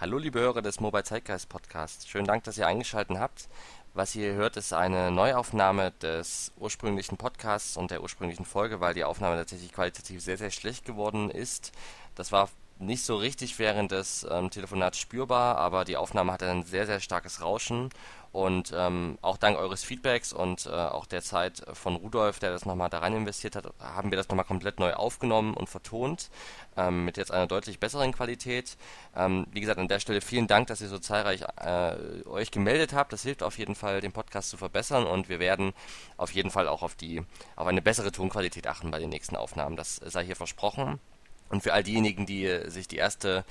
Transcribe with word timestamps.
Hallo 0.00 0.16
liebe 0.16 0.38
Hörer 0.38 0.62
des 0.62 0.78
Mobile 0.78 1.02
Zeitgeist 1.02 1.48
Podcasts. 1.48 2.06
Schönen 2.06 2.28
Dank, 2.28 2.44
dass 2.44 2.56
ihr 2.56 2.68
eingeschaltet 2.68 3.18
habt. 3.18 3.48
Was 3.94 4.14
ihr 4.14 4.34
hört, 4.34 4.56
ist 4.56 4.72
eine 4.72 5.10
Neuaufnahme 5.10 5.90
des 5.90 6.52
ursprünglichen 6.56 7.16
Podcasts 7.16 7.76
und 7.76 7.90
der 7.90 8.00
ursprünglichen 8.00 8.44
Folge, 8.44 8.78
weil 8.78 8.94
die 8.94 9.02
Aufnahme 9.02 9.34
tatsächlich 9.34 9.72
qualitativ 9.72 10.22
sehr, 10.22 10.38
sehr 10.38 10.52
schlecht 10.52 10.84
geworden 10.84 11.32
ist. 11.32 11.72
Das 12.14 12.30
war 12.30 12.48
nicht 12.78 13.04
so 13.04 13.16
richtig 13.16 13.58
während 13.58 13.92
des 13.92 14.26
ähm, 14.30 14.50
Telefonats 14.50 14.98
spürbar, 14.98 15.56
aber 15.56 15.84
die 15.84 15.96
Aufnahme 15.96 16.32
hatte 16.32 16.50
ein 16.50 16.62
sehr, 16.62 16.86
sehr 16.86 17.00
starkes 17.00 17.42
Rauschen 17.42 17.90
und 18.32 18.72
ähm, 18.76 19.18
auch 19.22 19.36
dank 19.38 19.58
eures 19.58 19.84
Feedbacks 19.84 20.32
und 20.32 20.66
äh, 20.66 20.70
auch 20.70 21.06
der 21.06 21.22
Zeit 21.22 21.62
von 21.72 21.96
Rudolf, 21.96 22.38
der 22.38 22.50
das 22.50 22.66
nochmal 22.66 22.90
da 22.90 22.98
rein 22.98 23.14
investiert 23.14 23.56
hat, 23.56 23.72
haben 23.80 24.10
wir 24.10 24.18
das 24.18 24.28
nochmal 24.28 24.44
komplett 24.44 24.78
neu 24.78 24.92
aufgenommen 24.92 25.54
und 25.54 25.68
vertont, 25.68 26.30
ähm, 26.76 27.04
mit 27.04 27.16
jetzt 27.16 27.32
einer 27.32 27.46
deutlich 27.46 27.80
besseren 27.80 28.12
Qualität. 28.12 28.76
Ähm, 29.16 29.46
wie 29.50 29.60
gesagt, 29.60 29.78
an 29.78 29.88
der 29.88 29.98
Stelle 29.98 30.20
vielen 30.20 30.46
Dank, 30.46 30.66
dass 30.68 30.80
ihr 30.80 30.88
so 30.88 30.98
zahlreich 30.98 31.42
äh, 31.56 32.26
euch 32.26 32.50
gemeldet 32.50 32.92
habt. 32.92 33.12
Das 33.12 33.22
hilft 33.22 33.42
auf 33.42 33.58
jeden 33.58 33.74
Fall, 33.74 34.00
den 34.00 34.12
Podcast 34.12 34.50
zu 34.50 34.56
verbessern 34.56 35.06
und 35.06 35.28
wir 35.28 35.40
werden 35.40 35.72
auf 36.16 36.32
jeden 36.32 36.50
Fall 36.50 36.68
auch 36.68 36.82
auf 36.82 36.94
die 36.94 37.22
auf 37.56 37.66
eine 37.66 37.82
bessere 37.82 38.12
Tonqualität 38.12 38.66
achten 38.66 38.90
bei 38.90 38.98
den 38.98 39.10
nächsten 39.10 39.36
Aufnahmen. 39.36 39.76
Das 39.76 39.96
sei 39.96 40.24
hier 40.24 40.36
versprochen. 40.36 41.00
Und 41.48 41.62
für 41.62 41.72
all 41.72 41.82
diejenigen, 41.82 42.26
die 42.26 42.44
äh, 42.44 42.68
sich 42.68 42.88
die 42.88 42.96
erste 42.96 43.44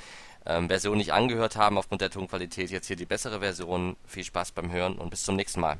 ähm, 0.45 0.67
Version 0.67 0.97
nicht 0.97 1.13
angehört 1.13 1.55
haben 1.55 1.77
aufgrund 1.77 2.01
der 2.01 2.09
Tonqualität, 2.09 2.71
jetzt 2.71 2.87
hier 2.87 2.95
die 2.95 3.05
bessere 3.05 3.39
Version. 3.39 3.95
Viel 4.05 4.23
Spaß 4.23 4.51
beim 4.51 4.71
Hören 4.71 4.97
und 4.97 5.09
bis 5.09 5.23
zum 5.23 5.35
nächsten 5.35 5.61
Mal. 5.61 5.77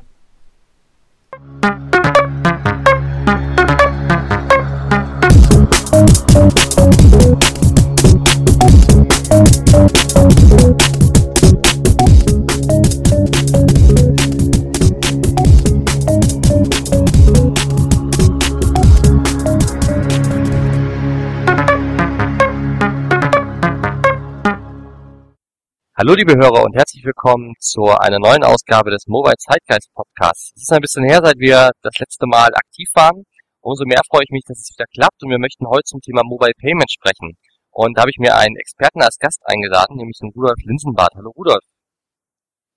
Hallo 26.00 26.14
liebe 26.14 26.38
Hörer 26.38 26.62
und 26.62 26.76
herzlich 26.76 27.04
willkommen 27.04 27.56
zu 27.58 27.90
einer 27.90 28.20
neuen 28.20 28.44
Ausgabe 28.44 28.92
des 28.92 29.08
Mobile 29.08 29.34
Zeitgeist 29.40 29.90
Podcasts. 29.96 30.54
Es 30.56 30.62
ist 30.62 30.72
ein 30.72 30.82
bisschen 30.82 31.04
her, 31.04 31.22
seit 31.24 31.40
wir 31.40 31.72
das 31.82 31.98
letzte 31.98 32.28
Mal 32.28 32.54
aktiv 32.54 32.88
waren. 32.94 33.24
Umso 33.62 33.84
mehr 33.84 34.02
freue 34.08 34.22
ich 34.22 34.30
mich, 34.30 34.44
dass 34.46 34.60
es 34.60 34.78
wieder 34.78 34.86
klappt 34.94 35.24
und 35.24 35.32
wir 35.32 35.40
möchten 35.40 35.66
heute 35.66 35.86
zum 35.86 36.00
Thema 36.02 36.22
Mobile 36.24 36.54
Payment 36.62 36.92
sprechen. 36.92 37.34
Und 37.72 37.98
da 37.98 38.02
habe 38.02 38.12
ich 38.12 38.20
mir 38.20 38.38
einen 38.38 38.56
Experten 38.58 39.02
als 39.02 39.18
Gast 39.18 39.42
eingeladen, 39.46 39.98
nämlich 39.98 40.20
den 40.22 40.30
Rudolf 40.36 40.62
Linsenbart. 40.66 41.16
Hallo 41.16 41.32
Rudolf. 41.32 41.66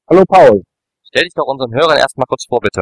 Hallo 0.08 0.24
Paul. 0.26 0.62
Stell 1.04 1.24
dich 1.24 1.34
doch 1.34 1.44
unseren 1.44 1.74
Hörern 1.74 1.98
erstmal 1.98 2.24
kurz 2.26 2.46
vor, 2.48 2.60
bitte. 2.60 2.80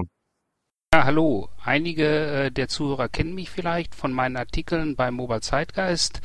Ja, 0.95 1.03
hallo. 1.03 1.49
Einige 1.65 2.47
äh, 2.47 2.51
der 2.53 2.69
Zuhörer 2.69 3.09
kennen 3.09 3.35
mich 3.35 3.51
vielleicht 3.51 3.97
von 3.97 4.13
meinen 4.13 4.37
Artikeln 4.37 4.95
bei 4.95 5.11
Mobile 5.11 5.41
Zeitgeist 5.41 6.21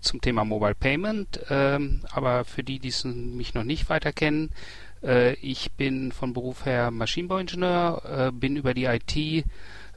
zum 0.00 0.20
Thema 0.20 0.44
Mobile 0.44 0.74
Payment. 0.74 1.40
Ähm, 1.50 2.02
aber 2.10 2.44
für 2.44 2.62
die, 2.62 2.78
die 2.78 2.92
mich 3.04 3.54
noch 3.54 3.64
nicht 3.64 3.88
weiter 3.90 4.12
kennen, 4.12 4.50
äh, 5.02 5.34
ich 5.34 5.72
bin 5.72 6.12
von 6.12 6.32
Beruf 6.32 6.66
her 6.66 6.90
Maschinenbauingenieur, 6.90 8.28
äh, 8.28 8.32
bin 8.32 8.56
über 8.56 8.74
die 8.74 8.84
IT 8.84 9.44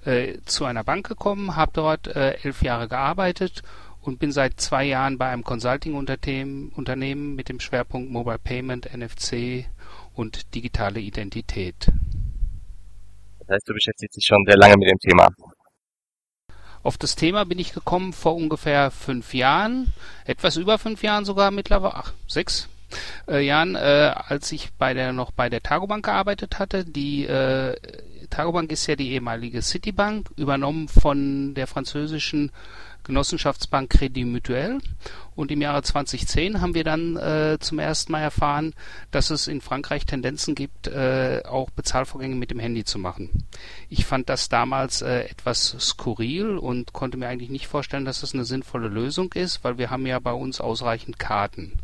äh, 0.06 0.38
zu 0.46 0.66
einer 0.66 0.84
Bank 0.84 1.08
gekommen, 1.08 1.56
habe 1.56 1.72
dort 1.74 2.08
äh, 2.08 2.38
elf 2.44 2.62
Jahre 2.64 2.88
gearbeitet 2.88 3.64
und 4.02 4.20
bin 4.20 4.32
seit 4.32 4.60
zwei 4.60 4.86
Jahren 4.86 5.18
bei 5.18 5.30
einem 5.30 5.44
Consulting-Unternehmen 5.44 7.36
mit 7.36 7.50
dem 7.50 7.60
Schwerpunkt 7.60 8.12
Mobile 8.12 8.40
Payment, 8.40 8.90
NFC 8.96 9.66
und 10.14 10.56
digitale 10.56 11.00
Identität. 11.00 11.88
Das 13.40 13.56
heißt, 13.56 13.70
du 13.70 13.74
beschäftigst 13.74 14.18
dich 14.18 14.26
schon 14.26 14.44
sehr 14.48 14.58
lange 14.58 14.78
mit 14.78 14.90
dem 14.90 14.98
Thema. 14.98 15.30
Auf 16.84 16.98
das 16.98 17.16
Thema 17.16 17.46
bin 17.46 17.60
ich 17.60 17.74
gekommen 17.74 18.12
vor 18.14 18.36
ungefähr 18.36 18.92
fünf 18.92 19.34
Jahren, 19.34 19.94
etwas 20.26 20.58
über 20.58 20.78
fünf 20.78 21.04
Jahren 21.04 21.26
sogar 21.26 21.52
mittlerweile, 21.52 21.96
ach, 21.96 22.14
sechs 22.28 22.70
äh, 23.28 23.46
Jahren, 23.46 23.76
äh, 23.76 24.14
als 24.16 24.52
ich 24.52 24.72
bei 24.78 24.94
der 24.94 25.14
noch 25.14 25.32
bei 25.32 25.50
der 25.50 25.62
Tagobank 25.62 26.06
gearbeitet 26.06 26.60
hatte. 26.60 26.84
Die 26.84 27.26
äh, 27.26 27.76
Tagobank 28.30 28.72
ist 28.72 28.88
ja 28.88 28.96
die 28.96 29.12
ehemalige 29.12 29.62
Citibank, 29.62 30.30
übernommen 30.38 30.88
von 30.88 31.54
der 31.54 31.68
französischen 31.68 32.52
Genossenschaftsbank 33.04 33.92
Crédit 33.92 34.26
Mutuel. 34.26 34.80
Und 35.36 35.52
im 35.52 35.62
Jahre 35.62 35.82
2010 35.82 36.62
haben 36.62 36.74
wir 36.74 36.84
dann 36.84 37.16
äh, 37.18 37.58
zum 37.60 37.80
ersten 37.80 38.12
Mal 38.12 38.22
erfahren, 38.22 38.74
dass 39.12 39.30
es 39.30 39.48
in 39.48 39.62
Frankreich 39.62 40.06
Tendenzen 40.06 40.56
gibt, 40.56 40.88
äh, 40.88 41.42
auch 41.46 41.70
Bezahlvorgänge 41.70 42.36
mit 42.36 42.52
dem 42.52 42.60
Handy 42.60 42.84
zu 42.84 43.00
machen. 43.00 43.46
Ich 43.90 44.06
fand 44.06 44.30
das 44.30 44.50
damals 44.50 45.02
äh, 45.02 45.22
etwas 45.22 45.76
skurril 45.80 46.58
und 46.58 46.94
konnte 46.94 47.18
mir 47.18 47.28
eigentlich 47.28 47.50
nicht 47.50 47.68
vorstellen, 47.68 48.06
dass 48.06 48.22
das 48.22 48.34
eine 48.34 48.46
sinnvolle 48.46 48.90
Lösung 48.90 49.32
ist, 49.34 49.64
weil 49.64 49.78
wir 49.78 49.90
haben 49.90 50.06
ja 50.06 50.20
bei 50.20 50.34
uns 50.34 50.60
ausreichend 50.62 51.18
Karten. 51.18 51.80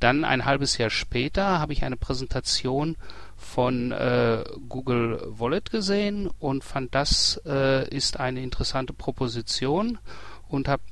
Dann 0.00 0.24
ein 0.24 0.44
halbes 0.44 0.78
Jahr 0.78 0.90
später 0.90 1.58
habe 1.58 1.72
ich 1.72 1.84
eine 1.84 1.96
Präsentation 1.96 2.96
von 3.36 3.92
äh, 3.92 4.44
Google 4.68 5.22
Wallet 5.26 5.70
gesehen 5.70 6.28
und 6.38 6.64
fand, 6.64 6.94
das 6.94 7.40
äh, 7.46 7.88
ist 7.88 8.20
eine 8.20 8.42
interessante 8.42 8.92
Proposition 8.92 9.98
und 10.48 10.68
habe 10.68 10.82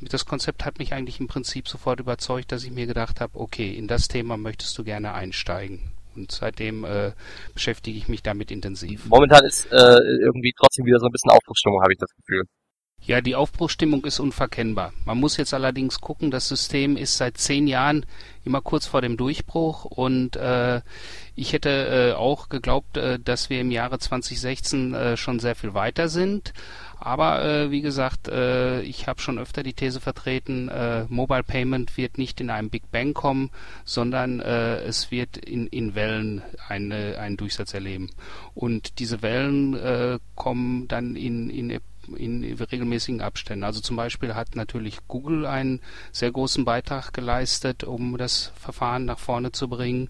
das 0.00 0.26
Konzept 0.26 0.64
hat 0.64 0.78
mich 0.78 0.94
eigentlich 0.94 1.18
im 1.20 1.26
Prinzip 1.26 1.68
sofort 1.68 2.00
überzeugt, 2.00 2.52
dass 2.52 2.64
ich 2.64 2.70
mir 2.70 2.86
gedacht 2.86 3.20
habe, 3.20 3.38
okay, 3.38 3.74
in 3.74 3.88
das 3.88 4.08
Thema 4.08 4.36
möchtest 4.36 4.78
du 4.78 4.84
gerne 4.84 5.12
einsteigen. 5.12 5.92
Und 6.14 6.32
seitdem 6.32 6.84
äh, 6.84 7.12
beschäftige 7.54 7.98
ich 7.98 8.08
mich 8.08 8.22
damit 8.22 8.50
intensiv. 8.50 9.06
Momentan 9.06 9.44
ist 9.44 9.66
äh, 9.72 9.98
irgendwie 10.20 10.52
trotzdem 10.56 10.84
wieder 10.86 10.98
so 10.98 11.06
ein 11.06 11.12
bisschen 11.12 11.30
Aufbruchsstimmung, 11.30 11.82
habe 11.82 11.92
ich 11.92 11.98
das 11.98 12.14
Gefühl. 12.14 12.44
Ja, 13.00 13.20
die 13.20 13.36
Aufbruchsstimmung 13.36 14.04
ist 14.04 14.18
unverkennbar. 14.18 14.92
Man 15.04 15.18
muss 15.18 15.36
jetzt 15.36 15.54
allerdings 15.54 16.00
gucken, 16.00 16.30
das 16.30 16.48
System 16.48 16.96
ist 16.96 17.16
seit 17.16 17.38
zehn 17.38 17.68
Jahren 17.68 18.04
immer 18.44 18.60
kurz 18.60 18.86
vor 18.86 19.00
dem 19.00 19.16
Durchbruch 19.16 19.84
und 19.84 20.36
äh, 20.36 20.80
ich 21.36 21.52
hätte 21.52 21.70
äh, 21.70 22.12
auch 22.14 22.48
geglaubt, 22.48 22.96
äh, 22.96 23.18
dass 23.20 23.50
wir 23.50 23.60
im 23.60 23.70
Jahre 23.70 23.98
2016 23.98 24.94
äh, 24.94 25.16
schon 25.16 25.38
sehr 25.38 25.54
viel 25.54 25.74
weiter 25.74 26.08
sind. 26.08 26.52
Aber 27.00 27.44
äh, 27.44 27.70
wie 27.70 27.80
gesagt, 27.80 28.28
äh, 28.28 28.82
ich 28.82 29.06
habe 29.06 29.20
schon 29.20 29.38
öfter 29.38 29.62
die 29.62 29.72
These 29.72 30.00
vertreten, 30.00 30.68
äh, 30.68 31.04
Mobile 31.08 31.44
Payment 31.44 31.96
wird 31.96 32.18
nicht 32.18 32.40
in 32.40 32.50
einem 32.50 32.70
Big 32.70 32.90
Bang 32.90 33.14
kommen, 33.14 33.50
sondern 33.84 34.40
äh, 34.40 34.80
es 34.80 35.10
wird 35.10 35.36
in, 35.36 35.66
in 35.68 35.94
Wellen 35.94 36.42
eine, 36.66 37.18
einen 37.18 37.36
Durchsatz 37.36 37.74
erleben. 37.74 38.10
Und 38.54 38.98
diese 38.98 39.22
Wellen 39.22 39.74
äh, 39.74 40.18
kommen 40.34 40.88
dann 40.88 41.16
in, 41.16 41.50
in 41.50 41.80
in 42.16 42.42
regelmäßigen 42.54 43.20
Abständen. 43.20 43.64
Also 43.64 43.80
zum 43.80 43.96
Beispiel 43.96 44.34
hat 44.34 44.56
natürlich 44.56 44.98
Google 45.08 45.46
einen 45.46 45.80
sehr 46.12 46.30
großen 46.30 46.64
Beitrag 46.64 47.12
geleistet, 47.12 47.84
um 47.84 48.16
das 48.16 48.52
Verfahren 48.56 49.04
nach 49.04 49.18
vorne 49.18 49.52
zu 49.52 49.68
bringen. 49.68 50.08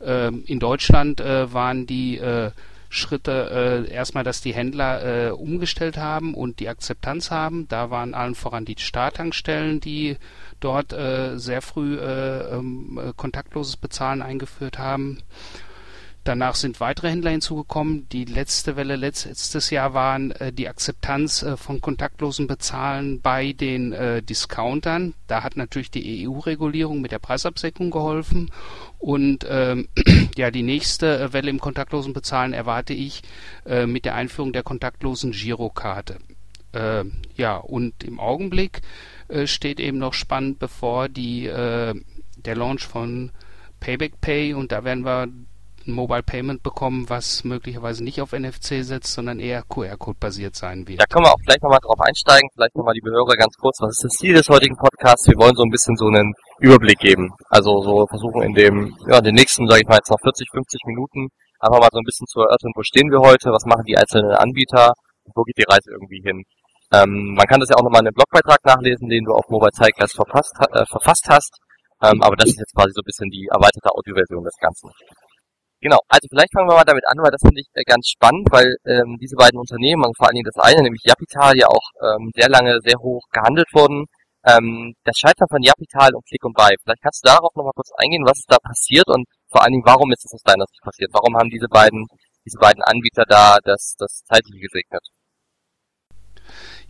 Ähm, 0.00 0.44
in 0.46 0.60
Deutschland 0.60 1.20
äh, 1.20 1.52
waren 1.52 1.86
die 1.86 2.18
äh, 2.18 2.52
Schritte 2.92 3.86
äh, 3.88 3.92
erstmal, 3.92 4.24
dass 4.24 4.40
die 4.40 4.52
Händler 4.52 5.28
äh, 5.28 5.30
umgestellt 5.30 5.96
haben 5.96 6.34
und 6.34 6.58
die 6.58 6.68
Akzeptanz 6.68 7.30
haben. 7.30 7.68
Da 7.68 7.90
waren 7.90 8.14
allen 8.14 8.34
voran 8.34 8.64
die 8.64 8.74
Starttankstellen, 8.76 9.78
die 9.78 10.16
dort 10.58 10.92
äh, 10.92 11.38
sehr 11.38 11.62
früh 11.62 11.98
äh, 11.98 12.56
ähm, 12.56 13.00
äh, 13.00 13.12
kontaktloses 13.16 13.76
Bezahlen 13.76 14.22
eingeführt 14.22 14.78
haben. 14.78 15.18
Danach 16.30 16.54
sind 16.54 16.78
weitere 16.78 17.10
Händler 17.10 17.32
hinzugekommen. 17.32 18.08
Die 18.10 18.24
letzte 18.24 18.76
Welle 18.76 18.94
letztes 18.94 19.70
Jahr 19.70 19.94
waren 19.94 20.30
äh, 20.30 20.52
die 20.52 20.68
Akzeptanz 20.68 21.42
äh, 21.42 21.56
von 21.56 21.80
kontaktlosem 21.80 22.46
Bezahlen 22.46 23.20
bei 23.20 23.52
den 23.52 23.92
äh, 23.92 24.22
Discountern. 24.22 25.14
Da 25.26 25.42
hat 25.42 25.56
natürlich 25.56 25.90
die 25.90 26.28
EU-Regulierung 26.28 27.00
mit 27.00 27.10
der 27.10 27.18
Preisabsenkung 27.18 27.90
geholfen. 27.90 28.52
Und 29.00 29.44
ähm, 29.50 29.88
ja, 30.36 30.52
die 30.52 30.62
nächste 30.62 31.18
äh, 31.18 31.32
Welle 31.32 31.50
im 31.50 31.58
kontaktlosen 31.58 32.12
Bezahlen 32.12 32.52
erwarte 32.52 32.94
ich 32.94 33.22
äh, 33.66 33.86
mit 33.86 34.04
der 34.04 34.14
Einführung 34.14 34.52
der 34.52 34.62
kontaktlosen 34.62 35.32
Girokarte. 35.32 36.18
Äh, 36.70 37.06
ja, 37.34 37.56
und 37.56 38.04
im 38.04 38.20
Augenblick 38.20 38.82
äh, 39.26 39.48
steht 39.48 39.80
eben 39.80 39.98
noch 39.98 40.14
spannend 40.14 40.60
bevor 40.60 41.08
die, 41.08 41.46
der 41.46 42.54
Launch 42.54 42.86
von 42.86 43.32
Payback 43.80 44.20
Pay 44.20 44.54
und 44.54 44.70
da 44.70 44.84
werden 44.84 45.04
wir 45.04 45.26
ein 45.90 45.94
Mobile 45.94 46.22
Payment 46.22 46.62
bekommen, 46.62 47.08
was 47.08 47.44
möglicherweise 47.44 48.02
nicht 48.02 48.20
auf 48.20 48.32
NFC 48.32 48.82
setzt, 48.82 49.12
sondern 49.12 49.40
eher 49.40 49.62
QR-Code 49.68 50.18
basiert 50.18 50.56
sein 50.56 50.86
wird. 50.88 51.00
Da 51.00 51.06
können 51.06 51.26
wir 51.26 51.32
auch 51.32 51.44
gleich 51.44 51.60
nochmal 51.60 51.80
drauf 51.82 52.00
einsteigen. 52.00 52.48
Vielleicht 52.54 52.76
nochmal 52.76 52.94
die 52.94 53.02
Hörer 53.04 53.36
ganz 53.36 53.54
kurz. 53.56 53.78
Was 53.80 53.98
ist 53.98 54.04
das 54.04 54.12
Ziel 54.18 54.34
des 54.34 54.48
heutigen 54.48 54.76
Podcasts? 54.76 55.28
Wir 55.28 55.36
wollen 55.36 55.54
so 55.54 55.64
ein 55.64 55.70
bisschen 55.70 55.96
so 55.96 56.06
einen 56.06 56.32
Überblick 56.60 56.98
geben. 56.98 57.30
Also 57.48 57.82
so 57.82 58.06
versuchen 58.06 58.42
in 58.42 58.54
dem, 58.54 58.96
ja, 59.06 59.20
den 59.20 59.34
nächsten, 59.34 59.66
sage 59.68 59.82
ich 59.82 59.88
mal 59.88 59.96
jetzt 59.96 60.10
noch 60.10 60.20
40, 60.22 60.48
50 60.50 60.80
Minuten 60.86 61.28
einfach 61.60 61.80
mal 61.80 61.92
so 61.92 62.00
ein 62.00 62.08
bisschen 62.08 62.26
zu 62.26 62.40
erörtern, 62.40 62.72
wo 62.74 62.82
stehen 62.82 63.10
wir 63.10 63.20
heute, 63.20 63.52
was 63.52 63.64
machen 63.66 63.84
die 63.84 63.96
einzelnen 63.96 64.32
Anbieter 64.32 64.92
und 65.24 65.32
wo 65.36 65.42
geht 65.44 65.58
die 65.58 65.68
Reise 65.68 65.92
irgendwie 65.92 66.22
hin. 66.24 66.42
Ähm, 66.92 67.34
man 67.36 67.46
kann 67.46 67.60
das 67.60 67.68
ja 67.68 67.76
auch 67.76 67.84
nochmal 67.84 68.00
in 68.00 68.08
einem 68.08 68.18
Blogbeitrag 68.18 68.64
nachlesen, 68.64 69.08
den 69.08 69.24
du 69.24 69.32
auf 69.32 69.46
Mobile 69.48 69.70
Zeitgeist 69.70 70.16
verfasst, 70.16 70.56
äh, 70.72 70.84
verfasst 70.86 71.28
hast 71.28 71.54
Ähm, 72.02 72.22
aber 72.22 72.34
das 72.34 72.48
ist 72.48 72.58
jetzt 72.58 72.74
quasi 72.74 72.92
so 72.96 73.02
ein 73.04 73.04
bisschen 73.04 73.28
die 73.28 73.46
erweiterte 73.52 73.92
Audioversion 73.92 74.42
des 74.42 74.56
Ganzen. 74.56 74.88
Genau, 75.82 75.98
also 76.08 76.28
vielleicht 76.28 76.52
fangen 76.52 76.68
wir 76.68 76.76
mal 76.76 76.84
damit 76.84 77.04
an, 77.08 77.16
weil 77.24 77.30
das 77.32 77.40
finde 77.40 77.60
ich 77.60 77.68
äh, 77.72 77.84
ganz 77.84 78.08
spannend, 78.08 78.48
weil 78.52 78.76
ähm, 78.84 79.16
diese 79.18 79.34
beiden 79.36 79.58
Unternehmen, 79.58 80.04
und 80.04 80.14
vor 80.16 80.26
allen 80.28 80.36
Dingen 80.36 80.50
das 80.52 80.60
eine, 80.62 80.82
nämlich 80.82 81.00
Japital, 81.04 81.56
ja 81.56 81.68
auch 81.68 81.88
ähm, 82.04 82.30
sehr 82.36 82.50
lange 82.50 82.80
sehr 82.84 82.98
hoch 83.00 83.24
gehandelt 83.32 83.68
wurden. 83.72 84.04
Ähm, 84.44 84.92
das 85.04 85.16
Scheitern 85.16 85.48
von 85.48 85.62
Japital 85.62 86.14
und 86.14 86.24
Click 86.26 86.44
und 86.44 86.52
Buy. 86.52 86.76
Vielleicht 86.84 87.02
kannst 87.02 87.24
du 87.24 87.28
darauf 87.32 87.54
nochmal 87.56 87.72
kurz 87.74 87.90
eingehen, 87.96 88.24
was 88.26 88.38
ist 88.40 88.50
da 88.52 88.58
passiert 88.60 89.08
und 89.08 89.24
vor 89.48 89.62
allen 89.62 89.72
Dingen, 89.72 89.86
warum 89.86 90.12
ist 90.12 90.24
das 90.24 90.34
aus 90.34 90.42
deiner 90.44 90.66
Sicht 90.68 90.82
passiert? 90.84 91.10
Warum 91.12 91.36
haben 91.36 91.48
diese 91.48 91.68
beiden, 91.68 92.06
diese 92.44 92.58
beiden 92.58 92.82
Anbieter 92.84 93.24
da 93.26 93.56
das, 93.64 93.96
das 93.98 94.22
Zeitliche 94.28 94.60
gesegnet? 94.60 95.04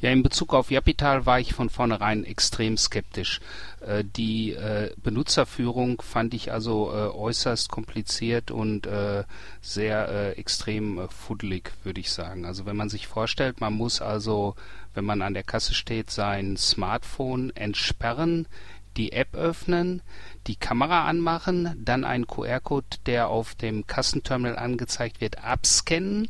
Ja, 0.00 0.10
in 0.10 0.22
Bezug 0.22 0.54
auf 0.54 0.70
Japital 0.70 1.26
war 1.26 1.40
ich 1.40 1.52
von 1.52 1.68
vornherein 1.68 2.24
extrem 2.24 2.78
skeptisch. 2.78 3.40
Äh, 3.80 4.02
die 4.02 4.52
äh, 4.52 4.94
Benutzerführung 5.02 6.00
fand 6.00 6.32
ich 6.32 6.52
also 6.52 6.90
äh, 6.90 7.08
äußerst 7.14 7.68
kompliziert 7.68 8.50
und 8.50 8.88
sehr 9.60 10.38
extrem 10.38 11.08
fuddelig, 11.10 11.72
würde 11.84 12.00
ich 12.00 12.10
sagen. 12.10 12.46
Also 12.46 12.64
wenn 12.64 12.76
man 12.76 12.88
sich 12.88 13.06
vorstellt, 13.06 13.60
man 13.60 13.74
muss 13.74 14.00
also, 14.00 14.54
wenn 14.94 15.04
man 15.04 15.22
an 15.22 15.34
der 15.34 15.42
Kasse 15.42 15.74
steht, 15.74 16.10
sein 16.10 16.56
Smartphone 16.56 17.50
entsperren, 17.54 18.46
die 18.96 19.12
App 19.12 19.34
öffnen, 19.34 20.02
die 20.46 20.56
Kamera 20.56 21.06
anmachen, 21.06 21.74
dann 21.78 22.04
einen 22.04 22.26
QR-Code, 22.26 22.98
der 23.06 23.28
auf 23.28 23.54
dem 23.54 23.86
Kassenterminal 23.86 24.58
angezeigt 24.58 25.20
wird, 25.20 25.44
abscannen, 25.44 26.28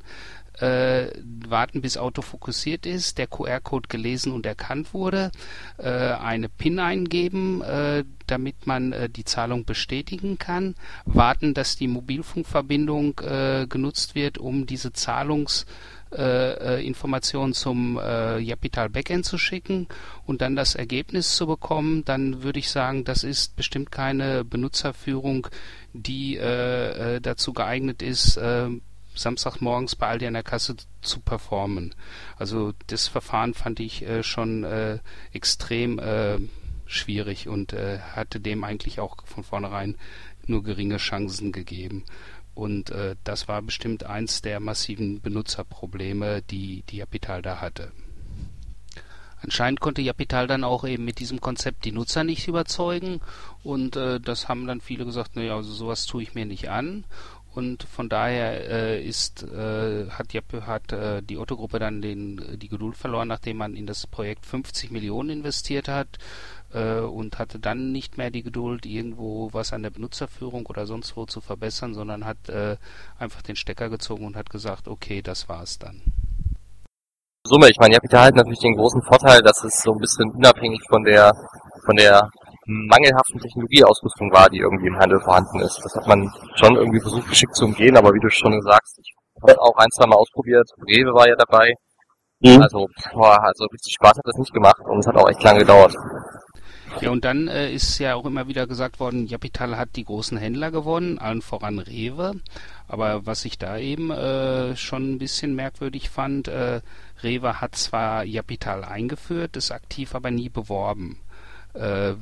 äh, 0.61 1.11
warten, 1.49 1.81
bis 1.81 1.97
Auto 1.97 2.23
fokussiert 2.23 2.87
ist, 2.87 3.19
der 3.19 3.27
QR-Code 3.27 3.89
gelesen 3.89 4.33
und 4.33 4.47
erkannt 4.47 4.93
wurde, 4.95 5.33
äh, 5.79 5.89
eine 5.89 6.49
PIN 6.49 6.79
eingeben, 6.79 7.63
äh, 7.63 8.05
damit 8.27 8.67
man 8.67 8.93
äh, 8.93 9.09
die 9.09 9.25
Zahlung 9.25 9.65
bestätigen 9.65 10.39
kann, 10.39 10.75
warten, 11.05 11.55
dass 11.55 11.77
die 11.77 11.89
Mobilfunkverbindung 11.89 13.21
äh, 13.21 13.67
genutzt 13.69 14.15
wird, 14.15 14.39
um 14.39 14.67
diese 14.67 14.93
Zahlungs 14.93 15.67
äh, 16.13 16.85
Informationen 16.85 17.55
zum 17.55 17.97
Japital 17.97 18.89
Backend 18.89 19.25
zu 19.25 19.39
schicken 19.39 19.87
und 20.27 20.41
dann 20.41 20.57
das 20.57 20.75
Ergebnis 20.75 21.37
zu 21.37 21.47
bekommen, 21.47 22.05
dann 22.05 22.43
würde 22.43 22.59
ich 22.59 22.69
sagen, 22.69 23.05
das 23.05 23.23
ist 23.23 23.55
bestimmt 23.55 23.93
keine 23.93 24.45
Benutzerführung, 24.45 25.47
die 25.93 26.37
dazu 26.37 27.53
geeignet 27.53 28.03
ist, 28.03 28.41
Samstagmorgens 29.21 29.97
bei 29.97 30.09
Aldi 30.09 30.27
an 30.27 30.35
der 30.35 30.43
Kasse 30.43 30.77
zu 31.03 31.21
performen. 31.21 31.95
Also 32.37 32.73
das 32.87 33.09
Verfahren 33.09 33.55
fand 33.55 33.81
ich 33.81 34.03
äh, 34.03 34.23
schon 34.23 34.65
äh, 34.65 34.99
extrem 35.33 35.99
äh, 35.99 36.39
schwierig 36.87 37.49
und 37.49 37.73
äh, 37.73 38.01
hatte 38.01 38.41
dem 38.41 38.65
eigentlich 38.65 39.01
auch 39.01 39.17
von 39.27 39.45
vornherein 39.45 39.97
nur 40.47 40.63
geringe 40.63 40.97
Chancen 40.97 41.53
gegeben. 41.53 42.05
Und 42.55 42.91
äh, 42.91 43.17
das 43.25 43.49
war 43.49 43.63
bestimmt 43.63 44.05
eins 44.05 44.43
der 44.43 44.61
massiven 44.61 45.21
Benutzerprobleme, 45.21 46.43
die 46.43 46.83
die 46.89 46.97
Japital 46.97 47.43
da 47.43 47.61
hatte. 47.61 47.93
Anscheinend 49.43 49.81
konnte 49.81 50.03
Japital 50.03 50.47
dann 50.47 50.65
auch 50.65 50.85
eben 50.85 51.05
mit 51.05 51.19
diesem 51.19 51.41
Konzept 51.41 51.87
die 51.87 51.93
Nutzer 51.93 52.25
nicht 52.25 52.47
überzeugen 52.47 53.21
und 53.63 53.97
äh, 53.97 54.21
das 54.21 54.49
haben 54.49 54.67
dann 54.67 54.83
viele 54.83 55.07
gesagt, 55.07 55.35
naja, 55.35 55.57
also 55.57 55.73
sowas 55.73 56.05
tue 56.05 56.23
ich 56.23 56.35
mir 56.35 56.45
nicht 56.45 56.69
an 56.69 57.05
und 57.55 57.83
von 57.83 58.09
daher 58.09 58.71
äh, 58.71 59.03
ist 59.03 59.43
äh, 59.43 60.09
hat, 60.11 60.33
Jeppe, 60.33 60.67
hat 60.67 60.93
äh, 60.93 61.23
die 61.23 61.37
Otto-Gruppe 61.37 61.79
dann 61.79 62.01
den, 62.01 62.59
die 62.59 62.69
Geduld 62.69 62.97
verloren, 62.97 63.29
nachdem 63.29 63.57
man 63.57 63.75
in 63.75 63.87
das 63.87 64.07
Projekt 64.07 64.47
50 64.47 64.91
Millionen 64.91 65.31
investiert 65.31 65.89
hat 65.89 66.19
äh, 66.73 67.01
und 67.01 67.39
hatte 67.39 67.59
dann 67.59 67.93
nicht 67.93 68.19
mehr 68.19 68.31
die 68.31 68.43
Geduld, 68.43 68.87
irgendwo 68.87 69.53
was 69.53 69.73
an 69.73 69.83
der 69.83 69.91
Benutzerführung 69.91 70.67
oder 70.67 70.87
sonst 70.87 71.17
wo 71.17 71.27
zu 71.27 71.41
verbessern, 71.41 71.95
sondern 71.95 72.25
hat 72.25 72.49
äh, 72.49 72.77
einfach 73.19 73.43
den 73.43 73.57
Stecker 73.57 73.89
gezogen 73.89 74.27
und 74.27 74.37
hat 74.37 74.51
gesagt, 74.51 74.87
okay, 74.87 75.21
das 75.21 75.49
war's 75.49 75.79
dann. 75.79 76.03
Summe, 77.47 77.71
ich 77.71 77.79
meine, 77.81 77.95
Capital 77.95 78.27
hat 78.27 78.37
natürlich 78.37 78.61
den 78.61 78.77
großen 78.77 79.03
Vorteil, 79.03 79.41
dass 79.41 79.65
es 79.65 79.83
so 79.83 79.93
ein 79.93 79.99
bisschen 79.99 80.31
unabhängig 80.31 80.81
von 80.89 81.03
der 81.03 81.33
von 81.85 81.97
der 81.97 82.31
mangelhaften 82.71 83.41
Technologieausrüstung 83.41 84.33
war, 84.33 84.49
die 84.49 84.59
irgendwie 84.59 84.87
im 84.87 84.99
Handel 84.99 85.21
vorhanden 85.21 85.61
ist. 85.61 85.81
Das 85.85 85.95
hat 85.95 86.07
man 86.07 86.31
schon 86.55 86.77
irgendwie 86.77 87.01
versucht, 87.01 87.29
geschickt 87.29 87.55
zu 87.55 87.65
umgehen, 87.67 87.97
aber 87.97 88.13
wie 88.15 88.21
du 88.21 88.31
schon 88.31 88.61
sagst, 88.63 88.99
ich 88.99 89.15
habe 89.43 89.61
auch 89.61 89.77
ein, 89.77 89.91
zwei 89.91 90.07
Mal 90.07 90.17
ausprobiert. 90.17 90.69
Rewe 90.87 91.13
war 91.15 91.29
ja 91.29 91.37
dabei. 91.37 91.75
Mhm. 92.41 92.63
Also, 92.63 92.89
boah, 93.13 93.43
also 93.43 93.67
richtig 93.67 93.95
Spaß 93.95 94.17
hat 94.17 94.27
das 94.27 94.39
nicht 94.39 94.53
gemacht 94.53 94.81
und 94.85 94.99
es 94.99 95.07
hat 95.07 95.17
auch 95.17 95.29
echt 95.29 95.43
lange 95.43 95.61
gedauert. 95.61 95.95
Ja, 97.01 97.11
und 97.11 97.25
dann 97.25 97.49
äh, 97.49 97.73
ist 97.73 97.99
ja 97.99 98.15
auch 98.15 98.27
immer 98.27 98.49
wieder 98.49 98.67
gesagt 98.67 98.99
worden, 98.99 99.27
Japital 99.27 99.79
hat 99.79 99.95
die 99.97 100.05
großen 100.05 100.37
Händler 100.37 100.71
gewonnen, 100.71 101.19
allen 101.19 101.41
voran 101.41 101.79
Rewe. 101.79 102.35
Aber 102.89 103.25
was 103.27 103.45
ich 103.45 103.59
da 103.59 103.79
eben 103.79 104.11
äh, 104.11 104.77
schon 104.77 105.13
ein 105.13 105.19
bisschen 105.19 105.55
merkwürdig 105.55 106.11
fand, 106.11 106.49
äh, 106.49 106.81
Rewe 107.23 107.61
hat 107.61 107.77
zwar 107.77 108.25
Japital 108.25 108.85
eingeführt, 108.85 109.57
ist 109.57 109.71
aktiv 109.71 110.15
aber 110.15 110.31
nie 110.31 110.49
beworben. 110.49 111.21
Äh, 111.75 112.15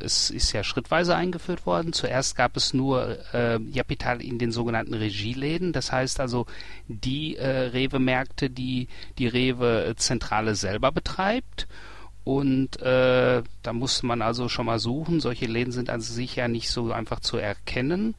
es 0.00 0.30
ist 0.30 0.52
ja 0.52 0.62
schrittweise 0.62 1.16
eingeführt 1.16 1.66
worden. 1.66 1.92
Zuerst 1.92 2.36
gab 2.36 2.56
es 2.56 2.74
nur 2.74 3.18
äh, 3.32 3.58
Japital 3.70 4.22
in 4.22 4.38
den 4.38 4.52
sogenannten 4.52 4.94
Regieläden. 4.94 5.72
Das 5.72 5.92
heißt 5.92 6.20
also 6.20 6.46
die 6.88 7.36
äh, 7.36 7.68
Rewe-Märkte, 7.68 8.50
die 8.50 8.88
die 9.18 9.28
Rewe-Zentrale 9.28 10.54
selber 10.54 10.92
betreibt. 10.92 11.66
Und 12.24 12.82
äh, 12.82 13.42
da 13.62 13.72
muss 13.72 14.02
man 14.02 14.20
also 14.20 14.48
schon 14.48 14.66
mal 14.66 14.80
suchen. 14.80 15.20
Solche 15.20 15.46
Läden 15.46 15.72
sind 15.72 15.90
an 15.90 16.00
sich 16.00 16.36
ja 16.36 16.48
nicht 16.48 16.70
so 16.70 16.92
einfach 16.92 17.20
zu 17.20 17.36
erkennen. 17.36 18.14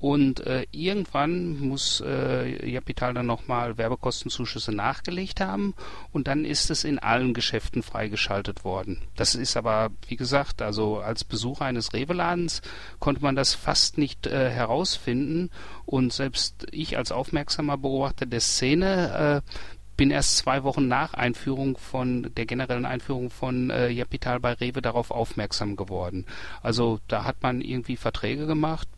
Und 0.00 0.46
äh, 0.46 0.64
irgendwann 0.70 1.58
muss 1.58 2.00
äh, 2.06 2.70
Japital 2.70 3.14
dann 3.14 3.26
nochmal 3.26 3.78
Werbekostenzuschüsse 3.78 4.72
nachgelegt 4.72 5.40
haben 5.40 5.74
und 6.12 6.28
dann 6.28 6.44
ist 6.44 6.70
es 6.70 6.84
in 6.84 7.00
allen 7.00 7.34
Geschäften 7.34 7.82
freigeschaltet 7.82 8.64
worden. 8.64 9.02
Das 9.16 9.34
ist 9.34 9.56
aber, 9.56 9.90
wie 10.06 10.16
gesagt, 10.16 10.62
also 10.62 10.98
als 10.98 11.24
Besucher 11.24 11.64
eines 11.64 11.92
Rewe-Ladens 11.94 12.62
konnte 13.00 13.22
man 13.22 13.34
das 13.34 13.54
fast 13.54 13.98
nicht 13.98 14.26
äh, 14.28 14.50
herausfinden 14.50 15.50
und 15.84 16.12
selbst 16.12 16.66
ich 16.70 16.96
als 16.96 17.10
aufmerksamer 17.10 17.76
Beobachter 17.76 18.26
der 18.26 18.40
Szene 18.40 19.42
äh, 19.44 19.50
bin 19.98 20.12
erst 20.12 20.36
zwei 20.38 20.62
Wochen 20.62 20.86
nach 20.86 21.12
Einführung 21.14 21.76
von 21.76 22.30
der 22.36 22.46
generellen 22.46 22.86
Einführung 22.86 23.30
von 23.30 23.68
äh, 23.70 24.04
bei 24.40 24.52
Rewe 24.52 24.80
darauf 24.80 25.10
aufmerksam 25.10 25.74
geworden. 25.74 26.24
Also 26.62 27.00
da 27.08 27.24
hat 27.24 27.42
man 27.42 27.60
irgendwie 27.60 27.96
Verträge 27.96 28.46
gemacht, 28.46 28.88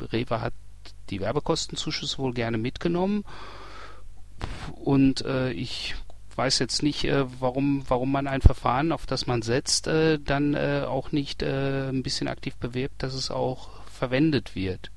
Rewe 0.00 0.40
hat 0.40 0.54
die 1.10 1.20
Werbekostenzuschüsse 1.20 2.18
wohl 2.18 2.32
gerne 2.32 2.58
mitgenommen. 2.58 3.24
Und 4.74 5.24
äh, 5.24 5.50
ich 5.52 5.94
weiß 6.36 6.58
jetzt 6.58 6.82
nicht, 6.82 7.04
äh, 7.04 7.24
warum, 7.40 7.84
warum 7.88 8.12
man 8.12 8.26
ein 8.26 8.42
Verfahren, 8.42 8.92
auf 8.92 9.06
das 9.06 9.26
man 9.26 9.42
setzt, 9.42 9.86
äh, 9.86 10.18
dann 10.18 10.54
äh, 10.54 10.84
auch 10.86 11.12
nicht 11.12 11.42
äh, 11.42 11.88
ein 11.88 12.02
bisschen 12.02 12.28
aktiv 12.28 12.54
bewirbt, 12.56 13.02
dass 13.02 13.14
es 13.14 13.30
auch 13.30 13.70
verwendet 13.86 14.54
wird. 14.54 14.90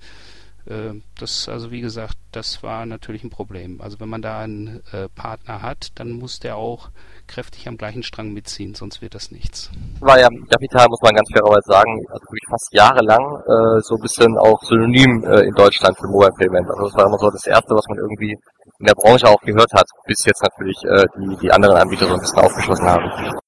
Äh, 0.66 0.96
das, 1.18 1.48
also 1.48 1.72
wie 1.72 1.82
gesagt, 1.82 2.18
das 2.32 2.62
war 2.62 2.86
natürlich 2.86 3.24
ein 3.24 3.30
Problem. 3.30 3.80
Also 3.80 4.00
wenn 4.00 4.10
man 4.10 4.22
da 4.22 4.40
einen 4.40 4.82
Partner 5.16 5.62
hat, 5.62 5.92
dann 5.96 6.12
muss 6.12 6.40
der 6.40 6.58
auch 6.58 6.90
kräftig 7.30 7.68
am 7.68 7.78
gleichen 7.78 8.04
Strang 8.04 8.34
mitziehen, 8.34 8.74
sonst 8.74 9.02
wird 9.02 9.16
das 9.16 9.32
nichts. 9.32 9.70
War 10.02 10.20
ja 10.20 10.28
Capital, 10.50 10.88
muss 10.90 11.02
man 11.02 11.16
ganz 11.16 11.30
fairerweise 11.32 11.70
sagen, 11.70 11.94
also 12.10 12.24
wirklich 12.26 12.50
fast 12.50 12.68
jahrelang 12.74 13.24
äh, 13.46 13.82
so 13.82 13.96
ein 13.96 14.02
bisschen 14.02 14.38
auch 14.38 14.60
synonym 14.64 15.24
äh, 15.24 15.48
in 15.48 15.54
Deutschland 15.54 15.96
für 15.98 16.08
Mobile 16.08 16.34
Payment. 16.38 16.68
Also 16.70 16.84
das 16.90 16.96
war 16.96 17.06
immer 17.06 17.20
so 17.20 17.30
das 17.30 17.46
Erste, 17.46 17.76
was 17.76 17.88
man 17.88 18.00
irgendwie 18.00 18.34
in 18.80 18.86
der 18.86 18.96
Branche 18.96 19.28
auch 19.28 19.42
gehört 19.42 19.72
hat, 19.74 19.86
bis 20.06 20.26
jetzt 20.26 20.42
natürlich 20.42 20.78
äh, 20.84 21.06
die, 21.16 21.38
die 21.38 21.52
anderen 21.52 21.78
Anbieter 21.78 22.08
so 22.08 22.14
ein 22.16 22.20
bisschen 22.20 22.40
aufgeschlossen 22.40 22.88
haben. 22.88 23.40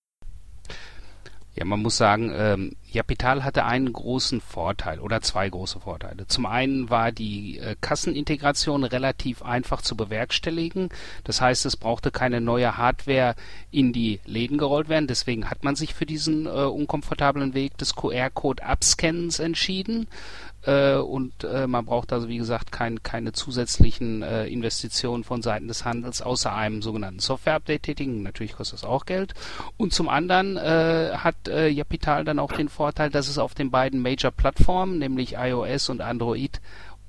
Ja, 1.62 1.66
man 1.66 1.84
muss 1.84 1.96
sagen, 1.96 2.34
ähm, 2.36 2.76
Japital 2.90 3.44
hatte 3.44 3.66
einen 3.66 3.94
großen 3.94 4.42
Vorteil 4.42 5.00
oder 5.00 5.22
zwei 5.22 5.48
große 5.48 5.80
Vorteile. 5.80 6.26
Zum 6.26 6.48
einen 6.48 6.90
war 6.90 7.12
die 7.12 7.60
äh, 7.60 7.76
Kassenintegration 7.80 8.84
relativ 8.84 9.44
einfach 9.44 9.84
zu 9.84 9.96
bewerkstelligen. 9.96 10.90
Das 11.24 11.40
heißt, 11.40 11.68
es 11.68 11.78
brauchte 11.78 12.10
keine 12.10 12.42
neue 12.42 12.78
Hardware 12.78 13.36
in 13.70 13.94
die 13.94 14.22
Läden 14.26 14.58
gerollt 14.58 14.90
werden. 14.90 15.06
Deswegen 15.06 15.52
hat 15.52 15.64
man 15.64 15.76
sich 15.76 15.94
für 15.94 16.08
diesen 16.08 16.48
äh, 16.48 16.50
unkomfortablen 16.50 17.54
Weg 17.54 17.78
des 17.78 17.96
QR-Code-Abscannens 17.96 19.38
entschieden. 19.38 20.08
Äh, 20.66 20.96
und 20.96 21.44
äh, 21.44 21.68
man 21.68 21.86
braucht 21.86 22.14
also 22.14 22.28
wie 22.28 22.38
gesagt 22.38 22.72
kein, 22.72 23.02
keine 23.04 23.32
zusätzlichen 23.32 24.22
äh, 24.22 24.46
Investitionen 24.48 25.24
von 25.24 25.42
Seiten 25.42 25.68
des 25.68 25.86
Handels 25.86 26.22
außer 26.22 26.54
einem 26.54 26.82
sogenannten 26.82 27.20
Software-Update 27.20 27.84
tätigen. 27.84 28.24
Natürlich 28.24 28.54
kostet 28.54 28.80
das 28.80 28.86
auch 28.86 29.06
Geld. 29.06 29.34
Und 29.78 29.94
zum 29.94 30.10
anderen 30.10 30.58
äh, 30.58 31.12
hat 31.16 31.48
äh, 31.48 31.68
Japital 31.68 32.24
dann 32.26 32.40
auch 32.40 32.52
den 32.52 32.70
Vorteil, 32.70 33.10
dass 33.10 33.28
es 33.28 33.38
auf 33.38 33.54
den 33.54 33.72
beiden 33.72 34.02
Major-Plattformen, 34.02 35.00
nämlich 35.00 35.36
iOS 35.38 35.90
und 35.90 36.02
Android, 36.02 36.62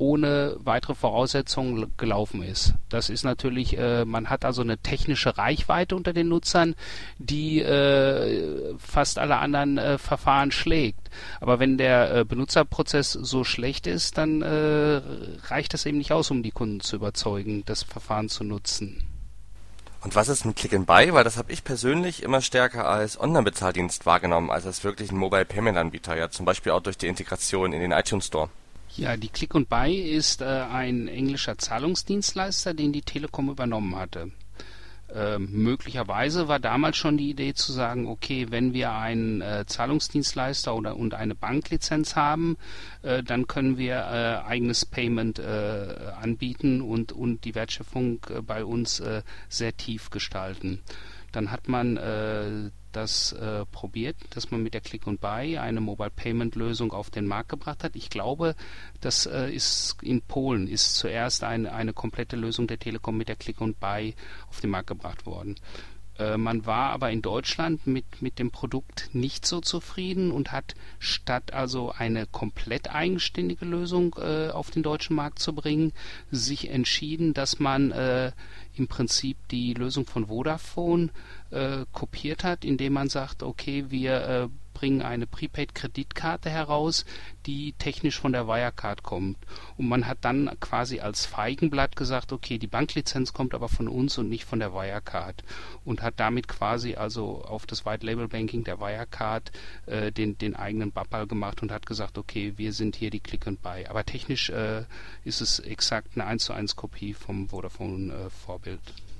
ohne 0.02 0.56
weitere 0.58 0.96
Voraussetzungen 0.96 1.92
gelaufen 1.96 2.42
ist. 2.42 2.74
Das 2.88 3.08
ist 3.08 3.22
natürlich, 3.22 3.78
äh, 3.78 4.04
man 4.04 4.30
hat 4.30 4.44
also 4.44 4.60
eine 4.60 4.76
technische 4.78 5.38
Reichweite 5.38 5.94
unter 5.94 6.12
den 6.12 6.26
Nutzern, 6.28 6.74
die 7.18 7.60
äh, 7.60 8.74
fast 8.78 9.20
alle 9.20 9.36
anderen 9.36 9.78
äh, 9.78 9.98
Verfahren 9.98 10.50
schlägt. 10.50 11.08
Aber 11.40 11.60
wenn 11.60 11.78
der 11.78 12.16
äh, 12.16 12.24
Benutzerprozess 12.24 13.12
so 13.12 13.44
schlecht 13.44 13.86
ist, 13.86 14.18
dann 14.18 14.42
äh, 14.42 15.00
reicht 15.46 15.72
das 15.72 15.86
eben 15.86 15.98
nicht 15.98 16.10
aus, 16.10 16.32
um 16.32 16.42
die 16.42 16.50
Kunden 16.50 16.80
zu 16.80 16.96
überzeugen, 16.96 17.62
das 17.64 17.84
Verfahren 17.84 18.28
zu 18.28 18.42
nutzen. 18.42 19.04
Und 20.00 20.16
was 20.16 20.28
ist 20.28 20.44
mit 20.44 20.56
Click 20.56 20.74
and 20.74 20.86
Buy? 20.86 21.12
Weil 21.14 21.22
das 21.22 21.36
habe 21.36 21.52
ich 21.52 21.62
persönlich 21.62 22.24
immer 22.24 22.40
stärker 22.40 22.88
als 22.88 23.20
Online-Bezahldienst 23.20 24.04
wahrgenommen, 24.04 24.50
als 24.50 24.66
als 24.66 24.82
wirklich 24.82 25.12
ein 25.12 25.16
Mobile 25.16 25.44
Payment 25.44 25.78
Anbieter, 25.78 26.16
ja 26.16 26.28
zum 26.28 26.44
Beispiel 26.44 26.72
auch 26.72 26.82
durch 26.82 26.98
die 26.98 27.06
Integration 27.06 27.72
in 27.72 27.80
den 27.80 27.92
iTunes 27.92 28.26
Store. 28.26 28.48
Ja, 28.96 29.16
die 29.16 29.28
Click 29.28 29.54
and 29.54 29.70
Buy 29.70 29.94
ist 29.94 30.42
äh, 30.42 30.44
ein 30.44 31.08
englischer 31.08 31.56
Zahlungsdienstleister, 31.56 32.74
den 32.74 32.92
die 32.92 33.00
Telekom 33.00 33.48
übernommen 33.48 33.96
hatte. 33.96 34.32
Ähm, 35.14 35.48
möglicherweise 35.50 36.48
war 36.48 36.58
damals 36.58 36.96
schon 36.96 37.16
die 37.16 37.30
Idee 37.30 37.54
zu 37.54 37.72
sagen, 37.72 38.06
okay, 38.06 38.46
wenn 38.50 38.74
wir 38.74 38.92
einen 38.92 39.40
äh, 39.40 39.64
Zahlungsdienstleister 39.66 40.74
oder 40.74 40.96
und 40.96 41.14
eine 41.14 41.34
Banklizenz 41.34 42.16
haben, 42.16 42.56
äh, 43.02 43.22
dann 43.22 43.46
können 43.46 43.78
wir 43.78 43.96
äh, 43.96 44.46
eigenes 44.46 44.84
Payment 44.84 45.38
äh, 45.38 46.12
anbieten 46.20 46.80
und 46.82 47.12
und 47.12 47.44
die 47.44 47.54
Wertschöpfung 47.54 48.20
äh, 48.28 48.42
bei 48.42 48.64
uns 48.64 49.00
äh, 49.00 49.22
sehr 49.48 49.76
tief 49.76 50.10
gestalten. 50.10 50.80
Dann 51.30 51.50
hat 51.50 51.66
man 51.66 51.98
das 52.92 53.32
äh, 53.32 53.64
probiert, 53.66 54.16
dass 54.30 54.50
man 54.50 54.62
mit 54.62 54.74
der 54.74 54.80
Click 54.80 55.06
und 55.06 55.20
Buy 55.20 55.58
eine 55.58 55.80
Mobile 55.80 56.10
Payment 56.10 56.54
Lösung 56.54 56.92
auf 56.92 57.10
den 57.10 57.26
Markt 57.26 57.48
gebracht 57.48 57.84
hat. 57.84 57.96
Ich 57.96 58.10
glaube, 58.10 58.54
das 59.00 59.26
äh, 59.26 59.50
ist 59.50 59.96
in 60.02 60.22
Polen 60.22 60.68
ist 60.68 60.94
zuerst 60.96 61.44
eine, 61.44 61.72
eine 61.72 61.92
komplette 61.92 62.36
Lösung 62.36 62.66
der 62.66 62.78
Telekom 62.78 63.16
mit 63.16 63.28
der 63.28 63.36
Click 63.36 63.60
und 63.60 63.80
Buy 63.80 64.14
auf 64.48 64.60
den 64.60 64.70
Markt 64.70 64.88
gebracht 64.88 65.26
worden. 65.26 65.56
Äh, 66.22 66.38
man 66.38 66.66
war 66.66 66.90
aber 66.90 67.10
in 67.10 67.22
Deutschland 67.22 67.86
mit, 67.86 68.22
mit 68.22 68.38
dem 68.38 68.50
Produkt 68.50 69.10
nicht 69.12 69.46
so 69.46 69.60
zufrieden 69.60 70.30
und 70.30 70.52
hat 70.52 70.74
statt 70.98 71.52
also 71.52 71.92
eine 71.92 72.26
komplett 72.26 72.94
eigenständige 72.94 73.64
Lösung 73.64 74.14
äh, 74.18 74.48
auf 74.50 74.70
den 74.70 74.82
deutschen 74.82 75.16
Markt 75.16 75.38
zu 75.38 75.54
bringen, 75.54 75.92
sich 76.30 76.70
entschieden, 76.70 77.34
dass 77.34 77.58
man 77.58 77.90
äh, 77.90 78.32
im 78.76 78.88
Prinzip 78.88 79.36
die 79.50 79.74
Lösung 79.74 80.06
von 80.06 80.26
Vodafone 80.26 81.10
äh, 81.50 81.84
kopiert 81.92 82.44
hat, 82.44 82.64
indem 82.64 82.94
man 82.94 83.08
sagt, 83.08 83.42
okay, 83.42 83.86
wir 83.88 84.12
äh, 84.28 84.48
bringen 84.82 85.02
eine 85.02 85.28
Prepaid-Kreditkarte 85.28 86.50
heraus, 86.50 87.04
die 87.46 87.72
technisch 87.74 88.18
von 88.18 88.32
der 88.32 88.48
Wirecard 88.48 89.04
kommt. 89.04 89.38
Und 89.76 89.86
man 89.86 90.08
hat 90.08 90.18
dann 90.22 90.50
quasi 90.58 90.98
als 90.98 91.24
Feigenblatt 91.24 91.94
gesagt, 91.94 92.32
okay, 92.32 92.58
die 92.58 92.66
Banklizenz 92.66 93.32
kommt 93.32 93.54
aber 93.54 93.68
von 93.68 93.86
uns 93.86 94.18
und 94.18 94.28
nicht 94.28 94.44
von 94.44 94.58
der 94.58 94.72
Wirecard. 94.72 95.44
Und 95.84 96.02
hat 96.02 96.14
damit 96.16 96.48
quasi 96.48 96.96
also 96.96 97.44
auf 97.44 97.64
das 97.64 97.86
White 97.86 98.04
Label 98.04 98.26
Banking 98.26 98.64
der 98.64 98.80
Wirecard 98.80 99.52
äh, 99.86 100.10
den, 100.10 100.36
den 100.36 100.56
eigenen 100.56 100.90
Bappal 100.90 101.28
gemacht 101.28 101.62
und 101.62 101.70
hat 101.70 101.86
gesagt, 101.86 102.18
okay, 102.18 102.54
wir 102.56 102.72
sind 102.72 102.96
hier 102.96 103.10
die 103.10 103.20
Click 103.20 103.46
and 103.46 103.62
Buy. 103.62 103.86
Aber 103.86 104.04
technisch 104.04 104.50
äh, 104.50 104.82
ist 105.22 105.40
es 105.40 105.60
exakt 105.60 106.08
eine 106.16 106.24
1 106.24 106.46
zu 106.46 106.54
1 106.54 106.74
Kopie 106.74 107.14
vom 107.14 107.48
Vodafone 107.50 108.12
äh. 108.12 109.10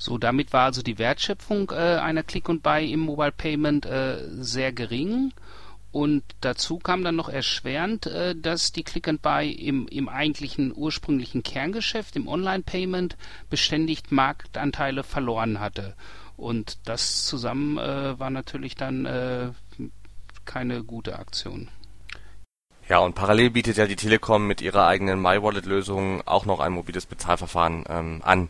So, 0.00 0.16
damit 0.16 0.54
war 0.54 0.64
also 0.64 0.80
die 0.80 0.96
Wertschöpfung 0.96 1.72
äh, 1.72 1.74
einer 1.74 2.22
Click 2.22 2.48
und 2.48 2.62
Buy 2.62 2.90
im 2.90 3.00
Mobile 3.00 3.32
Payment 3.32 3.84
äh, 3.84 4.16
sehr 4.30 4.72
gering. 4.72 5.34
Und 5.92 6.22
dazu 6.40 6.78
kam 6.78 7.04
dann 7.04 7.16
noch 7.16 7.28
erschwerend, 7.28 8.06
äh, 8.06 8.34
dass 8.34 8.72
die 8.72 8.82
Click 8.82 9.08
and 9.08 9.20
Buy 9.20 9.50
im, 9.52 9.86
im 9.88 10.08
eigentlichen 10.08 10.72
ursprünglichen 10.74 11.42
Kerngeschäft, 11.42 12.16
im 12.16 12.28
Online-Payment, 12.28 13.18
beständig 13.50 14.04
Marktanteile 14.08 15.02
verloren 15.02 15.60
hatte. 15.60 15.94
Und 16.38 16.78
das 16.86 17.26
zusammen 17.26 17.76
äh, 17.76 18.18
war 18.18 18.30
natürlich 18.30 18.76
dann 18.76 19.04
äh, 19.04 19.50
keine 20.46 20.82
gute 20.82 21.18
Aktion. 21.18 21.68
Ja, 22.88 23.00
und 23.00 23.14
parallel 23.14 23.50
bietet 23.50 23.76
ja 23.76 23.86
die 23.86 23.96
Telekom 23.96 24.46
mit 24.46 24.62
ihrer 24.62 24.86
eigenen 24.86 25.20
MyWallet-Lösung 25.20 26.26
auch 26.26 26.46
noch 26.46 26.58
ein 26.60 26.72
mobiles 26.72 27.04
Bezahlverfahren 27.04 27.84
ähm, 27.86 28.22
an. 28.24 28.48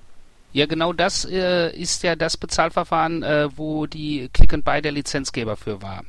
Ja, 0.53 0.67
genau 0.67 0.93
das 0.93 1.25
äh, 1.25 1.71
ist 1.77 2.03
ja 2.03 2.17
das 2.17 2.37
Bezahlverfahren, 2.37 3.23
äh, 3.23 3.49
wo 3.57 3.87
die 3.87 4.29
Click 4.33 4.53
and 4.53 4.65
Buy 4.65 4.83
der 4.83 4.91
Lizenzgeber 4.93 5.57
für 5.57 5.81
war. 5.81 6.03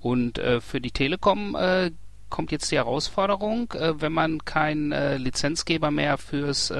Und 0.00 0.38
äh, 0.38 0.60
für 0.60 0.80
die 0.80 0.92
Telekom 0.92 1.54
äh, 1.54 1.90
kommt 2.30 2.52
jetzt 2.52 2.70
die 2.70 2.76
Herausforderung, 2.76 3.70
äh, 3.72 4.00
wenn 4.00 4.12
man 4.12 4.44
keinen 4.44 4.92
äh, 4.92 5.18
Lizenzgeber 5.18 5.90
mehr 5.90 6.16
fürs 6.16 6.72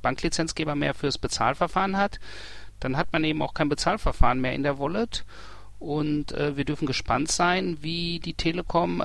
Banklizenzgeber 0.00 0.74
mehr 0.74 0.94
fürs 0.94 1.18
Bezahlverfahren 1.18 1.96
hat, 1.96 2.18
dann 2.80 2.96
hat 2.96 3.12
man 3.12 3.24
eben 3.24 3.42
auch 3.42 3.52
kein 3.52 3.68
Bezahlverfahren 3.68 4.40
mehr 4.40 4.54
in 4.54 4.62
der 4.62 4.78
Wallet. 4.78 5.24
Und 5.80 6.32
wir 6.32 6.64
dürfen 6.64 6.86
gespannt 6.86 7.30
sein, 7.30 7.78
wie 7.80 8.18
die 8.18 8.34
Telekom 8.34 9.00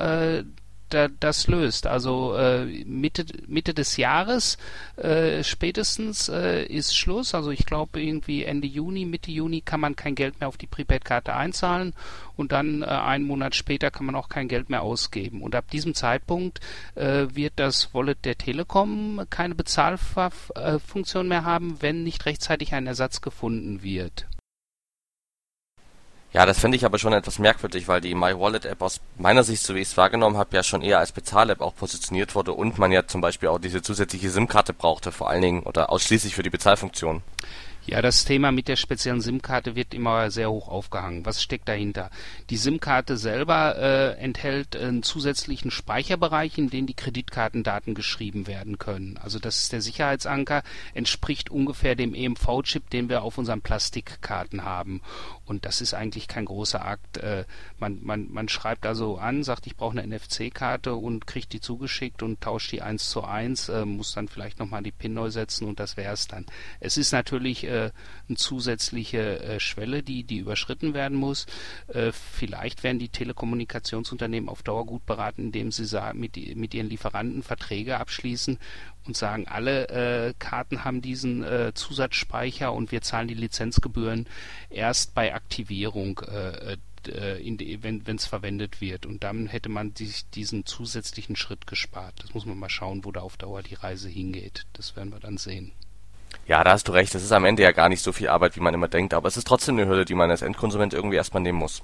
da, 0.93 1.07
das 1.07 1.47
löst. 1.47 1.87
Also 1.87 2.35
äh, 2.35 2.65
Mitte, 2.85 3.25
Mitte 3.47 3.73
des 3.73 3.97
Jahres 3.97 4.57
äh, 4.97 5.43
spätestens 5.43 6.29
äh, 6.29 6.65
ist 6.65 6.95
Schluss. 6.95 7.33
Also 7.33 7.51
ich 7.51 7.65
glaube 7.65 8.01
irgendwie 8.01 8.43
Ende 8.43 8.67
Juni, 8.67 9.05
Mitte 9.05 9.31
Juni 9.31 9.61
kann 9.61 9.79
man 9.79 9.95
kein 9.95 10.15
Geld 10.15 10.39
mehr 10.39 10.47
auf 10.47 10.57
die 10.57 10.67
Prepaid-Karte 10.67 11.33
einzahlen 11.33 11.93
und 12.35 12.51
dann 12.51 12.81
äh, 12.81 12.85
einen 12.85 13.25
Monat 13.25 13.55
später 13.55 13.91
kann 13.91 14.05
man 14.05 14.15
auch 14.15 14.29
kein 14.29 14.47
Geld 14.47 14.69
mehr 14.69 14.81
ausgeben. 14.81 15.41
Und 15.41 15.55
ab 15.55 15.69
diesem 15.71 15.93
Zeitpunkt 15.93 16.59
äh, 16.95 17.27
wird 17.31 17.53
das 17.57 17.93
Wallet 17.93 18.25
der 18.25 18.37
Telekom 18.37 19.21
keine 19.29 19.55
Bezahlfunktion 19.55 21.27
mehr 21.27 21.45
haben, 21.45 21.81
wenn 21.81 22.03
nicht 22.03 22.25
rechtzeitig 22.25 22.73
ein 22.73 22.87
Ersatz 22.87 23.21
gefunden 23.21 23.83
wird. 23.83 24.25
Ja, 26.33 26.47
das 26.47 26.59
finde 26.59 26.77
ich 26.77 26.83
aber 26.83 26.97
schon 26.97 27.13
etwas 27.13 27.37
merkwürdig, 27.37 27.87
weil 27.87 28.01
die 28.01 28.15
MyWallet-App 28.15 28.81
aus 28.81 29.01
meiner 29.19 29.43
Sicht, 29.43 29.61
so 29.61 29.75
wie 29.75 29.81
ich 29.81 29.89
es 29.89 29.97
wahrgenommen 29.97 30.35
habe, 30.35 30.55
ja 30.55 30.63
schon 30.63 30.81
eher 30.81 30.97
als 30.97 31.11
Bezahl-App 31.11 31.61
auch 31.61 31.75
positioniert 31.75 32.33
wurde 32.33 32.53
und 32.53 32.79
man 32.79 32.91
ja 32.91 33.05
zum 33.05 33.21
Beispiel 33.21 33.49
auch 33.49 33.59
diese 33.59 33.83
zusätzliche 33.83 34.31
SIM-Karte 34.31 34.73
brauchte, 34.73 35.11
vor 35.11 35.29
allen 35.29 35.43
Dingen 35.43 35.63
oder 35.63 35.91
ausschließlich 35.91 36.33
für 36.33 36.41
die 36.41 36.49
Bezahlfunktion. 36.49 37.21
Ja, 37.85 38.01
das 38.01 38.23
Thema 38.23 38.53
mit 38.53 38.69
der 38.69 38.77
speziellen 38.77 39.19
SIM-Karte 39.19 39.75
wird 39.75 39.93
immer 39.93 40.31
sehr 40.31 40.49
hoch 40.49 40.69
aufgehangen. 40.69 41.25
Was 41.25 41.43
steckt 41.43 41.67
dahinter? 41.67 42.11
Die 42.49 42.55
SIM-Karte 42.55 43.17
selber 43.17 43.75
äh, 43.75 44.13
enthält 44.23 44.77
einen 44.77 45.03
zusätzlichen 45.03 45.69
Speicherbereich, 45.69 46.57
in 46.57 46.69
den 46.69 46.87
die 46.87 46.93
Kreditkartendaten 46.93 47.93
geschrieben 47.93 48.47
werden 48.47 48.77
können. 48.77 49.19
Also 49.21 49.37
das 49.37 49.63
ist 49.63 49.73
der 49.73 49.81
Sicherheitsanker, 49.81 50.63
entspricht 50.93 51.49
ungefähr 51.49 51.95
dem 51.95 52.15
EMV-Chip, 52.15 52.89
den 52.89 53.09
wir 53.09 53.21
auf 53.21 53.37
unseren 53.37 53.61
Plastikkarten 53.61 54.63
haben. 54.63 55.01
Und 55.45 55.65
das 55.65 55.81
ist 55.81 55.93
eigentlich 55.93 56.29
kein 56.29 56.45
großer 56.45 56.85
Akt. 56.85 57.17
Äh, 57.17 57.43
man, 57.79 57.99
man, 58.01 58.31
man 58.31 58.47
schreibt 58.47 58.85
also 58.85 59.17
an, 59.17 59.43
sagt, 59.43 59.67
ich 59.67 59.75
brauche 59.75 59.99
eine 59.99 60.15
NFC-Karte 60.15 60.95
und 60.95 61.27
kriegt 61.27 61.51
die 61.51 61.59
zugeschickt 61.59 62.23
und 62.23 62.39
tauscht 62.39 62.71
die 62.71 62.81
eins 62.81 63.09
zu 63.09 63.25
eins, 63.25 63.67
äh, 63.67 63.83
muss 63.83 64.13
dann 64.13 64.29
vielleicht 64.29 64.59
nochmal 64.59 64.83
die 64.83 64.91
PIN 64.91 65.15
neu 65.15 65.29
setzen 65.29 65.67
und 65.67 65.81
das 65.81 65.97
wäre 65.97 66.13
es 66.13 66.27
dann. 66.27 66.45
Es 66.79 66.95
ist 66.95 67.11
natürlich 67.11 67.72
äh, 67.73 67.91
eine 68.27 68.37
zusätzliche 68.37 69.39
äh, 69.41 69.59
Schwelle, 69.59 70.03
die, 70.03 70.23
die 70.23 70.37
überschritten 70.37 70.93
werden 70.93 71.17
muss. 71.17 71.45
Äh, 71.87 72.11
vielleicht 72.11 72.83
werden 72.83 72.99
die 72.99 73.09
Telekommunikationsunternehmen 73.09 74.49
auf 74.49 74.63
Dauer 74.63 74.85
gut 74.85 75.05
beraten, 75.05 75.45
indem 75.45 75.71
sie 75.71 75.83
mit, 76.13 76.37
mit 76.55 76.73
ihren 76.73 76.89
Lieferanten 76.89 77.43
Verträge 77.43 77.99
abschließen 77.99 78.57
und 79.05 79.17
sagen, 79.17 79.47
alle 79.47 79.89
äh, 79.89 80.33
Karten 80.39 80.83
haben 80.83 81.01
diesen 81.01 81.43
äh, 81.43 81.73
Zusatzspeicher 81.73 82.71
und 82.71 82.91
wir 82.91 83.01
zahlen 83.01 83.27
die 83.27 83.33
Lizenzgebühren 83.33 84.27
erst 84.69 85.13
bei 85.13 85.33
Aktivierung, 85.33 86.19
äh, 86.19 86.73
äh 86.73 86.77
die, 87.05 87.83
wenn 87.83 88.15
es 88.15 88.25
verwendet 88.25 88.79
wird. 88.79 89.05
Und 89.05 89.25
dann 89.25 89.47
hätte 89.47 89.67
man 89.67 89.93
sich 89.93 90.25
diesen 90.29 90.65
zusätzlichen 90.65 91.35
Schritt 91.35 91.67
gespart. 91.67 92.13
Das 92.23 92.33
muss 92.33 92.45
man 92.45 92.57
mal 92.57 92.69
schauen, 92.69 93.03
wo 93.03 93.11
da 93.11 93.19
auf 93.19 93.35
Dauer 93.35 93.61
die 93.61 93.75
Reise 93.75 94.07
hingeht. 94.07 94.65
Das 94.71 94.95
werden 94.95 95.11
wir 95.11 95.19
dann 95.19 95.37
sehen. 95.37 95.73
Ja, 96.45 96.63
da 96.63 96.71
hast 96.71 96.87
du 96.87 96.91
recht. 96.91 97.15
Das 97.15 97.23
ist 97.23 97.31
am 97.31 97.45
Ende 97.45 97.63
ja 97.63 97.71
gar 97.71 97.89
nicht 97.89 98.01
so 98.01 98.11
viel 98.11 98.27
Arbeit, 98.27 98.55
wie 98.55 98.61
man 98.61 98.73
immer 98.73 98.87
denkt. 98.87 99.13
Aber 99.13 99.27
es 99.27 99.37
ist 99.37 99.47
trotzdem 99.47 99.77
eine 99.77 99.87
Hürde, 99.87 100.05
die 100.05 100.15
man 100.15 100.29
als 100.29 100.41
Endkonsument 100.41 100.93
irgendwie 100.93 101.15
erstmal 101.15 101.43
nehmen 101.43 101.59
muss. 101.59 101.81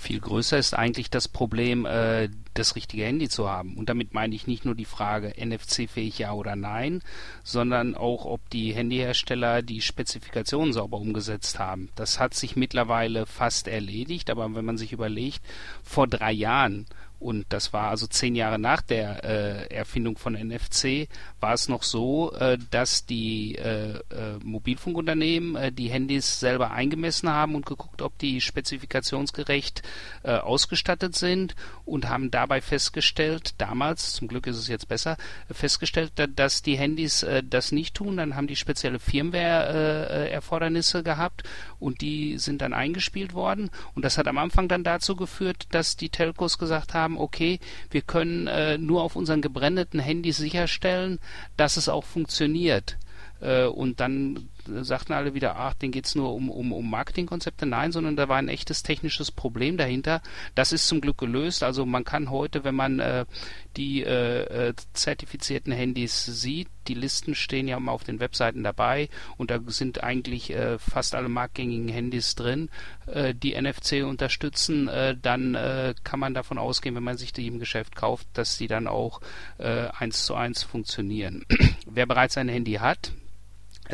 Viel 0.00 0.20
größer 0.20 0.56
ist 0.56 0.72
eigentlich 0.72 1.10
das 1.10 1.28
Problem, 1.28 1.84
äh, 1.84 2.30
das 2.54 2.74
richtige 2.74 3.04
Handy 3.04 3.28
zu 3.28 3.50
haben. 3.50 3.76
Und 3.76 3.90
damit 3.90 4.14
meine 4.14 4.34
ich 4.34 4.46
nicht 4.46 4.64
nur 4.64 4.74
die 4.74 4.86
Frage 4.86 5.34
NFC-fähig 5.38 6.18
ja 6.18 6.32
oder 6.32 6.56
nein, 6.56 7.02
sondern 7.44 7.94
auch, 7.94 8.24
ob 8.24 8.48
die 8.48 8.72
Handyhersteller 8.72 9.60
die 9.60 9.82
Spezifikationen 9.82 10.72
sauber 10.72 10.96
umgesetzt 10.96 11.58
haben. 11.58 11.90
Das 11.96 12.18
hat 12.18 12.32
sich 12.32 12.56
mittlerweile 12.56 13.26
fast 13.26 13.68
erledigt, 13.68 14.30
aber 14.30 14.54
wenn 14.54 14.64
man 14.64 14.78
sich 14.78 14.94
überlegt, 14.94 15.42
vor 15.84 16.06
drei 16.06 16.32
Jahren 16.32 16.86
Und 17.20 17.44
das 17.50 17.72
war 17.74 17.90
also 17.90 18.06
zehn 18.06 18.34
Jahre 18.34 18.58
nach 18.58 18.80
der 18.80 19.24
äh, 19.24 19.74
Erfindung 19.74 20.16
von 20.16 20.32
NFC, 20.32 21.06
war 21.38 21.52
es 21.52 21.68
noch 21.68 21.82
so, 21.82 22.32
äh, 22.32 22.56
dass 22.70 23.04
die 23.04 23.56
äh, 23.56 23.90
äh, 23.90 24.00
Mobilfunkunternehmen 24.42 25.54
äh, 25.54 25.70
die 25.70 25.90
Handys 25.90 26.40
selber 26.40 26.70
eingemessen 26.70 27.28
haben 27.28 27.54
und 27.54 27.66
geguckt, 27.66 28.00
ob 28.00 28.16
die 28.18 28.40
spezifikationsgerecht 28.40 29.82
äh, 30.22 30.32
ausgestattet 30.32 31.14
sind 31.14 31.54
und 31.84 32.08
haben 32.08 32.30
dabei 32.30 32.62
festgestellt, 32.62 33.54
damals, 33.58 34.14
zum 34.14 34.26
Glück 34.26 34.46
ist 34.46 34.56
es 34.56 34.68
jetzt 34.68 34.88
besser, 34.88 35.18
festgestellt, 35.50 36.12
dass 36.36 36.62
die 36.62 36.78
Handys 36.78 37.26
das 37.44 37.72
nicht 37.72 37.96
tun. 37.96 38.16
Dann 38.16 38.36
haben 38.36 38.46
die 38.46 38.56
spezielle 38.56 38.98
Firmware-Erfordernisse 38.98 41.02
gehabt 41.02 41.42
und 41.78 42.00
die 42.00 42.38
sind 42.38 42.62
dann 42.62 42.72
eingespielt 42.72 43.34
worden. 43.34 43.70
Und 43.94 44.04
das 44.04 44.16
hat 44.18 44.28
am 44.28 44.38
Anfang 44.38 44.68
dann 44.68 44.84
dazu 44.84 45.16
geführt, 45.16 45.66
dass 45.70 45.96
die 45.96 46.08
Telcos 46.08 46.58
gesagt 46.58 46.94
haben, 46.94 47.09
okay, 47.18 47.58
wir 47.90 48.02
können 48.02 48.46
äh, 48.46 48.78
nur 48.78 49.02
auf 49.02 49.16
unseren 49.16 49.40
gebrandeten 49.40 50.00
Handys 50.00 50.36
sicherstellen, 50.36 51.18
dass 51.56 51.76
es 51.76 51.88
auch 51.88 52.04
funktioniert. 52.04 52.96
Äh, 53.40 53.66
und 53.66 54.00
dann 54.00 54.48
sagten 54.84 55.12
alle 55.12 55.34
wieder, 55.34 55.56
ach, 55.56 55.74
denen 55.74 55.92
geht's 55.92 56.14
nur 56.14 56.34
um, 56.34 56.50
um, 56.50 56.72
um 56.72 56.90
Marketingkonzepte. 56.90 57.66
Nein, 57.66 57.92
sondern 57.92 58.16
da 58.16 58.28
war 58.28 58.36
ein 58.36 58.48
echtes 58.48 58.82
technisches 58.82 59.30
Problem 59.30 59.76
dahinter. 59.76 60.22
Das 60.54 60.72
ist 60.72 60.88
zum 60.88 61.00
Glück 61.00 61.18
gelöst. 61.18 61.62
Also 61.62 61.86
man 61.86 62.04
kann 62.04 62.30
heute, 62.30 62.64
wenn 62.64 62.74
man 62.74 63.00
äh, 63.00 63.26
die 63.76 64.02
äh, 64.02 64.68
äh, 64.68 64.74
zertifizierten 64.92 65.72
Handys 65.72 66.24
sieht, 66.24 66.68
die 66.88 66.94
Listen 66.94 67.34
stehen 67.34 67.68
ja 67.68 67.76
immer 67.76 67.92
auf 67.92 68.04
den 68.04 68.20
Webseiten 68.20 68.64
dabei 68.64 69.08
und 69.36 69.50
da 69.50 69.60
sind 69.66 70.02
eigentlich 70.02 70.50
äh, 70.50 70.78
fast 70.78 71.14
alle 71.14 71.28
marktgängigen 71.28 71.88
Handys 71.88 72.34
drin, 72.34 72.68
äh, 73.06 73.34
die 73.34 73.60
NFC 73.60 74.04
unterstützen, 74.04 74.88
äh, 74.88 75.16
dann 75.20 75.54
äh, 75.54 75.94
kann 76.02 76.20
man 76.20 76.34
davon 76.34 76.58
ausgehen, 76.58 76.96
wenn 76.96 77.04
man 77.04 77.16
sich 77.16 77.32
die 77.32 77.46
im 77.46 77.60
Geschäft 77.60 77.94
kauft, 77.94 78.26
dass 78.34 78.58
die 78.58 78.66
dann 78.66 78.88
auch 78.88 79.20
äh, 79.58 79.88
eins 79.98 80.26
zu 80.26 80.34
eins 80.34 80.62
funktionieren. 80.62 81.44
Wer 81.86 82.06
bereits 82.06 82.36
ein 82.36 82.48
Handy 82.48 82.74
hat, 82.74 83.12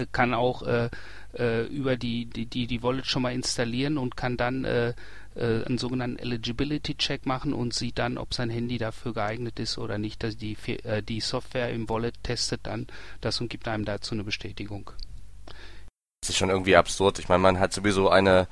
kann 0.05 0.35
auch 0.35 0.63
äh, 0.63 0.91
äh, 1.39 1.65
über 1.67 1.97
die, 1.97 2.27
die, 2.27 2.47
die, 2.47 2.83
Wallet 2.83 3.07
schon 3.07 3.23
mal 3.23 3.33
installieren 3.33 3.97
und 3.97 4.17
kann 4.17 4.37
dann 4.37 4.65
äh, 4.65 4.95
äh, 5.35 5.65
einen 5.65 5.79
sogenannten 5.79 6.19
Eligibility 6.19 6.97
Check 6.97 7.27
machen 7.27 7.53
und 7.53 7.75
sieht 7.75 7.99
dann, 7.99 8.19
ob 8.19 8.35
sein 8.35 8.51
Handy 8.51 8.79
dafür 8.79 9.15
geeignet 9.15 9.59
ist 9.59 9.79
oder 9.79 9.99
nicht. 9.99 10.23
Dass 10.23 10.37
die, 10.37 10.57
äh, 10.85 11.03
die 11.03 11.21
Software 11.21 11.71
im 11.71 11.89
Wallet 11.89 12.23
testet 12.23 12.61
dann 12.65 12.87
das 13.21 13.41
und 13.41 13.49
gibt 13.49 13.69
einem 13.69 13.85
dazu 13.85 14.15
eine 14.15 14.25
Bestätigung. 14.25 14.91
Das 16.23 16.31
ist 16.31 16.39
schon 16.39 16.51
irgendwie 16.51 16.77
absurd. 16.77 17.19
Ich 17.19 17.29
meine, 17.29 17.41
man 17.41 17.61
hat 17.61 17.73
sowieso 17.73 18.09
eine 18.09 18.49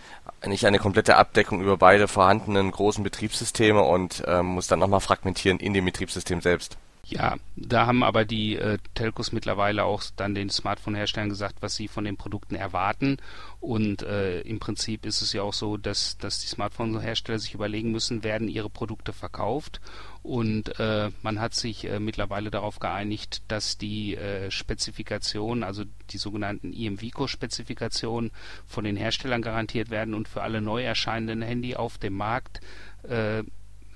nicht 0.46 0.66
eine 0.66 0.78
komplette 0.78 1.16
Abdeckung 1.16 1.60
über 1.60 1.76
beide 1.76 2.06
vorhandenen 2.06 2.70
großen 2.70 3.02
Betriebssysteme 3.02 3.82
und 3.82 4.22
ähm, 4.26 4.46
muss 4.46 4.66
dann 4.66 4.78
nochmal 4.78 5.00
fragmentieren 5.00 5.58
in 5.58 5.72
dem 5.72 5.84
Betriebssystem 5.84 6.40
selbst. 6.40 6.76
Ja, 7.06 7.36
da 7.54 7.86
haben 7.86 8.02
aber 8.02 8.24
die 8.24 8.56
äh, 8.56 8.78
Telcos 8.94 9.30
mittlerweile 9.30 9.84
auch 9.84 10.02
dann 10.16 10.34
den 10.34 10.48
Smartphone-Herstellern 10.48 11.28
gesagt, 11.28 11.56
was 11.60 11.76
sie 11.76 11.86
von 11.86 12.04
den 12.04 12.16
Produkten 12.16 12.54
erwarten. 12.54 13.18
Und 13.60 14.02
äh, 14.02 14.40
im 14.40 14.58
Prinzip 14.58 15.04
ist 15.04 15.20
es 15.20 15.32
ja 15.34 15.42
auch 15.42 15.52
so, 15.52 15.76
dass, 15.76 16.16
dass 16.16 16.40
die 16.40 16.46
Smartphone-Hersteller 16.46 17.38
sich 17.38 17.52
überlegen 17.52 17.90
müssen, 17.90 18.24
werden 18.24 18.48
ihre 18.48 18.70
Produkte 18.70 19.12
verkauft. 19.12 19.80
Und 20.22 20.78
äh, 20.80 21.10
man 21.22 21.40
hat 21.40 21.54
sich 21.54 21.84
äh, 21.84 22.00
mittlerweile 22.00 22.50
darauf 22.50 22.78
geeinigt, 22.78 23.42
dass 23.48 23.76
die 23.76 24.16
äh, 24.16 24.50
Spezifikationen, 24.50 25.62
also 25.62 25.84
die 26.10 26.18
sogenannten 26.18 26.72
IMVICO-Spezifikationen 26.72 28.30
von 28.66 28.84
den 28.84 28.96
Herstellern 28.96 29.42
garantiert 29.42 29.90
werden 29.90 30.14
und 30.14 30.26
für 30.26 30.42
alle 30.42 30.62
neu 30.62 30.82
erscheinenden 30.82 31.42
Handy 31.42 31.76
auf 31.76 31.98
dem 31.98 32.14
Markt 32.14 32.60
äh, 33.02 33.42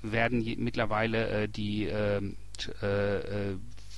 werden 0.03 0.43
mittlerweile 0.59 1.27
äh, 1.29 1.47
die 1.47 1.87
äh, 1.87 2.21
äh, 2.67 3.55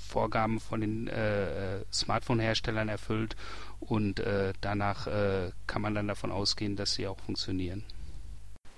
Vorgaben 0.07 0.59
von 0.59 0.81
den 0.81 1.07
äh, 1.07 1.77
äh, 1.77 1.85
Smartphone-Herstellern 1.91 2.89
erfüllt 2.89 3.35
und 3.79 4.19
äh, 4.19 4.53
danach 4.61 5.07
äh, 5.07 5.51
kann 5.67 5.81
man 5.81 5.95
dann 5.95 6.07
davon 6.07 6.31
ausgehen, 6.31 6.75
dass 6.75 6.93
sie 6.93 7.07
auch 7.07 7.17
funktionieren. 7.19 7.83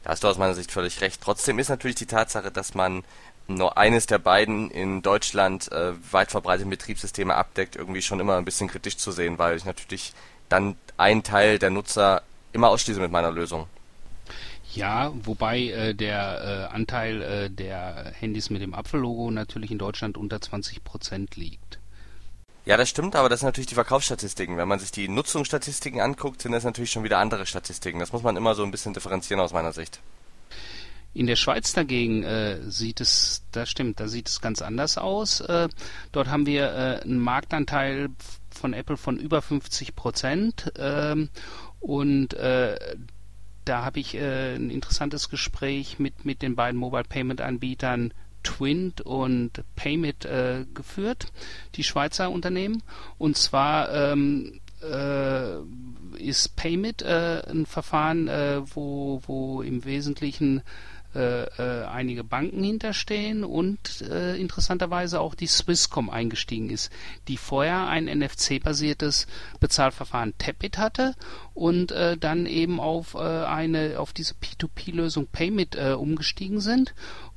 Da 0.03 0.11
hast 0.11 0.23
du 0.23 0.27
aus 0.27 0.37
meiner 0.37 0.53
Sicht 0.53 0.71
völlig 0.71 1.01
recht. 1.01 1.21
Trotzdem 1.21 1.59
ist 1.59 1.69
natürlich 1.69 1.95
die 1.95 2.05
Tatsache, 2.05 2.51
dass 2.51 2.75
man 2.75 3.03
nur 3.47 3.77
eines 3.77 4.05
der 4.05 4.19
beiden 4.19 4.69
in 4.69 5.01
Deutschland 5.01 5.71
äh, 5.71 5.93
weit 6.11 6.31
verbreiteten 6.31 6.69
Betriebssysteme 6.69 7.35
abdeckt, 7.35 7.75
irgendwie 7.75 8.01
schon 8.01 8.19
immer 8.19 8.37
ein 8.37 8.45
bisschen 8.45 8.69
kritisch 8.69 8.97
zu 8.97 9.11
sehen, 9.11 9.37
weil 9.37 9.57
ich 9.57 9.65
natürlich 9.65 10.13
dann 10.49 10.75
einen 10.97 11.23
Teil 11.23 11.59
der 11.59 11.69
Nutzer 11.69 12.21
immer 12.53 12.69
ausschließe 12.69 12.99
mit 12.99 13.11
meiner 13.11 13.31
Lösung. 13.31 13.67
Ja, 14.75 15.13
wobei 15.23 15.67
äh, 15.67 15.93
der 15.93 16.69
äh, 16.71 16.73
Anteil 16.75 17.21
äh, 17.21 17.49
der 17.49 18.11
Handys 18.19 18.49
mit 18.49 18.61
dem 18.61 18.73
Apfellogo 18.73 19.29
natürlich 19.29 19.71
in 19.71 19.77
Deutschland 19.77 20.17
unter 20.17 20.41
20 20.41 20.83
Prozent 20.83 21.35
liegt. 21.35 21.79
Ja, 22.65 22.77
das 22.77 22.89
stimmt, 22.89 23.15
aber 23.15 23.29
das 23.29 23.41
sind 23.41 23.47
natürlich 23.47 23.67
die 23.67 23.75
Verkaufsstatistiken. 23.75 24.57
Wenn 24.57 24.67
man 24.67 24.79
sich 24.79 24.91
die 24.91 25.09
Nutzungsstatistiken 25.09 25.99
anguckt, 25.99 26.41
sind 26.41 26.53
das 26.53 26.63
natürlich 26.63 26.91
schon 26.91 27.03
wieder 27.03 27.19
andere 27.19 27.45
Statistiken. 27.45 27.99
Das 27.99 28.13
muss 28.13 28.23
man 28.23 28.37
immer 28.37 28.55
so 28.55 28.63
ein 28.63 28.71
bisschen 28.71 28.93
differenzieren 28.93 29.41
aus 29.41 29.53
meiner 29.53 29.73
Sicht. 29.73 29.99
In 31.13 31.27
der 31.27 31.35
Schweiz 31.35 31.73
dagegen 31.73 32.23
äh, 32.23 32.59
sieht 32.71 32.99
es, 32.99 33.43
das 33.51 33.69
stimmt, 33.69 33.99
da 33.99 34.07
sieht 34.07 34.29
es 34.29 34.41
ganz 34.41 34.63
anders 34.63 34.97
aus. 34.97 35.41
Äh, 35.41 35.69
dort 36.11 36.29
haben 36.29 36.47
wir 36.47 36.71
äh, 36.71 37.03
einen 37.03 37.19
Marktanteil 37.19 38.09
von 38.49 38.73
Apple 38.73 38.97
von 38.97 39.17
über 39.17 39.41
50 39.43 39.95
Prozent 39.95 40.71
ähm, 40.77 41.29
und 41.81 42.33
äh, 42.33 42.77
da 43.65 43.83
habe 43.85 43.99
ich 43.99 44.15
äh, 44.15 44.55
ein 44.55 44.69
interessantes 44.69 45.29
Gespräch 45.29 45.99
mit, 45.99 46.25
mit 46.25 46.41
den 46.41 46.55
beiden 46.55 46.79
Mobile 46.79 47.03
Payment 47.03 47.41
Anbietern 47.41 48.13
Twint 48.43 49.01
und 49.01 49.63
Paymit 49.75 50.25
äh, 50.25 50.65
geführt, 50.73 51.27
die 51.75 51.83
Schweizer 51.83 52.29
Unternehmen. 52.29 52.83
Und 53.17 53.37
zwar 53.37 53.91
ähm, 53.93 54.59
äh, 54.81 55.59
ist 56.17 56.55
Paymit 56.55 57.01
äh, 57.01 57.41
ein 57.49 57.65
Verfahren, 57.65 58.27
äh, 58.27 58.61
wo, 58.75 59.21
wo 59.25 59.61
im 59.61 59.85
Wesentlichen 59.85 60.61
äh, 61.15 61.43
äh, 61.43 61.85
einige 61.85 62.23
Banken 62.23 62.63
hinterstehen 62.63 63.43
und 63.43 64.01
äh, 64.01 64.35
interessanterweise 64.35 65.19
auch 65.19 65.35
die 65.35 65.47
Swisscom 65.47 66.09
eingestiegen 66.09 66.69
ist, 66.69 66.91
die 67.27 67.37
vorher 67.37 67.87
ein 67.87 68.05
NFC-basiertes 68.05 69.27
Bezahlverfahren 69.59 70.33
Tapit 70.37 70.77
hatte 70.77 71.15
und 71.53 71.91
äh, 71.91 72.17
dann 72.17 72.45
eben 72.45 72.79
auf 72.79 73.13
äh, 73.13 73.19
eine 73.19 73.99
auf 73.99 74.13
diese 74.13 74.33
P2P-Lösung 74.35 75.27
Paymit 75.27 75.75
äh, 75.75 75.93
umgestiegen 75.93 76.59
sind 76.59 76.93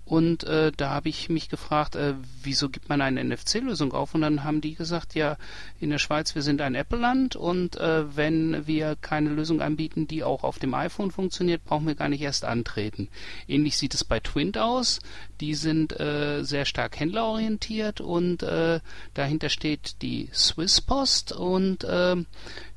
und 0.07 0.45
äh, 0.45 0.71
da 0.77 0.91
habe 0.91 1.09
ich 1.09 1.29
mich 1.29 1.49
gefragt, 1.49 1.97
äh, 1.97 2.15
wieso 2.41 2.69
gibt 2.69 2.89
man 2.89 3.01
eine 3.01 3.25
NFC-Lösung 3.25 3.93
auf? 3.93 4.15
Und 4.15 4.21
dann 4.21 4.45
haben 4.45 4.61
die 4.61 4.77
gesagt, 4.77 5.17
ja, 5.17 5.37
in 5.81 5.91
der 5.91 5.99
Schweiz, 5.99 6.37
wir 6.37 6.43
sind 6.43 6.61
ein 6.61 6.77
Apple-Land 6.77 7.35
und 7.35 7.77
äh, 7.77 8.17
wenn 8.17 8.69
wir 8.69 8.95
keine 8.95 9.31
Lösung 9.31 9.61
anbieten, 9.61 10.07
die 10.07 10.23
auch 10.23 10.45
auf 10.45 10.61
dem 10.61 10.75
iPhone 10.75 11.11
funktioniert, 11.11 11.65
brauchen 11.65 11.89
wir 11.89 11.97
gar 11.97 12.09
nicht 12.09 12.23
erst 12.23 12.45
antreten. 12.45 13.09
Ähnlich 13.49 13.77
sieht 13.77 13.95
es 13.95 14.05
bei 14.05 14.21
Twint 14.21 14.59
aus. 14.59 15.01
Die 15.41 15.57
sind 15.57 15.99
äh, 15.99 16.45
sehr 16.45 16.67
stark 16.67 17.01
händlerorientiert 17.01 18.01
und 18.01 18.45
äh, 18.45 18.79
dahinter 19.13 19.49
steht 19.49 20.03
die 20.03 20.31
Swisspost 20.33 21.33
und 21.33 21.83
äh, 21.83 22.15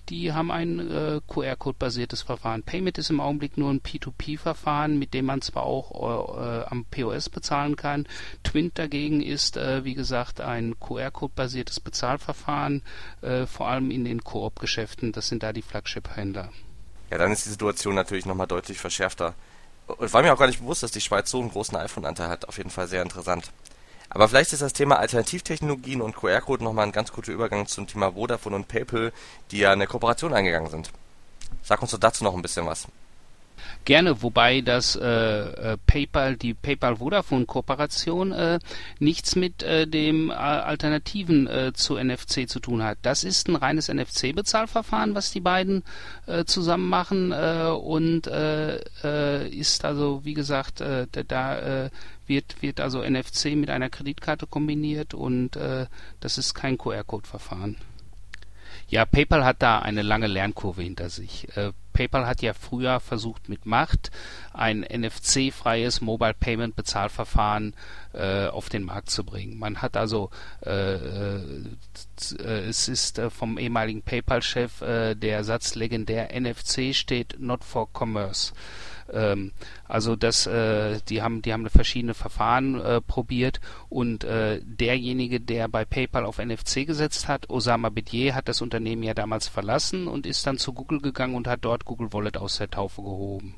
die 0.09 0.33
haben 0.33 0.51
ein 0.51 0.79
äh, 0.79 1.21
QR-Code-basiertes 1.27 2.23
Verfahren. 2.23 2.63
Payment 2.63 2.97
ist 2.97 3.09
im 3.09 3.19
Augenblick 3.19 3.57
nur 3.57 3.69
ein 3.69 3.81
P2P-Verfahren, 3.81 4.97
mit 4.97 5.13
dem 5.13 5.25
man 5.25 5.41
zwar 5.41 5.63
auch 5.63 6.37
äh, 6.37 6.63
am 6.65 6.85
POS 6.85 7.29
bezahlen 7.29 7.75
kann. 7.75 8.07
Twint 8.43 8.77
dagegen 8.79 9.21
ist, 9.21 9.57
äh, 9.57 9.83
wie 9.83 9.93
gesagt, 9.93 10.41
ein 10.41 10.79
QR-Code-basiertes 10.79 11.79
Bezahlverfahren, 11.79 12.81
äh, 13.21 13.45
vor 13.45 13.67
allem 13.67 13.91
in 13.91 14.03
den 14.05 14.23
Koop-Geschäften. 14.23 15.11
Das 15.11 15.27
sind 15.27 15.43
da 15.43 15.53
die 15.53 15.61
Flagship-Händler. 15.61 16.49
Ja, 17.11 17.17
dann 17.17 17.31
ist 17.31 17.45
die 17.45 17.49
Situation 17.49 17.95
natürlich 17.95 18.25
nochmal 18.25 18.47
deutlich 18.47 18.77
verschärfter. 18.77 19.33
Und 19.87 20.13
war 20.13 20.21
mir 20.21 20.33
auch 20.33 20.39
gar 20.39 20.47
nicht 20.47 20.59
bewusst, 20.59 20.83
dass 20.83 20.91
die 20.91 21.01
Schweiz 21.01 21.31
so 21.31 21.39
einen 21.39 21.49
großen 21.49 21.75
iPhone-Anteil 21.75 22.29
hat. 22.29 22.47
Auf 22.47 22.57
jeden 22.57 22.69
Fall 22.69 22.87
sehr 22.87 23.01
interessant. 23.01 23.51
Aber 24.09 24.27
vielleicht 24.27 24.53
ist 24.53 24.61
das 24.61 24.73
Thema 24.73 24.97
Alternativtechnologien 24.97 26.01
und 26.01 26.15
QR-Code 26.15 26.63
nochmal 26.63 26.85
ein 26.85 26.91
ganz 26.91 27.11
guter 27.11 27.31
Übergang 27.31 27.67
zum 27.67 27.85
Thema 27.85 28.13
Vodafone 28.13 28.55
und 28.55 28.67
PayPal, 28.67 29.13
die 29.51 29.59
ja 29.59 29.71
eine 29.71 29.87
Kooperation 29.87 30.33
eingegangen 30.33 30.69
sind. 30.69 30.91
Sag 31.61 31.81
uns 31.81 31.91
doch 31.91 31.99
dazu 31.99 32.23
noch 32.23 32.33
ein 32.33 32.41
bisschen 32.41 32.65
was. 32.65 32.87
Gerne, 33.85 34.21
wobei 34.21 34.61
das 34.61 34.95
äh, 34.95 35.05
äh 35.05 35.77
PayPal, 35.87 36.35
die 36.35 36.53
PayPal-Vodafone-Kooperation 36.53 38.31
äh, 38.31 38.59
nichts 38.99 39.35
mit 39.35 39.63
äh, 39.63 39.87
dem 39.87 40.29
äh, 40.29 40.33
Alternativen 40.33 41.47
äh, 41.47 41.73
zu 41.73 41.97
NFC 41.97 42.47
zu 42.47 42.59
tun 42.59 42.83
hat. 42.83 42.97
Das 43.01 43.23
ist 43.23 43.47
ein 43.47 43.55
reines 43.55 43.89
NFC-Bezahlverfahren, 43.89 45.15
was 45.15 45.31
die 45.31 45.39
beiden 45.39 45.83
zusammen 46.45 46.89
machen 46.89 47.31
und 47.31 48.27
ist 48.27 49.85
also, 49.85 50.21
wie 50.23 50.33
gesagt, 50.33 50.81
da 50.81 51.89
wird, 52.27 52.61
wird 52.61 52.79
also 52.79 53.01
NFC 53.01 53.55
mit 53.55 53.69
einer 53.69 53.89
Kreditkarte 53.89 54.47
kombiniert 54.47 55.13
und 55.13 55.57
das 56.19 56.37
ist 56.37 56.53
kein 56.53 56.77
QR-Code-Verfahren. 56.77 57.77
Ja, 58.89 59.05
PayPal 59.05 59.45
hat 59.45 59.61
da 59.61 59.79
eine 59.79 60.01
lange 60.01 60.27
Lernkurve 60.27 60.81
hinter 60.83 61.09
sich. 61.09 61.47
PayPal 61.99 62.25
hat 62.25 62.41
ja 62.41 62.53
früher 62.53 63.01
versucht 63.01 63.49
mit 63.49 63.65
Macht 63.65 64.09
ein 64.53 64.85
NFC-freies 64.89 65.99
Mobile 65.99 66.33
Payment 66.33 66.77
Bezahlverfahren 66.77 67.75
äh, 68.13 68.47
auf 68.47 68.69
den 68.69 68.83
Markt 68.83 69.09
zu 69.09 69.25
bringen. 69.25 69.59
Man 69.59 69.81
hat 69.81 69.97
also 69.97 70.29
äh, 70.65 70.93
äh, 70.93 71.59
es 72.39 72.87
ist 72.87 73.19
äh, 73.19 73.29
vom 73.29 73.57
ehemaligen 73.57 74.01
PayPal-Chef 74.01 74.81
äh, 74.81 75.15
der 75.15 75.43
Satz 75.43 75.75
legendär 75.75 76.29
NFC 76.39 76.95
steht 76.95 77.35
not 77.37 77.65
for 77.65 77.91
commerce. 77.91 78.53
Ähm, 79.13 79.51
also 79.87 80.15
das, 80.15 80.47
äh, 80.47 80.99
die 81.09 81.21
haben, 81.21 81.41
die 81.41 81.53
haben 81.53 81.69
verschiedene 81.69 82.13
Verfahren 82.13 82.79
äh, 82.79 83.01
probiert 83.01 83.59
und 83.89 84.23
äh, 84.23 84.61
derjenige, 84.63 85.39
der 85.39 85.67
bei 85.67 85.85
PayPal 85.85 86.25
auf 86.25 86.37
NFC 86.39 86.85
gesetzt 86.85 87.27
hat, 87.27 87.49
Osama 87.49 87.89
Bedier, 87.89 88.35
hat 88.35 88.47
das 88.47 88.61
Unternehmen 88.61 89.03
ja 89.03 89.13
damals 89.13 89.47
verlassen 89.47 90.07
und 90.07 90.25
ist 90.25 90.45
dann 90.45 90.57
zu 90.57 90.73
Google 90.73 91.01
gegangen 91.01 91.35
und 91.35 91.47
hat 91.47 91.59
dort 91.61 91.85
Google 91.85 92.13
Wallet 92.13 92.37
aus 92.37 92.57
der 92.57 92.69
Taufe 92.69 93.01
gehoben. 93.01 93.55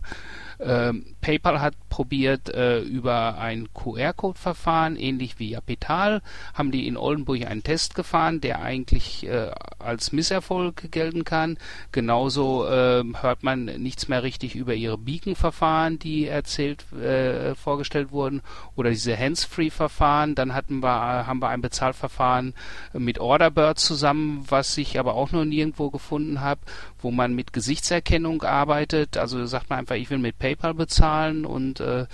Ähm, 0.64 1.16
PayPal 1.22 1.60
hat 1.60 1.76
probiert 1.90 2.50
äh, 2.50 2.80
über 2.80 3.38
ein 3.38 3.68
QR-Code-Verfahren, 3.74 4.96
ähnlich 4.96 5.40
wie 5.40 5.52
Capital, 5.52 6.22
haben 6.54 6.72
die 6.72 6.88
in 6.88 6.98
Oldenburg 6.98 7.46
einen 7.46 7.64
Test 7.64 7.96
gefahren, 7.96 8.42
der 8.42 8.62
eigentlich 8.62 9.28
äh, 9.28 9.52
als 9.78 10.12
Misserfolg 10.12 10.92
gelten 10.92 11.26
kann. 11.26 11.58
Genauso 11.92 12.66
äh, 12.66 13.04
hört 13.22 13.44
man 13.44 13.66
nichts 13.66 14.08
mehr 14.08 14.24
richtig 14.24 14.56
über 14.56 14.74
ihre 14.74 14.98
Beacon-Verfahren, 14.98 16.00
die 16.00 16.28
erzählt 16.28 16.92
äh, 16.94 17.56
vorgestellt 17.56 18.12
wurden, 18.12 18.42
oder 18.76 18.90
diese 18.90 19.18
Hands-Free-Verfahren. 19.18 20.36
Dann 20.36 20.54
hatten 20.54 20.82
wir, 20.82 21.28
haben 21.28 21.42
wir 21.42 21.50
ein 21.50 21.62
Bezahlverfahren 21.62 22.54
mit 22.94 23.20
Orderbird 23.20 23.80
zusammen, 23.80 24.46
was 24.48 24.78
ich 24.78 24.98
aber 24.98 25.16
auch 25.16 25.32
noch 25.32 25.46
nirgendwo 25.46 25.90
gefunden 25.90 26.42
habe, 26.42 26.62
wo 27.00 27.12
man 27.12 27.34
mit 27.34 27.52
Gesichtserkennung 27.52 28.44
arbeitet. 28.44 29.18
Also 29.18 29.46
sagt 29.46 29.70
man 29.70 29.80
einfach, 29.80 29.96
ich 29.96 30.10
will 30.10 30.18
mit 30.18 30.40
PayPal 30.40 30.51
bezahlen 30.56 31.46
und 31.46 31.80
äh, 31.80 32.06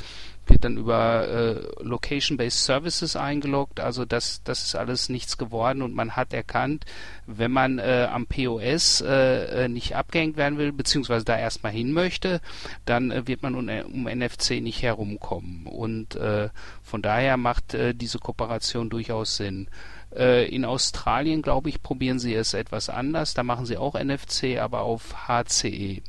wird 0.50 0.64
dann 0.64 0.78
über 0.78 1.28
äh, 1.28 1.84
Location-Based 1.84 2.64
Services 2.64 3.16
eingeloggt. 3.16 3.80
Also 3.80 4.06
das, 4.06 4.42
das 4.44 4.64
ist 4.64 4.76
alles 4.76 5.10
nichts 5.10 5.38
geworden 5.38 5.82
und 5.82 5.94
man 5.94 6.16
hat 6.16 6.34
erkannt, 6.34 6.86
wenn 7.26 7.52
man 7.52 7.80
äh, 7.80 8.08
am 8.12 8.28
POS 8.28 9.02
äh, 9.02 9.66
äh, 9.66 9.68
nicht 9.68 9.96
abgehängt 9.96 10.38
werden 10.38 10.58
will, 10.58 10.72
beziehungsweise 10.72 11.26
da 11.26 11.38
erstmal 11.38 11.72
hin 11.72 11.92
möchte, 11.92 12.42
dann 12.86 13.12
äh, 13.12 13.28
wird 13.28 13.44
man 13.44 13.56
um, 13.56 13.70
um, 13.70 14.04
NFC 14.04 14.62
nicht 14.62 14.82
herumkommen. 14.82 15.66
Und 15.66 16.16
äh, 16.16 16.50
von 16.82 17.02
daher 17.02 17.38
macht 17.38 17.74
äh, 17.74 17.94
diese 17.94 18.20
Kooperation 18.20 18.90
durchaus 18.90 19.38
Sinn. 19.38 19.68
Äh, 20.16 20.48
in 20.48 20.66
Australien, 20.66 21.42
glaube 21.42 21.70
ich, 21.70 21.84
probieren 21.84 22.20
sie 22.20 22.34
es 22.34 22.54
etwas 22.54 22.90
anders. 22.90 23.34
Da 23.34 23.44
machen 23.44 23.66
sie 23.66 23.78
auch 23.78 23.96
NFC, 23.96 24.58
aber 24.60 24.82
auf 24.82 25.28
HCE. 25.28 26.02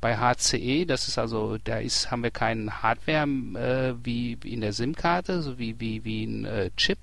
Bei 0.00 0.16
HCE, 0.16 0.86
das 0.86 1.08
ist 1.08 1.18
also, 1.18 1.58
da 1.58 1.78
ist, 1.78 2.10
haben 2.10 2.22
wir 2.22 2.30
keinen 2.30 2.82
Hardware 2.82 3.26
äh, 3.26 3.94
wie 4.04 4.38
in 4.44 4.60
der 4.60 4.72
SIM-Karte, 4.72 5.42
so 5.42 5.58
wie, 5.58 5.80
wie, 5.80 6.04
wie 6.04 6.24
ein 6.24 6.44
äh, 6.44 6.70
Chip 6.76 6.98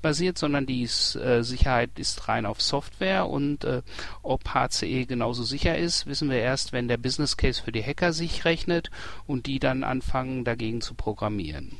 basiert, 0.00 0.38
sondern 0.38 0.66
die 0.66 0.82
ist, 0.82 1.16
äh, 1.16 1.42
Sicherheit 1.42 1.90
ist 1.96 2.28
rein 2.28 2.46
auf 2.46 2.60
Software 2.60 3.26
und 3.26 3.64
äh, 3.64 3.82
ob 4.22 4.48
HCE 4.54 5.06
genauso 5.06 5.44
sicher 5.44 5.76
ist, 5.76 6.06
wissen 6.06 6.30
wir 6.30 6.38
erst, 6.38 6.72
wenn 6.72 6.88
der 6.88 6.96
Business 6.96 7.36
Case 7.36 7.62
für 7.62 7.72
die 7.72 7.84
Hacker 7.84 8.12
sich 8.12 8.44
rechnet 8.44 8.90
und 9.26 9.46
die 9.46 9.58
dann 9.58 9.84
anfangen 9.84 10.44
dagegen 10.44 10.80
zu 10.80 10.94
programmieren. 10.94 11.76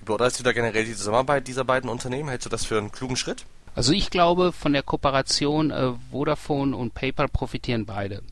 Wie 0.00 0.04
beurteilst 0.04 0.38
du 0.38 0.44
da 0.44 0.52
generell 0.52 0.84
die 0.84 0.94
Zusammenarbeit 0.94 1.46
dieser 1.48 1.64
beiden 1.64 1.88
Unternehmen? 1.90 2.28
Hältst 2.28 2.46
du 2.46 2.50
das 2.50 2.64
für 2.64 2.78
einen 2.78 2.92
klugen 2.92 3.16
Schritt? 3.16 3.46
Also 3.74 3.92
ich 3.92 4.10
glaube, 4.10 4.52
von 4.52 4.72
der 4.72 4.82
Kooperation 4.82 5.70
äh, 5.70 5.92
Vodafone 6.10 6.76
und 6.76 6.94
PayPal 6.94 7.28
profitieren 7.28 7.86
beide. 7.86 8.22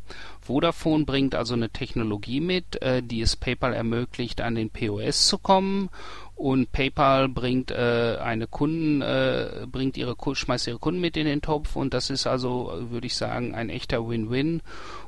Vodafone 0.41 1.05
bringt 1.05 1.35
also 1.35 1.55
eine 1.55 1.71
Technologie 1.71 2.41
mit, 2.41 2.81
äh, 2.81 3.03
die 3.03 3.21
es 3.21 3.37
PayPal 3.37 3.75
ermöglicht, 3.75 4.41
an 4.41 4.55
den 4.55 4.71
POS 4.71 5.27
zu 5.27 5.39
kommen. 5.39 5.91
Und 6.35 6.73
PayPal 6.73 7.29
bringt 7.29 7.71
äh, 7.71 8.19
eine 8.21 8.47
Kunden 8.49 9.03
äh, 9.03 9.67
bringt 9.71 9.97
ihre 9.97 10.17
schmeißt 10.35 10.67
ihre 10.67 10.79
Kunden 10.79 11.01
mit 11.01 11.17
in 11.17 11.27
den 11.27 11.43
Topf. 11.43 11.77
Und 11.77 11.95
das 11.95 12.11
ist 12.11 12.27
also 12.27 12.73
würde 12.91 13.07
ich 13.07 13.15
sagen 13.15 13.55
ein 13.55 13.69
echter 13.69 14.09
Win-Win. 14.09 14.63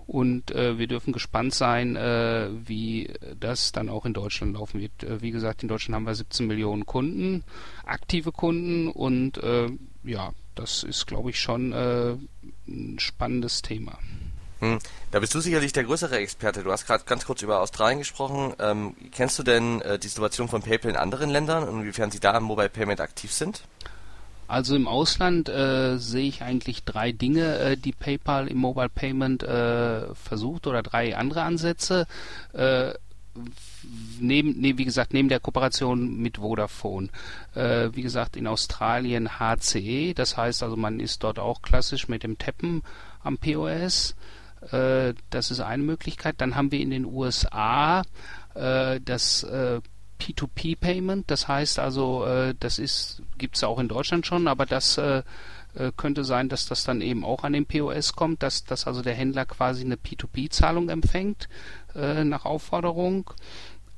Und 0.07 0.51
äh, 0.51 0.79
wir 0.79 0.87
dürfen 0.87 1.13
gespannt 1.13 1.55
sein 1.55 1.97
äh, 1.97 2.51
wie 2.67 3.11
das 3.41 3.73
dann 3.73 3.89
auch 3.89 4.05
in 4.05 4.13
Deutschland 4.13 4.55
laufen 4.55 4.81
wird. 4.81 5.03
Äh, 5.03 5.23
wie 5.23 5.31
gesagt 5.31 5.63
in 5.63 5.69
Deutschland 5.69 5.97
haben 5.97 6.07
wir 6.07 6.15
17 6.15 6.47
Millionen 6.47 6.87
Kunden 6.87 7.43
aktive 7.85 8.31
Kunden. 8.31 8.89
Und 8.89 9.39
äh, 9.39 9.71
ja 10.05 10.33
das 10.55 10.83
ist 10.83 11.07
glaube 11.07 11.31
ich 11.31 11.41
schon 11.41 11.73
äh, 11.73 12.17
ein 12.69 12.99
spannendes 12.99 13.63
Thema 13.63 13.99
hm. 14.61 14.79
Da 15.11 15.21
bist 15.21 15.35
du 15.35 15.41
sicherlich 15.41 15.73
der 15.73 15.85
größere 15.85 16.17
Experte. 16.17 16.63
Du 16.63 16.73
hast 16.73 16.87
gerade 16.87 17.05
ganz 17.05 17.27
kurz 17.27 17.43
über 17.43 17.61
Australien 17.61 17.99
gesprochen. 17.99 18.55
Ähm, 18.59 18.95
kennst 19.13 19.39
du 19.39 19.43
denn 19.43 19.81
äh, 19.83 19.99
die 19.99 20.09
Situation 20.09 20.49
von 20.49 20.63
PayPal 20.63 20.93
in 20.93 20.97
anderen 20.97 21.29
Ländern 21.29 21.69
und 21.69 21.81
inwiefern 21.81 22.11
sie 22.11 22.21
da 22.21 22.37
im 22.37 22.45
Mobile 22.45 22.71
Payment 22.71 23.01
aktiv 23.01 23.33
sind? 23.33 23.63
Also 24.47 24.77
im 24.77 24.87
Ausland 24.87 25.49
äh, 25.49 25.97
sehe 25.99 26.29
ich 26.29 26.43
eigentlich 26.43 26.85
drei 26.85 27.13
Dinge, 27.13 27.59
äh, 27.59 27.77
die 27.77 27.93
PayPal 27.93 28.49
im 28.49 28.59
Mobile 28.59 28.91
Payment 28.91 29.43
äh, 29.43 30.15
versucht 30.15 30.67
oder 30.67 30.83
drei 30.83 31.17
andere 31.17 31.43
Ansätze. 31.43 32.07
Äh, 33.37 33.41
neben, 34.21 34.61
nee, 34.61 34.75
wie 34.77 34.85
gesagt, 34.85 35.13
neben 35.13 35.29
der 35.29 35.41
Kooperation 35.41 36.17
mit 36.19 36.39
Vodafone. 36.39 37.09
Äh, 37.55 37.91
wie 37.93 38.03
gesagt, 38.03 38.37
in 38.37 38.47
Australien 38.47 39.39
HCE, 39.39 40.15
das 40.15 40.37
heißt 40.37 40.63
also, 40.63 40.77
man 40.77 41.01
ist 41.01 41.23
dort 41.23 41.39
auch 41.39 41.63
klassisch 41.63 42.09
mit 42.09 42.23
dem 42.23 42.39
Tappen 42.39 42.83
am 43.23 43.39
POS. 43.39 44.15
Äh, 44.71 45.15
das 45.31 45.51
ist 45.51 45.61
eine 45.61 45.83
Möglichkeit. 45.83 46.37
Dann 46.39 46.55
haben 46.55 46.73
wir 46.73 46.81
in 46.81 46.91
den 46.91 47.05
USA 47.05 48.03
äh, 48.55 49.01
das 49.05 49.43
äh, 49.43 49.81
P2P-Payment. 50.21 51.31
Das 51.31 51.49
heißt 51.49 51.79
also, 51.79 52.25
äh, 52.25 52.55
das 52.59 53.23
gibt 53.37 53.57
es 53.57 53.65
auch 53.65 53.79
in 53.79 53.89
Deutschland 53.89 54.27
schon, 54.27 54.49
aber 54.49 54.67
das 54.67 55.01
äh, 55.77 55.85
äh, 55.85 55.93
könnte 55.97 56.25
sein, 56.25 56.49
dass 56.49 56.67
das 56.67 56.85
dann 56.85 57.01
eben 57.01 57.25
auch 57.25 57.45
an 57.45 57.53
den 57.53 57.67
POS 57.67 58.15
kommt, 58.15 58.43
dass, 58.43 58.65
dass 58.65 58.87
also 58.87 59.03
der 59.03 59.15
Händler 59.15 59.47
quasi 59.47 59.85
eine 59.85 59.97
P2P-Zahlung 59.97 60.89
empfängt 60.89 61.49
nach 61.97 62.45
Aufforderung. 62.45 63.31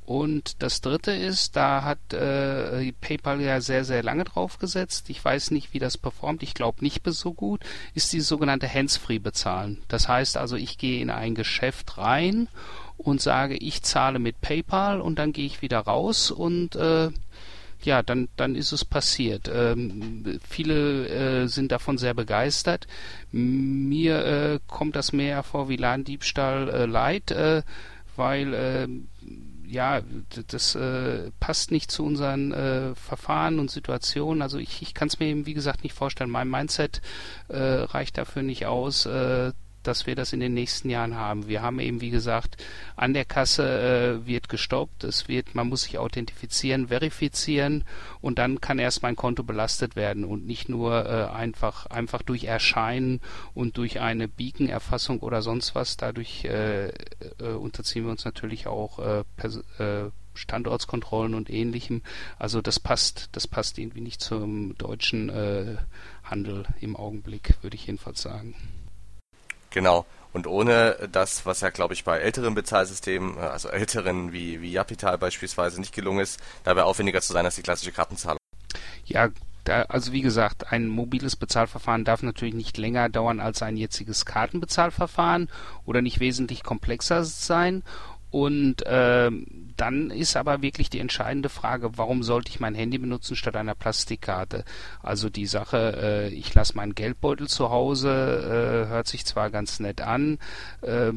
Und 0.04 0.62
das 0.62 0.82
dritte 0.82 1.12
ist, 1.12 1.56
da 1.56 1.82
hat 1.82 2.12
äh, 2.12 2.92
PayPal 2.92 3.40
ja 3.40 3.60
sehr, 3.60 3.84
sehr 3.84 4.02
lange 4.02 4.24
drauf 4.24 4.58
gesetzt. 4.58 5.08
Ich 5.08 5.24
weiß 5.24 5.50
nicht, 5.50 5.72
wie 5.72 5.78
das 5.78 5.96
performt. 5.96 6.42
Ich 6.42 6.52
glaube 6.52 6.84
nicht 6.84 7.02
so 7.06 7.32
gut. 7.32 7.62
Ist 7.94 8.12
die 8.12 8.20
sogenannte 8.20 8.72
Hands-Free 8.72 9.18
bezahlen. 9.18 9.78
Das 9.88 10.08
heißt 10.08 10.36
also, 10.36 10.54
ich 10.56 10.76
gehe 10.76 11.00
in 11.00 11.08
ein 11.10 11.34
Geschäft 11.34 11.98
rein 11.98 12.48
und 12.98 13.20
sage, 13.20 13.56
ich 13.56 13.82
zahle 13.82 14.18
mit 14.18 14.40
PayPal 14.40 15.00
und 15.00 15.18
dann 15.18 15.32
gehe 15.32 15.46
ich 15.46 15.62
wieder 15.62 15.80
raus 15.80 16.30
und 16.30 16.76
äh, 16.76 17.10
ja, 17.86 18.02
dann, 18.02 18.28
dann 18.36 18.54
ist 18.54 18.72
es 18.72 18.84
passiert. 18.84 19.50
Ähm, 19.52 20.38
viele 20.46 21.08
äh, 21.08 21.46
sind 21.46 21.72
davon 21.72 21.96
sehr 21.96 22.14
begeistert. 22.14 22.86
Mir 23.32 24.24
äh, 24.24 24.58
kommt 24.66 24.96
das 24.96 25.12
mehr 25.12 25.42
vor 25.42 25.68
wie 25.68 25.76
Ladendiebstahl 25.76 26.68
äh, 26.68 26.86
leid, 26.86 27.30
äh, 27.30 27.62
weil 28.16 28.54
äh, 28.54 28.88
ja, 29.68 30.00
das 30.48 30.74
äh, 30.74 31.30
passt 31.40 31.70
nicht 31.70 31.90
zu 31.90 32.04
unseren 32.04 32.52
äh, 32.52 32.94
Verfahren 32.94 33.58
und 33.58 33.70
Situationen. 33.70 34.42
Also 34.42 34.58
ich, 34.58 34.82
ich 34.82 34.94
kann 34.94 35.08
es 35.08 35.18
mir 35.18 35.26
eben, 35.26 35.46
wie 35.46 35.54
gesagt, 35.54 35.82
nicht 35.82 35.94
vorstellen. 35.94 36.30
Mein 36.30 36.48
Mindset 36.48 37.00
äh, 37.48 37.56
reicht 37.56 38.18
dafür 38.18 38.42
nicht 38.42 38.66
aus, 38.66 39.06
äh, 39.06 39.52
dass 39.86 40.06
wir 40.06 40.14
das 40.14 40.32
in 40.32 40.40
den 40.40 40.54
nächsten 40.54 40.90
Jahren 40.90 41.16
haben. 41.16 41.48
Wir 41.48 41.62
haben 41.62 41.80
eben, 41.80 42.00
wie 42.00 42.10
gesagt, 42.10 42.56
an 42.96 43.14
der 43.14 43.24
Kasse 43.24 44.20
äh, 44.22 44.26
wird 44.26 44.48
gestoppt, 44.48 45.04
es 45.04 45.28
wird, 45.28 45.54
man 45.54 45.68
muss 45.68 45.82
sich 45.82 45.98
authentifizieren, 45.98 46.88
verifizieren 46.88 47.84
und 48.20 48.38
dann 48.38 48.60
kann 48.60 48.78
erst 48.78 49.02
mein 49.02 49.16
Konto 49.16 49.42
belastet 49.42 49.96
werden 49.96 50.24
und 50.24 50.46
nicht 50.46 50.68
nur 50.68 51.06
äh, 51.06 51.26
einfach, 51.34 51.86
einfach 51.86 52.22
durch 52.22 52.44
Erscheinen 52.44 53.20
und 53.54 53.76
durch 53.76 54.00
eine 54.00 54.28
Beacon-Erfassung 54.28 55.20
oder 55.20 55.42
sonst 55.42 55.74
was. 55.74 55.96
Dadurch 55.96 56.44
äh, 56.44 56.88
äh, 56.88 56.92
unterziehen 57.58 58.04
wir 58.04 58.10
uns 58.10 58.24
natürlich 58.24 58.66
auch 58.66 58.98
äh, 58.98 59.24
äh, 59.78 60.10
Standortskontrollen 60.34 61.34
und 61.34 61.48
ähnlichem. 61.48 62.02
Also 62.38 62.60
das 62.60 62.78
passt, 62.78 63.30
das 63.32 63.46
passt 63.46 63.78
irgendwie 63.78 64.02
nicht 64.02 64.20
zum 64.20 64.76
deutschen 64.76 65.32
Handel 66.22 66.66
im 66.80 66.94
Augenblick, 66.94 67.54
würde 67.62 67.76
ich 67.76 67.86
jedenfalls 67.86 68.20
sagen. 68.20 68.54
Genau. 69.76 70.06
Und 70.32 70.46
ohne 70.46 70.96
das, 71.12 71.44
was 71.44 71.60
ja, 71.60 71.68
glaube 71.68 71.92
ich, 71.92 72.02
bei 72.02 72.16
älteren 72.18 72.54
Bezahlsystemen, 72.54 73.36
äh, 73.36 73.40
also 73.40 73.68
älteren 73.68 74.32
wie, 74.32 74.62
wie 74.62 74.72
Japital 74.72 75.18
beispielsweise, 75.18 75.78
nicht 75.78 75.94
gelungen 75.94 76.20
ist, 76.20 76.40
dabei 76.64 76.84
aufwendiger 76.84 77.20
zu 77.20 77.34
sein 77.34 77.44
als 77.44 77.56
die 77.56 77.62
klassische 77.62 77.92
Kartenzahlung. 77.92 78.38
Ja, 79.04 79.28
da, 79.64 79.82
also 79.82 80.12
wie 80.12 80.22
gesagt, 80.22 80.72
ein 80.72 80.88
mobiles 80.88 81.36
Bezahlverfahren 81.36 82.06
darf 82.06 82.22
natürlich 82.22 82.54
nicht 82.54 82.78
länger 82.78 83.10
dauern 83.10 83.38
als 83.38 83.60
ein 83.60 83.76
jetziges 83.76 84.24
Kartenbezahlverfahren 84.24 85.50
oder 85.84 86.00
nicht 86.00 86.20
wesentlich 86.20 86.62
komplexer 86.62 87.22
sein. 87.22 87.82
Und 88.30 88.84
äh, 88.86 89.30
dann 89.76 90.10
ist 90.10 90.36
aber 90.36 90.62
wirklich 90.62 90.90
die 90.90 91.00
entscheidende 91.00 91.48
Frage, 91.48 91.96
warum 91.96 92.22
sollte 92.22 92.50
ich 92.50 92.60
mein 92.60 92.74
Handy 92.74 92.98
benutzen 92.98 93.36
statt 93.36 93.56
einer 93.56 93.74
Plastikkarte? 93.74 94.64
Also 95.02 95.30
die 95.30 95.46
Sache, 95.46 95.98
äh, 96.00 96.28
ich 96.28 96.52
lasse 96.54 96.76
meinen 96.76 96.94
Geldbeutel 96.94 97.48
zu 97.48 97.70
Hause, 97.70 98.84
äh, 98.86 98.88
hört 98.88 99.06
sich 99.06 99.24
zwar 99.24 99.50
ganz 99.50 99.80
nett 99.80 100.00
an, 100.00 100.38
äh, 100.82 101.12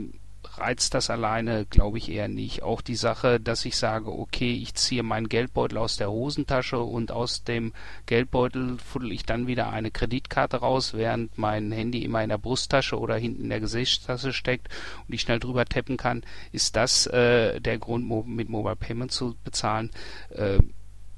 reizt 0.59 0.93
das 0.93 1.09
alleine, 1.09 1.65
glaube 1.65 1.97
ich 1.97 2.09
eher 2.09 2.27
nicht. 2.27 2.63
Auch 2.63 2.81
die 2.81 2.95
Sache, 2.95 3.39
dass 3.39 3.65
ich 3.65 3.77
sage, 3.77 4.11
okay, 4.11 4.53
ich 4.53 4.75
ziehe 4.75 5.03
meinen 5.03 5.29
Geldbeutel 5.29 5.77
aus 5.77 5.97
der 5.97 6.11
Hosentasche 6.11 6.79
und 6.79 7.11
aus 7.11 7.43
dem 7.43 7.73
Geldbeutel 8.05 8.77
fuddel 8.77 9.11
ich 9.11 9.25
dann 9.25 9.47
wieder 9.47 9.69
eine 9.69 9.91
Kreditkarte 9.91 10.57
raus, 10.57 10.93
während 10.93 11.37
mein 11.37 11.71
Handy 11.71 12.03
immer 12.03 12.23
in 12.23 12.29
der 12.29 12.37
Brusttasche 12.37 12.99
oder 12.99 13.15
hinten 13.15 13.43
in 13.43 13.49
der 13.49 13.59
Gesichtstasche 13.59 14.33
steckt 14.33 14.69
und 15.07 15.13
ich 15.13 15.21
schnell 15.21 15.39
drüber 15.39 15.65
tappen 15.65 15.97
kann, 15.97 16.23
ist 16.51 16.75
das 16.75 17.07
äh, 17.07 17.59
der 17.59 17.77
Grund, 17.77 18.07
mit 18.27 18.49
Mobile 18.49 18.75
Payment 18.75 19.11
zu 19.11 19.35
bezahlen. 19.43 19.91
Äh, 20.29 20.59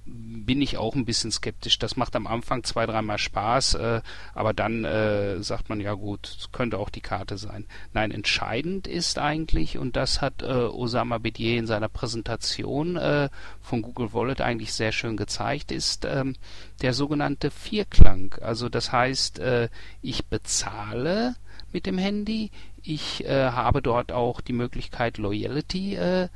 bin 0.06 0.62
ich 0.62 0.78
auch 0.78 0.96
ein 0.96 1.06
bisschen 1.06 1.32
skeptisch. 1.32 1.78
Das 1.78 1.96
macht 1.96 2.16
am 2.16 2.28
Anfang 2.28 2.64
zwei, 2.64 2.86
dreimal 2.86 3.18
Spaß, 3.18 3.76
äh, 3.76 4.02
aber 4.34 4.54
dann 4.54 4.84
äh, 4.84 5.42
sagt 5.44 5.70
man, 5.70 5.80
ja 5.80 5.94
gut, 5.94 6.50
könnte 6.52 6.80
auch 6.80 6.90
die 6.90 7.02
Karte 7.02 7.38
sein. 7.38 7.66
Nein, 7.94 8.12
entscheidend 8.12 8.88
ist 8.88 9.20
eigentlich, 9.20 9.78
und 9.78 9.96
das 9.96 10.22
hat 10.22 10.42
äh, 10.42 10.46
Osama 10.46 11.20
Bedier 11.20 11.58
in 11.58 11.68
seiner 11.68 11.90
Präsentation 11.90 12.98
äh, 12.98 13.30
von 13.62 13.82
Google 13.82 14.14
Wallet 14.14 14.42
eigentlich 14.42 14.74
sehr 14.74 14.92
schön 14.92 15.18
gezeigt, 15.18 15.72
ist 15.72 16.06
ähm, 16.06 16.36
der 16.82 16.94
sogenannte 16.94 17.52
Vierklang. 17.52 18.36
Also 18.42 18.70
das 18.70 18.92
heißt, 18.92 19.40
äh, 19.40 19.70
ich 20.02 20.26
bezahle 20.26 21.36
mit 21.72 21.86
dem 21.86 21.98
Handy, 21.98 22.52
ich 22.84 23.24
äh, 23.26 23.52
habe 23.52 23.82
dort 23.82 24.12
auch 24.12 24.42
die 24.42 24.54
Möglichkeit, 24.54 25.18
Loyalty 25.18 25.96
äh, 25.96 26.30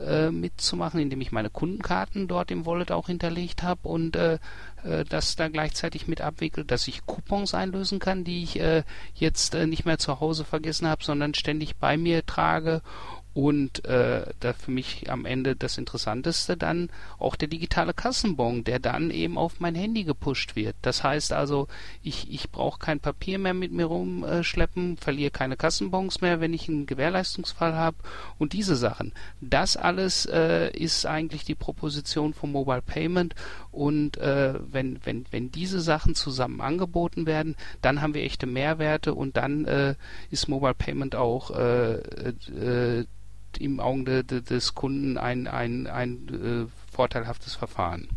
äh, 0.00 0.30
mitzumachen, 0.30 1.00
indem 1.00 1.20
ich 1.20 1.32
meine 1.32 1.50
Kundenkarten 1.50 2.28
dort 2.28 2.50
im 2.50 2.66
Wallet 2.66 2.92
auch 2.92 3.06
hinterlegt 3.06 3.62
habe 3.62 3.88
und 3.88 4.16
äh, 4.16 4.38
äh, 4.84 5.04
das 5.04 5.36
da 5.36 5.48
gleichzeitig 5.48 6.08
mit 6.08 6.20
abwickelt, 6.20 6.70
dass 6.70 6.88
ich 6.88 7.06
Coupons 7.06 7.54
einlösen 7.54 7.98
kann, 7.98 8.24
die 8.24 8.42
ich 8.42 8.58
äh, 8.60 8.82
jetzt 9.14 9.54
äh, 9.54 9.66
nicht 9.66 9.84
mehr 9.84 9.98
zu 9.98 10.20
Hause 10.20 10.44
vergessen 10.44 10.88
habe, 10.88 11.04
sondern 11.04 11.34
ständig 11.34 11.76
bei 11.76 11.96
mir 11.96 12.24
trage 12.24 12.82
und 13.32 13.84
äh, 13.84 14.26
da 14.40 14.52
für 14.52 14.70
mich 14.70 15.10
am 15.10 15.24
Ende 15.24 15.54
das 15.54 15.78
Interessanteste 15.78 16.56
dann 16.56 16.90
auch 17.18 17.36
der 17.36 17.48
digitale 17.48 17.94
Kassenbon, 17.94 18.64
der 18.64 18.80
dann 18.80 19.10
eben 19.10 19.38
auf 19.38 19.60
mein 19.60 19.74
Handy 19.74 20.04
gepusht 20.04 20.56
wird. 20.56 20.74
Das 20.82 21.04
heißt 21.04 21.32
also, 21.32 21.68
ich, 22.02 22.32
ich 22.32 22.50
brauche 22.50 22.80
kein 22.80 22.98
Papier 22.98 23.38
mehr 23.38 23.54
mit 23.54 23.72
mir 23.72 23.86
rumschleppen, 23.86 24.96
verliere 24.96 25.30
keine 25.30 25.56
Kassenbons 25.56 26.20
mehr, 26.20 26.40
wenn 26.40 26.52
ich 26.52 26.68
einen 26.68 26.86
Gewährleistungsfall 26.86 27.74
habe 27.74 27.96
und 28.38 28.52
diese 28.52 28.74
Sachen. 28.74 29.12
Das 29.40 29.76
alles 29.76 30.26
äh, 30.26 30.70
ist 30.70 31.06
eigentlich 31.06 31.44
die 31.44 31.54
Proposition 31.54 32.34
vom 32.34 32.52
Mobile 32.52 32.82
Payment 32.82 33.34
und 33.70 34.16
äh, 34.16 34.54
wenn, 34.60 34.98
wenn, 35.04 35.24
wenn 35.30 35.52
diese 35.52 35.80
Sachen 35.80 36.16
zusammen 36.16 36.60
angeboten 36.60 37.26
werden, 37.26 37.54
dann 37.80 38.02
haben 38.02 38.14
wir 38.14 38.24
echte 38.24 38.46
Mehrwerte 38.46 39.14
und 39.14 39.36
dann 39.36 39.64
äh, 39.66 39.94
ist 40.30 40.48
Mobile 40.48 40.74
Payment 40.74 41.14
auch 41.14 41.52
äh, 41.52 41.94
äh, 41.94 43.04
im 43.58 43.80
Augen 43.80 44.04
de, 44.04 44.22
de, 44.22 44.40
des 44.40 44.74
Kunden 44.74 45.18
ein, 45.18 45.46
ein, 45.46 45.86
ein 45.86 46.68
äh, 46.68 46.94
vorteilhaftes 46.94 47.54
Verfahren. 47.54 48.08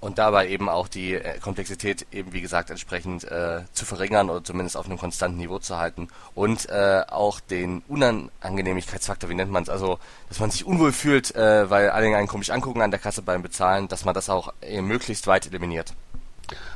Und 0.00 0.18
dabei 0.18 0.48
eben 0.48 0.68
auch 0.68 0.88
die 0.88 1.14
äh, 1.14 1.38
Komplexität 1.38 2.06
eben 2.10 2.32
wie 2.32 2.40
gesagt 2.40 2.70
entsprechend 2.70 3.22
äh, 3.22 3.60
zu 3.72 3.84
verringern 3.84 4.30
oder 4.30 4.42
zumindest 4.42 4.76
auf 4.76 4.86
einem 4.86 4.98
konstanten 4.98 5.38
Niveau 5.38 5.60
zu 5.60 5.76
halten 5.76 6.08
und 6.34 6.68
äh, 6.70 7.04
auch 7.08 7.38
den 7.38 7.82
Unangenehmigkeitsfaktor, 7.86 9.30
wie 9.30 9.34
nennt 9.34 9.52
man 9.52 9.62
es, 9.62 9.68
also 9.68 10.00
dass 10.28 10.40
man 10.40 10.50
sich 10.50 10.66
unwohl 10.66 10.92
fühlt, 10.92 11.36
äh, 11.36 11.70
weil 11.70 11.90
alle 11.90 12.16
einen 12.16 12.26
komisch 12.26 12.50
angucken 12.50 12.82
an 12.82 12.90
der 12.90 12.98
Kasse 12.98 13.22
beim 13.22 13.42
Bezahlen, 13.42 13.86
dass 13.86 14.04
man 14.04 14.12
das 14.12 14.28
auch 14.28 14.52
äh, 14.60 14.82
möglichst 14.82 15.28
weit 15.28 15.46
eliminiert. 15.46 15.94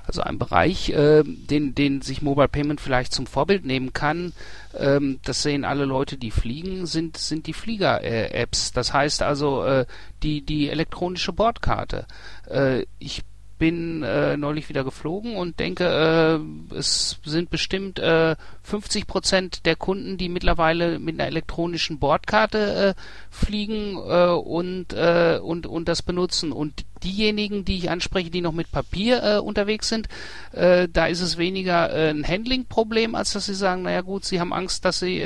Also 0.07 0.23
ein 0.23 0.39
Bereich, 0.39 0.91
äh, 0.91 1.23
den, 1.25 1.75
den 1.75 2.03
sich 2.03 2.23
Mobile 2.23 2.49
Payment 2.49 2.81
vielleicht 2.81 3.13
zum 3.13 3.27
Vorbild 3.27 3.65
nehmen 3.65 3.93
kann, 3.93 4.33
ähm, 4.77 5.19
das 5.25 5.43
sehen 5.43 5.65
alle 5.65 5.85
Leute, 5.85 6.17
die 6.17 6.31
fliegen, 6.31 6.87
sind, 6.87 7.17
sind 7.17 7.47
die 7.47 7.53
Flieger-Apps. 7.53 8.73
das 8.73 8.93
heißt 8.93 9.23
also 9.23 9.65
äh, 9.65 9.87
die, 10.23 10.43
die 10.43 10.71
elektronische 10.71 11.33
Bordkarte. 11.33 12.07
Äh, 12.49 12.87
ich 12.99 13.23
bin 13.59 14.03
äh, 14.03 14.37
neulich 14.37 14.69
wieder 14.69 14.85
geflogen 14.85 15.37
und 15.37 15.59
denke, 15.61 15.85
äh, 15.85 16.75
es 16.75 17.19
sind 17.25 17.51
bestimmt 17.51 17.99
äh, 17.99 18.37
50 18.63 19.07
Prozent 19.07 19.67
der 19.67 19.77
Kunden, 19.77 20.19
die 20.19 20.29
mittlerweile 20.29 20.99
mit 20.99 21.19
einer 21.19 21.29
elektronischen 21.29 21.99
Bordkarte 21.99 22.95
äh, 22.97 23.01
fliegen 23.31 23.97
äh, 23.97 24.29
und, 24.29 24.93
äh, 24.93 25.39
und, 25.43 25.67
und 25.67 25.89
das 25.89 26.03
benutzen. 26.03 26.53
Und 26.53 26.85
diejenigen, 27.03 27.65
die 27.65 27.77
ich 27.77 27.91
anspreche, 27.91 28.31
die 28.31 28.41
noch 28.41 28.53
mit 28.53 28.73
Papier 28.73 29.43
unterwegs 29.45 29.91
sind, 29.91 30.09
da 30.51 31.07
ist 31.07 31.21
es 31.21 31.37
weniger 31.37 31.93
ein 31.93 32.27
Handling-Problem, 32.27 33.15
als 33.15 33.35
dass 33.35 33.47
sie 33.47 33.55
sagen, 33.55 33.83
naja 33.83 34.01
gut, 34.01 34.25
sie 34.25 34.41
haben 34.41 34.55
Angst, 34.55 34.87
dass 34.87 35.01
sie 35.01 35.23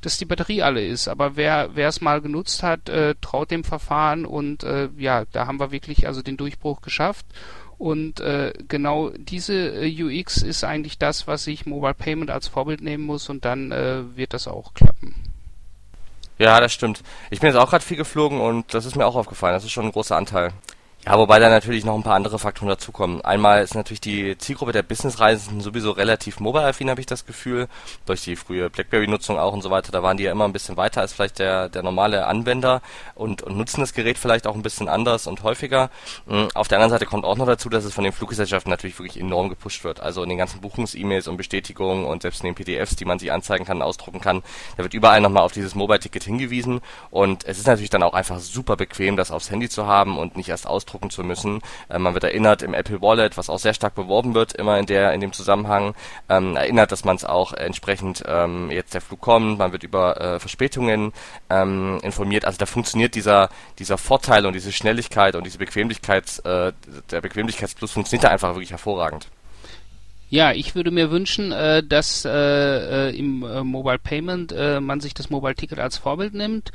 dass 0.00 0.18
die 0.18 0.24
Batterie 0.24 0.62
alle 0.62 0.84
ist. 0.84 1.08
Aber 1.08 1.36
wer 1.36 1.70
es 1.76 2.00
mal 2.00 2.20
genutzt 2.20 2.62
hat, 2.62 2.88
äh, 2.88 3.14
traut 3.20 3.50
dem 3.50 3.64
Verfahren 3.64 4.24
und 4.24 4.62
äh, 4.62 4.88
ja, 4.96 5.24
da 5.32 5.46
haben 5.46 5.60
wir 5.60 5.70
wirklich 5.70 6.06
also 6.06 6.22
den 6.22 6.36
Durchbruch 6.36 6.80
geschafft. 6.80 7.26
Und 7.78 8.20
äh, 8.20 8.52
genau 8.68 9.08
diese 9.08 9.54
äh, 9.54 10.02
UX 10.02 10.42
ist 10.42 10.64
eigentlich 10.64 10.98
das, 10.98 11.26
was 11.26 11.46
ich 11.46 11.64
Mobile 11.64 11.94
Payment 11.94 12.30
als 12.30 12.46
Vorbild 12.46 12.82
nehmen 12.82 13.04
muss 13.04 13.30
und 13.30 13.46
dann 13.46 13.72
äh, 13.72 14.02
wird 14.16 14.34
das 14.34 14.48
auch 14.48 14.74
klappen. 14.74 15.14
Ja, 16.36 16.60
das 16.60 16.74
stimmt. 16.74 17.02
Ich 17.30 17.40
bin 17.40 17.48
jetzt 17.48 17.56
auch 17.56 17.70
gerade 17.70 17.84
viel 17.84 17.96
geflogen 17.96 18.40
und 18.40 18.74
das 18.74 18.84
ist 18.84 18.96
mir 18.96 19.06
auch 19.06 19.16
aufgefallen. 19.16 19.54
Das 19.54 19.64
ist 19.64 19.72
schon 19.72 19.86
ein 19.86 19.92
großer 19.92 20.16
Anteil. 20.16 20.52
Ja, 21.06 21.18
wobei 21.18 21.38
da 21.38 21.48
natürlich 21.48 21.86
noch 21.86 21.94
ein 21.94 22.02
paar 22.02 22.14
andere 22.14 22.38
Faktoren 22.38 22.68
dazukommen. 22.68 23.22
Einmal 23.22 23.62
ist 23.62 23.74
natürlich 23.74 24.02
die 24.02 24.36
Zielgruppe 24.36 24.72
der 24.72 24.82
Businessreisenden 24.82 25.62
sowieso 25.62 25.92
relativ 25.92 26.40
mobile-affin, 26.40 26.90
habe 26.90 27.00
ich 27.00 27.06
das 27.06 27.24
Gefühl. 27.24 27.68
Durch 28.04 28.22
die 28.22 28.36
frühe 28.36 28.68
BlackBerry-Nutzung 28.68 29.38
auch 29.38 29.54
und 29.54 29.62
so 29.62 29.70
weiter. 29.70 29.92
Da 29.92 30.02
waren 30.02 30.18
die 30.18 30.24
ja 30.24 30.30
immer 30.30 30.44
ein 30.44 30.52
bisschen 30.52 30.76
weiter 30.76 31.00
als 31.00 31.14
vielleicht 31.14 31.38
der, 31.38 31.70
der 31.70 31.82
normale 31.82 32.26
Anwender 32.26 32.82
und, 33.14 33.40
und 33.42 33.56
nutzen 33.56 33.80
das 33.80 33.94
Gerät 33.94 34.18
vielleicht 34.18 34.46
auch 34.46 34.54
ein 34.54 34.60
bisschen 34.60 34.90
anders 34.90 35.26
und 35.26 35.42
häufiger. 35.42 35.88
Mhm. 36.26 36.48
Auf 36.52 36.68
der 36.68 36.76
anderen 36.76 36.90
Seite 36.90 37.06
kommt 37.06 37.24
auch 37.24 37.36
noch 37.38 37.46
dazu, 37.46 37.70
dass 37.70 37.84
es 37.86 37.94
von 37.94 38.04
den 38.04 38.12
Fluggesellschaften 38.12 38.68
natürlich 38.68 38.98
wirklich 38.98 39.18
enorm 39.18 39.48
gepusht 39.48 39.84
wird. 39.84 40.00
Also 40.00 40.22
in 40.22 40.28
den 40.28 40.36
ganzen 40.36 40.60
Buchungs-E-Mails 40.60 41.28
und 41.28 41.38
Bestätigungen 41.38 42.04
und 42.04 42.20
selbst 42.20 42.42
in 42.42 42.48
den 42.48 42.54
PDFs, 42.54 42.96
die 42.96 43.06
man 43.06 43.18
sich 43.18 43.32
anzeigen 43.32 43.64
kann, 43.64 43.80
ausdrucken 43.80 44.20
kann, 44.20 44.42
da 44.76 44.82
wird 44.82 44.92
überall 44.92 45.22
nochmal 45.22 45.44
auf 45.44 45.52
dieses 45.52 45.74
Mobile-Ticket 45.74 46.24
hingewiesen. 46.24 46.82
Und 47.10 47.46
es 47.46 47.58
ist 47.58 47.66
natürlich 47.66 47.88
dann 47.88 48.02
auch 48.02 48.12
einfach 48.12 48.38
super 48.38 48.76
bequem, 48.76 49.16
das 49.16 49.30
aufs 49.30 49.50
Handy 49.50 49.70
zu 49.70 49.86
haben 49.86 50.18
und 50.18 50.36
nicht 50.36 50.50
erst 50.50 50.66
ausdrucken 50.66 50.89
ausdrucken 50.90 51.10
zu 51.10 51.22
müssen. 51.22 51.60
Äh, 51.88 51.98
man 51.98 52.14
wird 52.14 52.24
erinnert 52.24 52.62
im 52.62 52.74
Apple 52.74 53.00
Wallet, 53.00 53.36
was 53.36 53.48
auch 53.48 53.58
sehr 53.58 53.74
stark 53.74 53.94
beworben 53.94 54.34
wird, 54.34 54.52
immer 54.54 54.78
in 54.78 54.86
der 54.86 55.12
in 55.12 55.20
dem 55.20 55.32
Zusammenhang, 55.32 55.94
ähm, 56.28 56.56
erinnert, 56.56 56.92
dass 56.92 57.04
man 57.04 57.16
es 57.16 57.24
auch 57.24 57.52
entsprechend 57.52 58.22
ähm, 58.26 58.70
jetzt 58.70 58.94
der 58.94 59.00
Flug 59.00 59.20
kommt, 59.20 59.58
man 59.58 59.72
wird 59.72 59.84
über 59.84 60.20
äh, 60.20 60.40
Verspätungen 60.40 61.12
ähm, 61.48 61.98
informiert. 62.02 62.44
Also 62.44 62.58
da 62.58 62.66
funktioniert 62.66 63.14
dieser 63.14 63.48
dieser 63.78 63.98
Vorteil 63.98 64.46
und 64.46 64.54
diese 64.54 64.72
Schnelligkeit 64.72 65.34
und 65.36 65.44
diese 65.44 65.58
Bequemlichkeit, 65.58 66.40
äh, 66.44 66.72
der 67.10 67.20
Bequemlichkeitsplus 67.20 67.92
funktioniert 67.92 68.24
da 68.24 68.28
einfach 68.28 68.54
wirklich 68.54 68.70
hervorragend. 68.70 69.28
Ja, 70.32 70.52
ich 70.52 70.76
würde 70.76 70.92
mir 70.92 71.10
wünschen, 71.10 71.50
äh, 71.50 71.82
dass 71.82 72.24
äh, 72.24 73.08
äh, 73.08 73.18
im 73.18 73.40
Mobile 73.40 73.98
Payment 73.98 74.54
man 74.80 75.00
sich 75.00 75.12
das 75.12 75.28
Mobile 75.28 75.54
Ticket 75.54 75.80
als 75.80 75.98
Vorbild 75.98 76.34
nimmt 76.34 76.70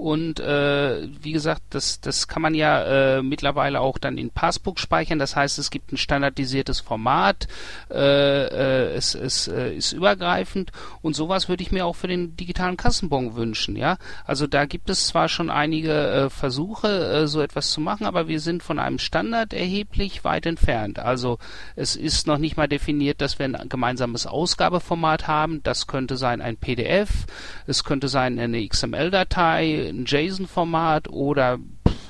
und 0.00 0.40
äh, 0.40 1.08
wie 1.20 1.32
gesagt, 1.32 1.60
das, 1.70 2.00
das 2.00 2.26
kann 2.26 2.40
man 2.40 2.54
ja 2.54 3.18
äh, 3.18 3.22
mittlerweile 3.22 3.80
auch 3.80 3.98
dann 3.98 4.16
in 4.16 4.30
Passbook 4.30 4.80
speichern. 4.80 5.18
Das 5.18 5.36
heißt, 5.36 5.58
es 5.58 5.70
gibt 5.70 5.92
ein 5.92 5.98
standardisiertes 5.98 6.80
Format, 6.80 7.48
äh, 7.90 7.96
äh, 7.98 8.94
es, 8.94 9.14
es 9.14 9.46
äh, 9.48 9.74
ist 9.74 9.92
übergreifend 9.92 10.72
und 11.02 11.14
sowas 11.14 11.50
würde 11.50 11.62
ich 11.62 11.70
mir 11.70 11.84
auch 11.84 11.96
für 11.96 12.08
den 12.08 12.34
digitalen 12.34 12.78
Kassenbon 12.78 13.36
wünschen. 13.36 13.76
Ja, 13.76 13.98
also 14.24 14.46
da 14.46 14.64
gibt 14.64 14.88
es 14.88 15.06
zwar 15.06 15.28
schon 15.28 15.50
einige 15.50 15.92
äh, 15.92 16.30
Versuche, 16.30 16.88
äh, 16.88 17.26
so 17.28 17.42
etwas 17.42 17.70
zu 17.70 17.82
machen, 17.82 18.06
aber 18.06 18.26
wir 18.26 18.40
sind 18.40 18.62
von 18.62 18.78
einem 18.78 18.98
Standard 18.98 19.52
erheblich 19.52 20.24
weit 20.24 20.46
entfernt. 20.46 20.98
Also 20.98 21.38
es 21.76 21.94
ist 21.94 22.26
noch 22.26 22.38
nicht 22.38 22.56
mal 22.56 22.68
definiert, 22.68 23.20
dass 23.20 23.38
wir 23.38 23.44
ein 23.44 23.68
gemeinsames 23.68 24.26
Ausgabeformat 24.26 25.28
haben. 25.28 25.62
Das 25.62 25.86
könnte 25.86 26.16
sein 26.16 26.40
ein 26.40 26.56
PDF, 26.56 27.26
es 27.66 27.84
könnte 27.84 28.08
sein 28.08 28.38
eine 28.38 28.66
XML-Datei 28.66 29.89
ein 29.90 30.04
JSON-Format 30.06 31.08
oder 31.08 31.58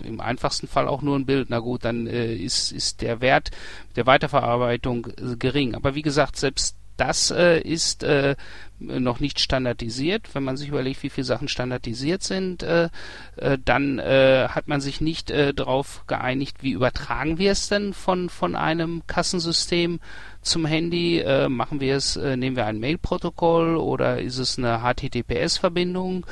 im 0.05 0.21
einfachsten 0.21 0.67
Fall 0.67 0.89
auch 0.89 1.03
nur 1.03 1.19
ein 1.19 1.27
Bild. 1.27 1.51
Na 1.51 1.59
gut, 1.59 1.85
dann 1.85 2.07
äh, 2.07 2.35
ist, 2.35 2.73
ist 2.73 3.03
der 3.03 3.21
Wert 3.21 3.51
der 3.97 4.07
Weiterverarbeitung 4.07 5.07
äh, 5.07 5.37
gering. 5.37 5.75
Aber 5.75 5.95
wie 5.95 6.03
gesagt, 6.03 6.37
selbst 6.37 6.77
das 7.01 7.31
äh, 7.31 7.61
ist 7.61 8.03
äh, 8.03 8.37
noch 8.79 9.21
nicht 9.21 9.41
standardisiert. 9.41 10.35
Wenn 10.35 10.45
man 10.45 10.59
sich 10.59 10.69
überlegt, 10.69 11.03
wie 11.03 11.09
viele 11.09 11.25
Sachen 11.25 11.49
standardisiert 11.49 12.23
sind, 12.23 12.63
äh, 12.63 12.91
äh, 13.37 13.57
dann 13.65 13.99
äh, 13.99 14.49
hat 14.49 14.69
man 14.69 14.83
sich 14.83 15.01
nicht 15.01 15.31
äh, 15.31 15.55
darauf 15.55 16.05
geeinigt, 16.07 16.59
wie 16.61 16.73
übertragen 16.73 17.39
wir 17.39 17.53
es 17.53 17.69
denn 17.69 17.95
von, 17.95 18.29
von 18.29 18.55
einem 18.55 19.03
Kassensystem 19.07 19.99
zum 20.43 20.67
Handy. 20.67 21.25
Machen 21.49 21.81
wir 21.81 21.97
es, 21.97 22.17
nehmen 22.17 22.57
wir 22.57 22.65
ein 22.65 22.81
Mail-Protokoll 22.81 23.77
oder 23.77 24.21
ist 24.21 24.39
es 24.39 24.57
eine 24.57 24.79
HTTPS-Verbindung? 24.79 26.25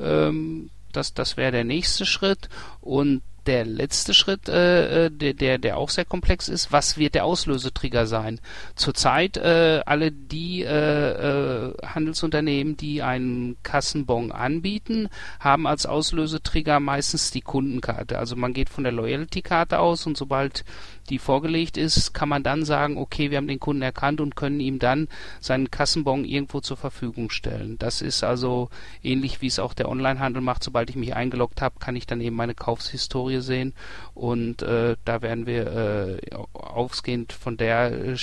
Ähm, 0.00 0.70
Das, 0.92 1.14
das 1.14 1.36
wäre 1.36 1.52
der 1.52 1.64
nächste 1.64 2.06
Schritt. 2.06 2.48
Und 2.80 3.22
der 3.46 3.64
letzte 3.64 4.14
Schritt, 4.14 4.48
äh, 4.48 5.06
äh, 5.06 5.10
der, 5.10 5.34
der, 5.34 5.58
der 5.58 5.76
auch 5.76 5.90
sehr 5.90 6.04
komplex 6.04 6.48
ist, 6.48 6.70
was 6.70 6.96
wird 6.96 7.14
der 7.14 7.24
Auslösetrigger 7.24 8.06
sein? 8.06 8.40
Zurzeit 8.76 9.36
äh, 9.36 9.82
alle 9.84 10.12
die 10.12 10.62
äh, 10.62 10.68
äh, 10.68 11.74
Handelsunternehmen, 11.84 12.76
die 12.76 13.02
einen 13.02 13.56
Kassenbon 13.62 14.32
anbieten, 14.32 15.08
haben 15.40 15.66
als 15.66 15.86
Auslösetrigger 15.86 16.80
meistens 16.80 17.30
die 17.30 17.40
Kundenkarte. 17.40 18.18
Also 18.18 18.36
man 18.36 18.52
geht 18.52 18.68
von 18.70 18.84
der 18.84 18.92
Loyalty-Karte 18.92 19.78
aus 19.80 20.06
und 20.06 20.16
sobald 20.16 20.64
die 21.12 21.18
vorgelegt 21.18 21.76
ist, 21.76 22.14
kann 22.14 22.28
man 22.30 22.42
dann 22.42 22.64
sagen, 22.64 22.96
okay, 22.96 23.30
wir 23.30 23.36
haben 23.36 23.46
den 23.46 23.60
Kunden 23.60 23.82
erkannt 23.82 24.20
und 24.20 24.34
können 24.34 24.60
ihm 24.60 24.78
dann 24.78 25.08
seinen 25.40 25.70
Kassenbon 25.70 26.24
irgendwo 26.24 26.60
zur 26.60 26.78
Verfügung 26.78 27.28
stellen. 27.28 27.76
Das 27.78 28.00
ist 28.00 28.24
also 28.24 28.70
ähnlich 29.02 29.42
wie 29.42 29.46
es 29.46 29.58
auch 29.58 29.74
der 29.74 29.90
Onlinehandel 29.90 30.40
macht. 30.40 30.64
Sobald 30.64 30.88
ich 30.88 30.96
mich 30.96 31.14
eingeloggt 31.14 31.60
habe, 31.60 31.78
kann 31.78 31.96
ich 31.96 32.06
dann 32.06 32.22
eben 32.22 32.34
meine 32.34 32.54
Kaufshistorie 32.54 33.40
sehen 33.40 33.74
und 34.14 34.62
äh, 34.62 34.96
da 35.04 35.20
werden 35.20 35.46
wir 35.46 36.18
äh, 36.22 36.34
ausgehend 36.54 37.34
von 37.34 37.58
der 37.58 37.92
äh, 37.92 38.16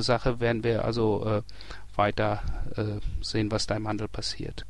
Sache 0.00 0.40
werden 0.40 0.64
wir 0.64 0.84
also 0.84 1.24
äh, 1.26 1.42
weiter 1.94 2.42
äh, 2.76 3.00
sehen, 3.22 3.50
was 3.50 3.66
da 3.66 3.76
im 3.76 3.86
Handel 3.86 4.08
passiert. 4.08 4.64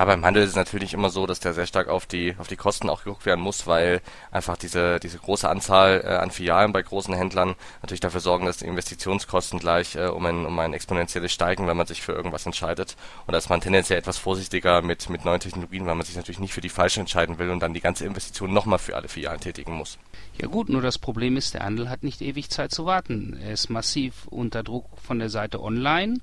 Ja, 0.00 0.04
beim 0.04 0.24
Handel 0.24 0.44
ist 0.44 0.50
es 0.50 0.54
natürlich 0.54 0.94
immer 0.94 1.10
so, 1.10 1.26
dass 1.26 1.40
der 1.40 1.54
sehr 1.54 1.66
stark 1.66 1.88
auf 1.88 2.06
die 2.06 2.36
auf 2.38 2.46
die 2.46 2.54
Kosten 2.54 2.88
auch 2.88 3.02
geguckt 3.02 3.26
werden 3.26 3.40
muss, 3.40 3.66
weil 3.66 4.00
einfach 4.30 4.56
diese 4.56 5.00
diese 5.00 5.18
große 5.18 5.48
Anzahl 5.48 6.02
äh, 6.04 6.10
an 6.10 6.30
Filialen 6.30 6.72
bei 6.72 6.82
großen 6.82 7.12
Händlern 7.12 7.56
natürlich 7.82 7.98
dafür 7.98 8.20
sorgen, 8.20 8.46
dass 8.46 8.58
die 8.58 8.66
Investitionskosten 8.66 9.58
gleich 9.58 9.96
äh, 9.96 10.06
um 10.06 10.24
ein 10.24 10.46
um 10.46 10.56
ein 10.60 10.72
exponentielles 10.72 11.32
steigen, 11.32 11.66
wenn 11.66 11.76
man 11.76 11.88
sich 11.88 12.00
für 12.00 12.12
irgendwas 12.12 12.46
entscheidet. 12.46 12.94
Und 13.26 13.32
da 13.32 13.38
ist 13.38 13.50
man 13.50 13.60
tendenziell 13.60 13.98
etwas 13.98 14.18
vorsichtiger 14.18 14.82
mit 14.82 15.10
mit 15.10 15.24
neuen 15.24 15.40
Technologien, 15.40 15.84
weil 15.84 15.96
man 15.96 16.06
sich 16.06 16.14
natürlich 16.14 16.38
nicht 16.38 16.54
für 16.54 16.60
die 16.60 16.68
falsche 16.68 17.00
entscheiden 17.00 17.40
will 17.40 17.50
und 17.50 17.58
dann 17.58 17.74
die 17.74 17.80
ganze 17.80 18.04
Investition 18.04 18.54
nochmal 18.54 18.78
für 18.78 18.94
alle 18.94 19.08
Filialen 19.08 19.40
tätigen 19.40 19.72
muss. 19.72 19.98
Ja 20.40 20.46
gut, 20.46 20.68
nur 20.68 20.80
das 20.80 20.98
Problem 20.98 21.36
ist, 21.36 21.54
der 21.54 21.64
Handel 21.64 21.90
hat 21.90 22.04
nicht 22.04 22.22
ewig 22.22 22.50
Zeit 22.50 22.70
zu 22.70 22.86
warten. 22.86 23.36
Er 23.42 23.50
ist 23.50 23.68
massiv 23.68 24.28
unter 24.28 24.62
Druck 24.62 24.86
von 25.02 25.18
der 25.18 25.28
Seite 25.28 25.60
online 25.60 26.20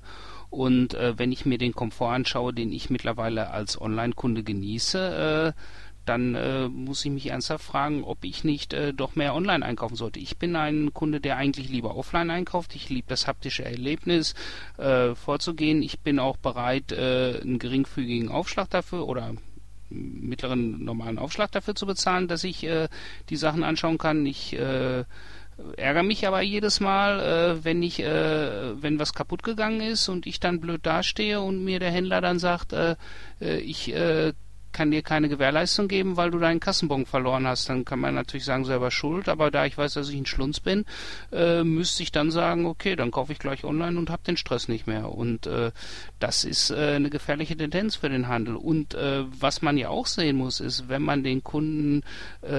und 0.50 0.94
äh, 0.94 1.18
wenn 1.18 1.32
ich 1.32 1.46
mir 1.46 1.58
den 1.58 1.74
Komfort 1.74 2.12
anschaue, 2.12 2.52
den 2.52 2.72
ich 2.72 2.90
mittlerweile 2.90 3.50
als 3.50 3.80
Online-Kunde 3.80 4.42
genieße, 4.42 5.54
äh, 5.54 5.60
dann 6.06 6.34
äh, 6.34 6.68
muss 6.68 7.04
ich 7.04 7.10
mich 7.10 7.26
ernsthaft 7.26 7.64
fragen, 7.64 8.04
ob 8.04 8.24
ich 8.24 8.44
nicht 8.44 8.72
äh, 8.72 8.94
doch 8.94 9.16
mehr 9.16 9.34
online 9.34 9.64
einkaufen 9.64 9.96
sollte. 9.96 10.20
Ich 10.20 10.38
bin 10.38 10.56
ein 10.56 10.94
Kunde, 10.94 11.20
der 11.20 11.36
eigentlich 11.36 11.68
lieber 11.68 11.96
offline 11.96 12.30
einkauft. 12.30 12.74
Ich 12.74 12.88
liebe 12.88 13.08
das 13.08 13.26
haptische 13.26 13.64
Erlebnis 13.64 14.34
äh, 14.78 15.14
vorzugehen. 15.14 15.82
Ich 15.82 16.00
bin 16.00 16.18
auch 16.18 16.36
bereit, 16.36 16.92
äh, 16.92 17.40
einen 17.42 17.58
geringfügigen 17.58 18.28
Aufschlag 18.28 18.70
dafür 18.70 19.06
oder 19.06 19.34
mittleren 19.88 20.84
normalen 20.84 21.18
Aufschlag 21.18 21.52
dafür 21.52 21.74
zu 21.74 21.86
bezahlen, 21.86 22.28
dass 22.28 22.44
ich 22.44 22.64
äh, 22.64 22.88
die 23.28 23.36
Sachen 23.36 23.64
anschauen 23.64 23.98
kann. 23.98 24.24
Ich 24.26 24.54
äh, 24.54 25.04
ärgere 25.76 26.02
mich 26.02 26.26
aber 26.26 26.42
jedes 26.42 26.80
Mal, 26.80 27.20
äh, 27.20 27.64
wenn 27.64 27.82
ich, 27.82 28.00
äh, 28.00 28.82
wenn 28.82 28.98
was 28.98 29.14
kaputt 29.14 29.42
gegangen 29.42 29.80
ist 29.80 30.08
und 30.08 30.26
ich 30.26 30.40
dann 30.40 30.60
blöd 30.60 30.84
dastehe 30.84 31.40
und 31.40 31.64
mir 31.64 31.80
der 31.80 31.90
Händler 31.90 32.20
dann 32.20 32.38
sagt, 32.38 32.72
äh, 32.72 32.96
äh 33.40 33.58
ich 33.58 33.94
äh, 33.94 34.32
kann 34.72 34.90
dir 34.90 35.00
keine 35.00 35.30
Gewährleistung 35.30 35.88
geben, 35.88 36.18
weil 36.18 36.30
du 36.30 36.38
deinen 36.38 36.60
Kassenbon 36.60 37.06
verloren 37.06 37.46
hast. 37.46 37.70
Dann 37.70 37.86
kann 37.86 37.98
man 37.98 38.14
natürlich 38.14 38.44
sagen, 38.44 38.66
selber 38.66 38.90
schuld, 38.90 39.26
aber 39.26 39.50
da 39.50 39.64
ich 39.64 39.78
weiß, 39.78 39.94
dass 39.94 40.10
ich 40.10 40.16
ein 40.16 40.26
Schlunz 40.26 40.60
bin, 40.60 40.84
äh, 41.32 41.64
müsste 41.64 42.02
ich 42.02 42.12
dann 42.12 42.30
sagen, 42.30 42.66
okay, 42.66 42.94
dann 42.94 43.10
kaufe 43.10 43.32
ich 43.32 43.38
gleich 43.38 43.64
online 43.64 43.98
und 43.98 44.10
habe 44.10 44.22
den 44.24 44.36
Stress 44.36 44.68
nicht 44.68 44.86
mehr. 44.86 45.10
Und 45.10 45.46
äh, 45.46 45.70
das 46.18 46.44
ist 46.44 46.70
äh, 46.70 46.96
eine 46.96 47.08
gefährliche 47.08 47.56
Tendenz 47.56 47.96
für 47.96 48.10
den 48.10 48.28
Handel. 48.28 48.54
Und 48.54 48.92
äh, 48.92 49.24
was 49.40 49.62
man 49.62 49.78
ja 49.78 49.88
auch 49.88 50.06
sehen 50.06 50.36
muss, 50.36 50.60
ist, 50.60 50.90
wenn 50.90 51.02
man 51.02 51.24
den 51.24 51.42
Kunden 51.42 52.02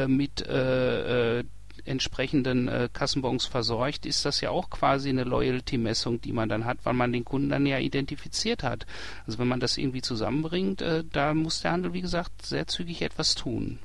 mit 0.08 0.46
äh, 0.48 1.40
äh, 1.40 1.44
entsprechenden 1.88 2.67
äh, 2.67 2.89
Kassenbons 2.91 3.45
versorgt, 3.45 4.06
ist 4.06 4.26
das 4.26 4.41
ja 4.41 4.50
auch 4.50 4.69
quasi 4.69 5.10
eine 5.10 5.23
Loyalty-Messung, 5.23 6.21
die 6.21 6.34
man 6.34 6.50
dann 6.50 6.65
hat, 6.65 6.80
weil 6.84 6.93
man 6.93 7.13
den 7.13 7.26
Kunden 7.26 7.50
dann 7.50 7.65
ja 7.65 7.80
identifiziert 7.80 8.63
hat. 8.63 8.86
Also 9.26 9.39
wenn 9.39 9.47
man 9.47 9.60
das 9.60 9.78
irgendwie 9.78 10.02
zusammenbringt, 10.02 10.82
äh, 10.82 11.04
da 11.12 11.34
muss 11.34 11.62
der 11.62 11.71
Handel, 11.71 11.93
wie 11.93 12.02
gesagt, 12.02 12.45
sehr 12.45 12.67
zügig 12.67 13.02
etwas 13.02 13.36
tun. 13.36 13.80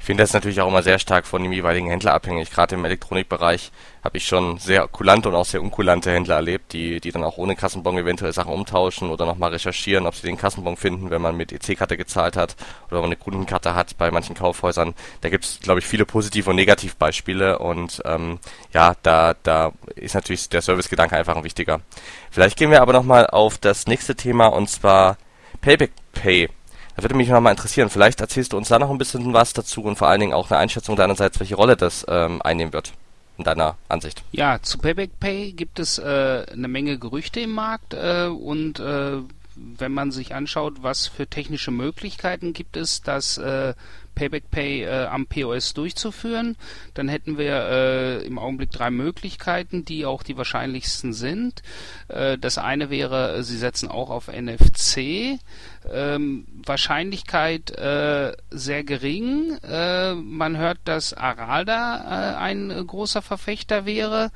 Ich 0.00 0.06
finde 0.06 0.22
das 0.22 0.32
natürlich 0.32 0.62
auch 0.62 0.68
immer 0.68 0.82
sehr 0.82 0.98
stark 0.98 1.26
von 1.26 1.42
dem 1.42 1.52
jeweiligen 1.52 1.88
Händler 1.88 2.14
abhängig. 2.14 2.50
Gerade 2.50 2.74
im 2.74 2.84
Elektronikbereich 2.86 3.70
habe 4.02 4.16
ich 4.16 4.26
schon 4.26 4.56
sehr 4.56 4.88
kulante 4.88 5.28
und 5.28 5.34
auch 5.34 5.44
sehr 5.44 5.60
unkulante 5.60 6.10
Händler 6.10 6.36
erlebt, 6.36 6.72
die, 6.72 7.00
die 7.00 7.12
dann 7.12 7.22
auch 7.22 7.36
ohne 7.36 7.54
Kassenbon 7.54 7.98
eventuell 7.98 8.32
Sachen 8.32 8.50
umtauschen 8.50 9.10
oder 9.10 9.26
nochmal 9.26 9.50
recherchieren, 9.50 10.06
ob 10.06 10.14
sie 10.14 10.26
den 10.26 10.38
Kassenbon 10.38 10.78
finden, 10.78 11.10
wenn 11.10 11.20
man 11.20 11.36
mit 11.36 11.52
EC-Karte 11.52 11.98
gezahlt 11.98 12.38
hat 12.38 12.56
oder 12.86 12.92
wenn 12.92 13.00
man 13.00 13.08
eine 13.10 13.16
Kundenkarte 13.16 13.74
hat 13.74 13.98
bei 13.98 14.10
manchen 14.10 14.34
Kaufhäusern. 14.34 14.94
Da 15.20 15.28
gibt 15.28 15.44
es, 15.44 15.60
glaube 15.60 15.80
ich, 15.80 15.86
viele 15.86 16.06
positive 16.06 16.48
und 16.48 16.56
Negativbeispiele 16.56 17.58
und 17.58 18.00
ähm, 18.06 18.38
ja, 18.72 18.94
da, 19.02 19.34
da 19.42 19.72
ist 19.96 20.14
natürlich 20.14 20.48
der 20.48 20.62
Servicegedanke 20.62 21.14
einfach 21.14 21.36
ein 21.36 21.44
wichtiger. 21.44 21.82
Vielleicht 22.30 22.56
gehen 22.56 22.70
wir 22.70 22.80
aber 22.80 22.94
nochmal 22.94 23.26
auf 23.26 23.58
das 23.58 23.86
nächste 23.86 24.14
Thema 24.14 24.46
und 24.46 24.70
zwar 24.70 25.18
Payback 25.60 25.92
Pay. 26.12 26.48
Da 26.96 27.02
würde 27.02 27.14
mich 27.14 27.28
nochmal 27.28 27.52
interessieren, 27.52 27.90
vielleicht 27.90 28.20
erzählst 28.20 28.52
du 28.52 28.56
uns 28.56 28.68
da 28.68 28.78
noch 28.78 28.90
ein 28.90 28.98
bisschen 28.98 29.32
was 29.32 29.52
dazu 29.52 29.82
und 29.82 29.96
vor 29.96 30.08
allen 30.08 30.20
Dingen 30.20 30.32
auch 30.32 30.50
eine 30.50 30.58
Einschätzung 30.58 30.96
deinerseits, 30.96 31.38
welche 31.40 31.54
Rolle 31.54 31.76
das 31.76 32.04
ähm, 32.08 32.42
einnehmen 32.42 32.72
wird 32.72 32.92
in 33.38 33.44
deiner 33.44 33.76
Ansicht. 33.88 34.22
Ja, 34.32 34.60
zu 34.60 34.78
Payback 34.78 35.18
Pay 35.18 35.52
gibt 35.52 35.78
es 35.78 35.98
äh, 35.98 36.44
eine 36.52 36.68
Menge 36.68 36.98
Gerüchte 36.98 37.40
im 37.40 37.52
Markt 37.52 37.94
äh, 37.94 38.26
und 38.26 38.80
äh, 38.80 39.18
wenn 39.56 39.92
man 39.92 40.10
sich 40.10 40.34
anschaut, 40.34 40.82
was 40.82 41.06
für 41.06 41.26
technische 41.26 41.70
Möglichkeiten 41.70 42.52
gibt 42.52 42.76
es, 42.76 43.02
dass 43.02 43.38
äh, 43.38 43.74
Payback 44.20 44.50
Pay 44.50 44.82
äh, 44.82 45.06
am 45.06 45.26
POS 45.26 45.72
durchzuführen. 45.72 46.56
Dann 46.92 47.08
hätten 47.08 47.38
wir 47.38 47.54
äh, 47.54 48.26
im 48.26 48.38
Augenblick 48.38 48.70
drei 48.70 48.90
Möglichkeiten, 48.90 49.86
die 49.86 50.04
auch 50.04 50.22
die 50.22 50.36
wahrscheinlichsten 50.36 51.14
sind. 51.14 51.62
Äh, 52.08 52.36
das 52.36 52.58
eine 52.58 52.90
wäre, 52.90 53.42
Sie 53.42 53.56
setzen 53.56 53.88
auch 53.88 54.10
auf 54.10 54.28
NFC. 54.28 55.38
Ähm, 55.90 56.46
Wahrscheinlichkeit 56.66 57.70
äh, 57.70 58.32
sehr 58.50 58.84
gering. 58.84 59.56
Äh, 59.62 60.14
man 60.14 60.58
hört, 60.58 60.80
dass 60.84 61.14
Aralda 61.14 62.34
äh, 62.34 62.36
ein 62.36 62.68
großer 62.86 63.22
Verfechter 63.22 63.86
wäre. 63.86 64.30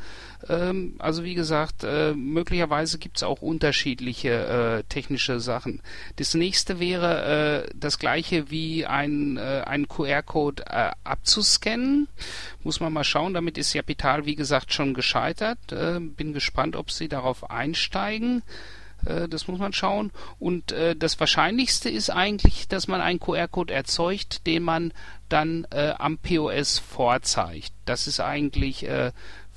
Ähm, 0.49 0.95
also 0.99 1.25
wie 1.25 1.35
gesagt, 1.35 1.85
äh, 1.85 2.13
möglicherweise 2.15 2.99
gibt 2.99 3.19
es 3.19 3.23
auch 3.23 3.43
unterschiedliche 3.43 4.31
äh, 4.31 4.83
technische 4.85 5.41
Sachen. 5.41 5.83
Das 6.17 6.35
nächste 6.35 6.81
wäre 6.81 7.65
äh, 7.67 7.71
das 7.75 7.99
gleiche 7.99 8.51
wie 8.51 8.87
ein, 8.87 9.37
äh, 9.37 9.63
einen 9.75 9.89
QR-Code 9.89 10.65
äh, 10.67 10.91
abzuscannen. 11.05 12.09
Muss 12.63 12.81
man 12.81 12.93
mal 12.93 13.05
schauen. 13.05 13.35
Damit 13.35 13.59
ist 13.59 13.75
Capital, 13.75 14.25
wie 14.25 14.37
gesagt, 14.37 14.73
schon 14.73 14.95
gescheitert. 14.95 15.73
Äh, 15.73 16.01
bin 16.01 16.33
gespannt, 16.33 16.77
ob 16.77 16.91
sie 16.91 17.09
darauf 17.09 17.51
einsteigen 17.51 18.43
das 19.29 19.49
muss 19.49 19.59
man 19.59 19.75
schauen. 19.75 20.13
Und 20.39 20.73
äh, 20.73 20.97
das 20.97 21.21
Wahrscheinlichste 21.21 21.91
ist 21.91 22.09
eigentlich, 22.09 22.69
dass 22.69 22.89
man 22.89 23.03
einen 23.03 23.21
QR-Code 23.21 23.75
erzeugt, 23.75 24.47
den 24.47 24.63
man 24.63 24.95
dann 25.29 25.67
äh, 25.73 25.93
am 25.99 26.17
POS 26.17 26.79
vorzeigt. 26.79 27.73
Das 27.85 28.07
ist 28.07 28.21
eigentlich 28.21 28.89
äh, 28.89 29.13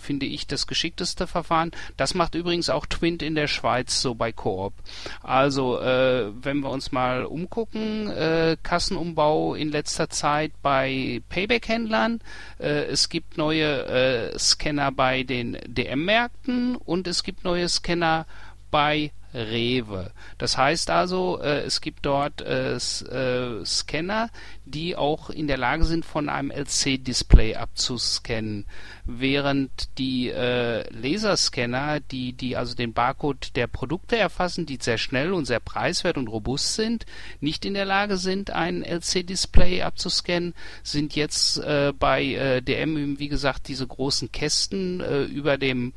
finde 0.08 0.26
ich 0.26 0.48
das 0.48 0.68
geschickteste 0.68 1.28
Verfahren. 1.28 1.72
Das 1.98 2.14
macht 2.14 2.34
übrigens 2.34 2.70
auch 2.70 2.86
Twint 2.86 3.22
in 3.22 3.36
der 3.36 3.48
Schweiz 3.48 4.02
so 4.02 4.16
bei 4.16 4.32
Coop. 4.32 4.74
Also 5.22 5.82
äh, 5.82 6.32
wenn 6.42 6.62
wir 6.62 6.70
uns 6.70 6.94
mal 6.94 7.26
umgucken, 7.26 8.10
äh, 8.10 8.56
Kassenumbau 8.64 9.54
in 9.54 9.70
letzter 9.70 10.10
Zeit 10.10 10.54
bei 10.62 11.22
Payback-Händlern. 11.28 12.22
Äh, 12.58 12.86
es 12.86 13.10
gibt 13.10 13.38
neue 13.38 13.86
äh, 13.86 14.40
Scanner 14.40 14.94
bei 14.94 15.24
den 15.24 15.58
DM-Märkten 15.68 16.78
und 16.78 17.06
es 17.06 17.24
gibt 17.24 17.44
neue 17.44 17.68
Scanner 17.68 18.26
bei 18.72 19.12
Rewe. 19.34 20.12
Das 20.38 20.58
heißt 20.58 20.90
also, 20.90 21.40
äh, 21.42 21.62
es 21.62 21.82
gibt 21.82 22.06
dort 22.06 22.42
äh, 22.42 22.76
äh, 22.76 23.66
Scanner, 23.66 24.30
die 24.68 24.96
auch 24.96 25.30
in 25.30 25.48
der 25.48 25.58
Lage 25.58 25.86
sind, 25.86 26.06
von 26.06 26.30
einem 26.30 26.52
LC-Display 26.52 27.56
abzuscannen, 27.56 28.66
während 29.06 29.98
die 29.98 30.30
äh, 30.30 30.84
Laserscanner, 30.94 32.00
die, 32.00 32.34
die 32.34 32.56
also 32.56 32.76
den 32.76 32.94
Barcode 32.94 33.56
der 33.56 33.68
Produkte 33.68 34.18
erfassen, 34.18 34.66
die 34.66 34.78
sehr 34.80 34.98
schnell 34.98 35.34
und 35.34 35.46
sehr 35.46 35.60
preiswert 35.60 36.18
und 36.18 36.28
robust 36.28 36.76
sind, 36.76 37.06
nicht 37.40 37.66
in 37.66 37.74
der 37.74 37.86
Lage 37.86 38.18
sind, 38.18 38.52
ein 38.52 38.84
LC-Display 38.84 39.82
abzuscannen, 39.82 40.54
sind 40.84 41.16
jetzt 41.16 41.58
äh, 41.60 41.94
bei 41.98 42.24
äh, 42.24 42.62
DM, 42.62 43.20
wie 43.20 43.30
gesagt, 43.30 43.68
diese 43.68 43.88
großen 43.88 44.32
Kästen 44.32 45.02
äh, 45.02 45.24
über 45.24 45.58
dem 45.58 45.94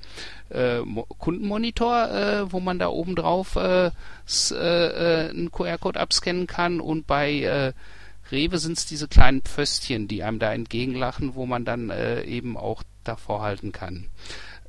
äh, 0.50 0.80
Kundenmonitor, 1.18 2.10
äh, 2.10 2.52
wo 2.52 2.60
man 2.60 2.78
da 2.78 2.88
oben 2.88 3.16
drauf 3.16 3.56
äh, 3.56 3.90
äh, 4.50 4.54
äh, 4.54 5.30
einen 5.30 5.50
QR-Code 5.50 5.98
abscannen 5.98 6.46
kann 6.46 6.80
und 6.80 7.06
bei 7.06 7.40
äh, 7.40 7.72
Rewe 8.30 8.58
sind 8.58 8.78
es 8.78 8.86
diese 8.86 9.08
kleinen 9.08 9.42
Pföstchen, 9.42 10.08
die 10.08 10.22
einem 10.22 10.38
da 10.38 10.52
entgegenlachen, 10.52 11.34
wo 11.34 11.46
man 11.46 11.64
dann 11.64 11.90
äh, 11.90 12.22
eben 12.22 12.56
auch 12.56 12.82
davor 13.04 13.42
halten 13.42 13.72
kann. 13.72 14.06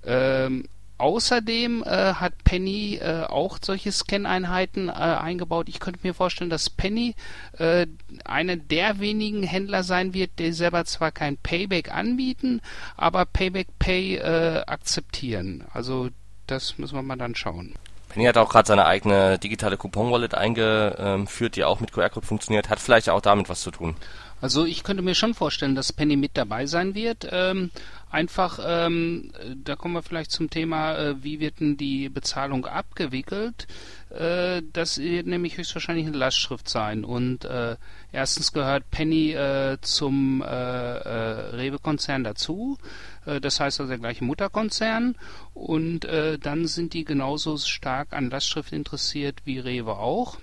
Ähm, 0.03 0.67
außerdem 0.97 1.83
äh, 1.83 2.13
hat 2.13 2.43
Penny 2.43 2.95
äh, 2.95 3.23
auch 3.23 3.57
solche 3.61 3.91
Scan-Einheiten 3.91 4.89
äh, 4.89 4.91
eingebaut. 4.91 5.69
Ich 5.69 5.79
könnte 5.79 5.99
mir 6.03 6.13
vorstellen, 6.13 6.49
dass 6.49 6.69
Penny 6.69 7.15
äh, 7.57 7.87
einer 8.23 8.55
der 8.55 8.99
wenigen 8.99 9.43
Händler 9.43 9.83
sein 9.83 10.13
wird, 10.13 10.31
die 10.39 10.51
selber 10.51 10.85
zwar 10.85 11.11
kein 11.11 11.37
Payback 11.37 11.93
anbieten, 11.93 12.61
aber 12.97 13.25
Payback 13.25 13.67
Pay 13.79 14.17
äh, 14.17 14.63
akzeptieren. 14.65 15.65
Also 15.73 16.09
das 16.47 16.77
müssen 16.77 16.95
wir 16.95 17.03
mal 17.03 17.17
dann 17.17 17.35
schauen. 17.35 17.75
Penny 18.11 18.25
hat 18.25 18.37
auch 18.37 18.49
gerade 18.49 18.67
seine 18.67 18.85
eigene 18.85 19.39
digitale 19.39 19.77
Coupon-Wallet 19.77 20.35
eingeführt, 20.35 21.55
die 21.55 21.63
auch 21.63 21.79
mit 21.79 21.93
QR-Code 21.93 22.25
funktioniert. 22.25 22.69
Hat 22.69 22.79
vielleicht 22.79 23.09
auch 23.09 23.21
damit 23.21 23.47
was 23.47 23.61
zu 23.61 23.71
tun. 23.71 23.95
Also 24.41 24.65
ich 24.65 24.83
könnte 24.83 25.03
mir 25.03 25.15
schon 25.15 25.33
vorstellen, 25.33 25.75
dass 25.75 25.93
Penny 25.93 26.17
mit 26.17 26.31
dabei 26.33 26.65
sein 26.65 26.95
wird. 26.95 27.27
Ähm, 27.31 27.69
einfach, 28.09 28.59
ähm, 28.65 29.31
da 29.63 29.75
kommen 29.75 29.93
wir 29.93 30.01
vielleicht 30.01 30.31
zum 30.31 30.49
Thema, 30.49 30.97
äh, 30.97 31.23
wie 31.23 31.39
wird 31.39 31.59
denn 31.59 31.77
die 31.77 32.09
Bezahlung 32.09 32.65
abgewickelt? 32.65 33.67
Äh, 34.09 34.63
das 34.73 34.97
wird 34.97 35.27
nämlich 35.27 35.57
höchstwahrscheinlich 35.57 36.07
eine 36.07 36.17
Lastschrift 36.17 36.67
sein. 36.67 37.05
Und 37.05 37.45
äh, 37.45 37.77
erstens 38.11 38.51
gehört 38.51 38.89
Penny 38.89 39.31
äh, 39.33 39.77
zum 39.81 40.41
äh, 40.41 40.45
äh, 40.47 41.55
Rewe-Konzern 41.55 42.23
dazu. 42.23 42.77
Das 43.25 43.59
heißt 43.59 43.79
also 43.79 43.89
der 43.89 43.99
gleiche 43.99 44.23
Mutterkonzern. 44.23 45.15
Und 45.53 46.05
dann 46.05 46.67
sind 46.67 46.93
die 46.93 47.05
genauso 47.05 47.57
stark 47.57 48.13
an 48.13 48.29
Lastschrift 48.29 48.71
interessiert 48.71 49.41
wie 49.45 49.59
Rewe 49.59 49.97
auch. 49.97 50.37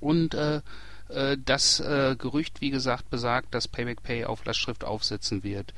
Und 0.00 0.34
äh, 1.08 1.36
das 1.42 1.80
äh, 1.80 2.16
Gerücht, 2.18 2.60
wie 2.60 2.70
gesagt, 2.70 3.08
besagt, 3.08 3.54
dass 3.54 3.66
Payback 3.66 4.02
Pay 4.02 4.24
auf 4.26 4.44
Lastschrift 4.44 4.84
aufsetzen 4.84 5.42
wird. 5.42 5.72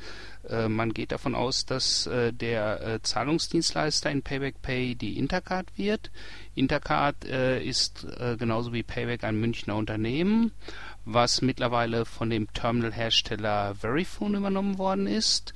Äh, 0.49 0.69
man 0.69 0.93
geht 0.93 1.13
davon 1.13 1.35
aus, 1.35 1.67
dass 1.67 2.09
der 2.11 3.01
Zahlungsdienstleister 3.03 4.11
in 4.11 4.23
Payback 4.23 4.61
Pay 4.63 4.95
die 4.97 5.19
Intercard 5.19 5.67
wird. 5.77 6.11
Intercard 6.55 7.25
ist 7.25 8.07
genauso 8.39 8.73
wie 8.73 8.83
Payback 8.83 9.25
ein 9.25 9.39
Münchner 9.39 9.77
Unternehmen, 9.77 10.53
was 11.05 11.43
mittlerweile 11.43 12.05
von 12.05 12.31
dem 12.31 12.53
Terminal-Hersteller 12.53 13.75
Verifone 13.77 14.39
übernommen 14.39 14.79
worden 14.79 15.07
ist 15.07 15.55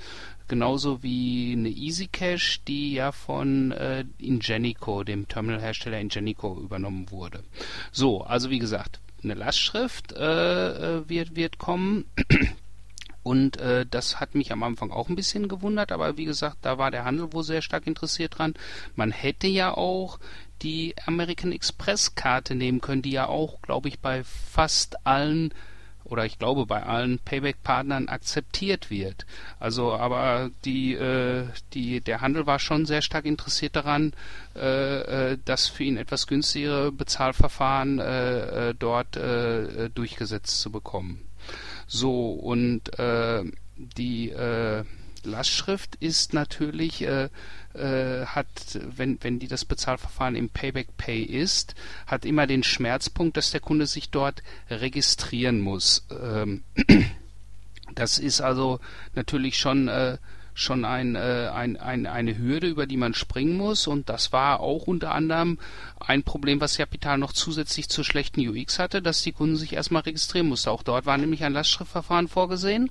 genauso 0.48 1.02
wie 1.02 1.52
eine 1.52 1.68
EasyCash, 1.68 2.62
die 2.66 2.94
ja 2.94 3.12
von 3.12 3.72
äh, 3.72 4.04
Ingenico, 4.18 5.04
dem 5.04 5.28
Terminalhersteller 5.28 6.00
Ingenico, 6.00 6.58
übernommen 6.60 7.10
wurde. 7.10 7.44
So, 7.92 8.22
also 8.22 8.50
wie 8.50 8.58
gesagt, 8.58 9.00
eine 9.22 9.34
Lastschrift 9.34 10.12
äh, 10.12 10.98
äh, 10.98 11.08
wird, 11.08 11.36
wird 11.36 11.58
kommen. 11.58 12.04
Und 13.22 13.56
äh, 13.56 13.86
das 13.90 14.20
hat 14.20 14.34
mich 14.34 14.52
am 14.52 14.62
Anfang 14.62 14.90
auch 14.90 15.08
ein 15.08 15.16
bisschen 15.16 15.48
gewundert, 15.48 15.92
aber 15.92 16.18
wie 16.18 16.26
gesagt, 16.26 16.58
da 16.60 16.76
war 16.76 16.90
der 16.90 17.06
Handel 17.06 17.32
wohl 17.32 17.42
sehr 17.42 17.62
stark 17.62 17.86
interessiert 17.86 18.38
dran. 18.38 18.52
Man 18.96 19.12
hätte 19.12 19.46
ja 19.46 19.74
auch 19.74 20.18
die 20.60 20.94
American 21.06 21.50
Express 21.50 22.14
Karte 22.16 22.54
nehmen 22.54 22.82
können, 22.82 23.00
die 23.00 23.12
ja 23.12 23.26
auch, 23.26 23.62
glaube 23.62 23.88
ich, 23.88 23.98
bei 23.98 24.24
fast 24.24 25.06
allen 25.06 25.54
oder 26.14 26.24
ich 26.24 26.38
glaube 26.38 26.64
bei 26.64 26.84
allen 26.84 27.18
Payback-Partnern 27.18 28.08
akzeptiert 28.08 28.88
wird. 28.88 29.26
Also 29.58 29.92
aber 29.92 30.50
die, 30.64 30.94
äh, 30.94 31.46
die, 31.72 32.00
der 32.00 32.20
Handel 32.20 32.46
war 32.46 32.60
schon 32.60 32.86
sehr 32.86 33.02
stark 33.02 33.24
interessiert 33.24 33.74
daran, 33.74 34.12
äh, 34.54 35.32
äh, 35.32 35.38
das 35.44 35.66
für 35.66 35.82
ihn 35.82 35.96
etwas 35.96 36.28
günstigere 36.28 36.92
Bezahlverfahren 36.92 37.98
äh, 37.98 38.68
äh 38.70 38.74
dort 38.78 39.16
äh, 39.16 39.90
durchgesetzt 39.90 40.60
zu 40.60 40.70
bekommen. 40.70 41.26
So 41.88 42.30
und 42.30 42.96
äh, 42.96 43.42
die 43.76 44.30
äh, 44.30 44.84
Lastschrift 45.26 45.96
ist 45.96 46.34
natürlich, 46.34 47.02
äh, 47.02 47.28
äh, 47.74 48.26
hat, 48.26 48.46
wenn, 48.74 49.18
wenn 49.22 49.38
die 49.38 49.48
das 49.48 49.64
Bezahlverfahren 49.64 50.36
im 50.36 50.48
Payback 50.48 50.96
Pay 50.96 51.22
ist, 51.22 51.74
hat 52.06 52.24
immer 52.24 52.46
den 52.46 52.62
Schmerzpunkt, 52.62 53.36
dass 53.36 53.50
der 53.50 53.60
Kunde 53.60 53.86
sich 53.86 54.10
dort 54.10 54.42
registrieren 54.70 55.60
muss. 55.60 56.06
Ähm, 56.10 56.62
das 57.94 58.18
ist 58.18 58.40
also 58.40 58.80
natürlich 59.14 59.58
schon 59.58 59.88
äh, 59.88 60.18
schon 60.54 60.84
ein, 60.84 61.16
äh, 61.16 61.50
ein, 61.52 61.76
ein, 61.76 62.06
eine 62.06 62.38
Hürde, 62.38 62.68
über 62.68 62.86
die 62.86 62.96
man 62.96 63.12
springen 63.12 63.56
muss. 63.56 63.86
Und 63.88 64.08
das 64.08 64.32
war 64.32 64.60
auch 64.60 64.86
unter 64.86 65.12
anderem 65.12 65.58
ein 65.98 66.22
Problem, 66.22 66.60
was 66.60 66.76
Capital 66.76 67.18
noch 67.18 67.32
zusätzlich 67.32 67.88
zur 67.88 68.04
schlechten 68.04 68.40
UX 68.48 68.78
hatte, 68.78 69.02
dass 69.02 69.22
die 69.22 69.32
Kunden 69.32 69.56
sich 69.56 69.72
erstmal 69.72 70.02
registrieren 70.02 70.48
mussten. 70.48 70.70
Auch 70.70 70.84
dort 70.84 71.06
war 71.06 71.18
nämlich 71.18 71.42
ein 71.42 71.52
Lastschriftverfahren 71.52 72.28
vorgesehen. 72.28 72.90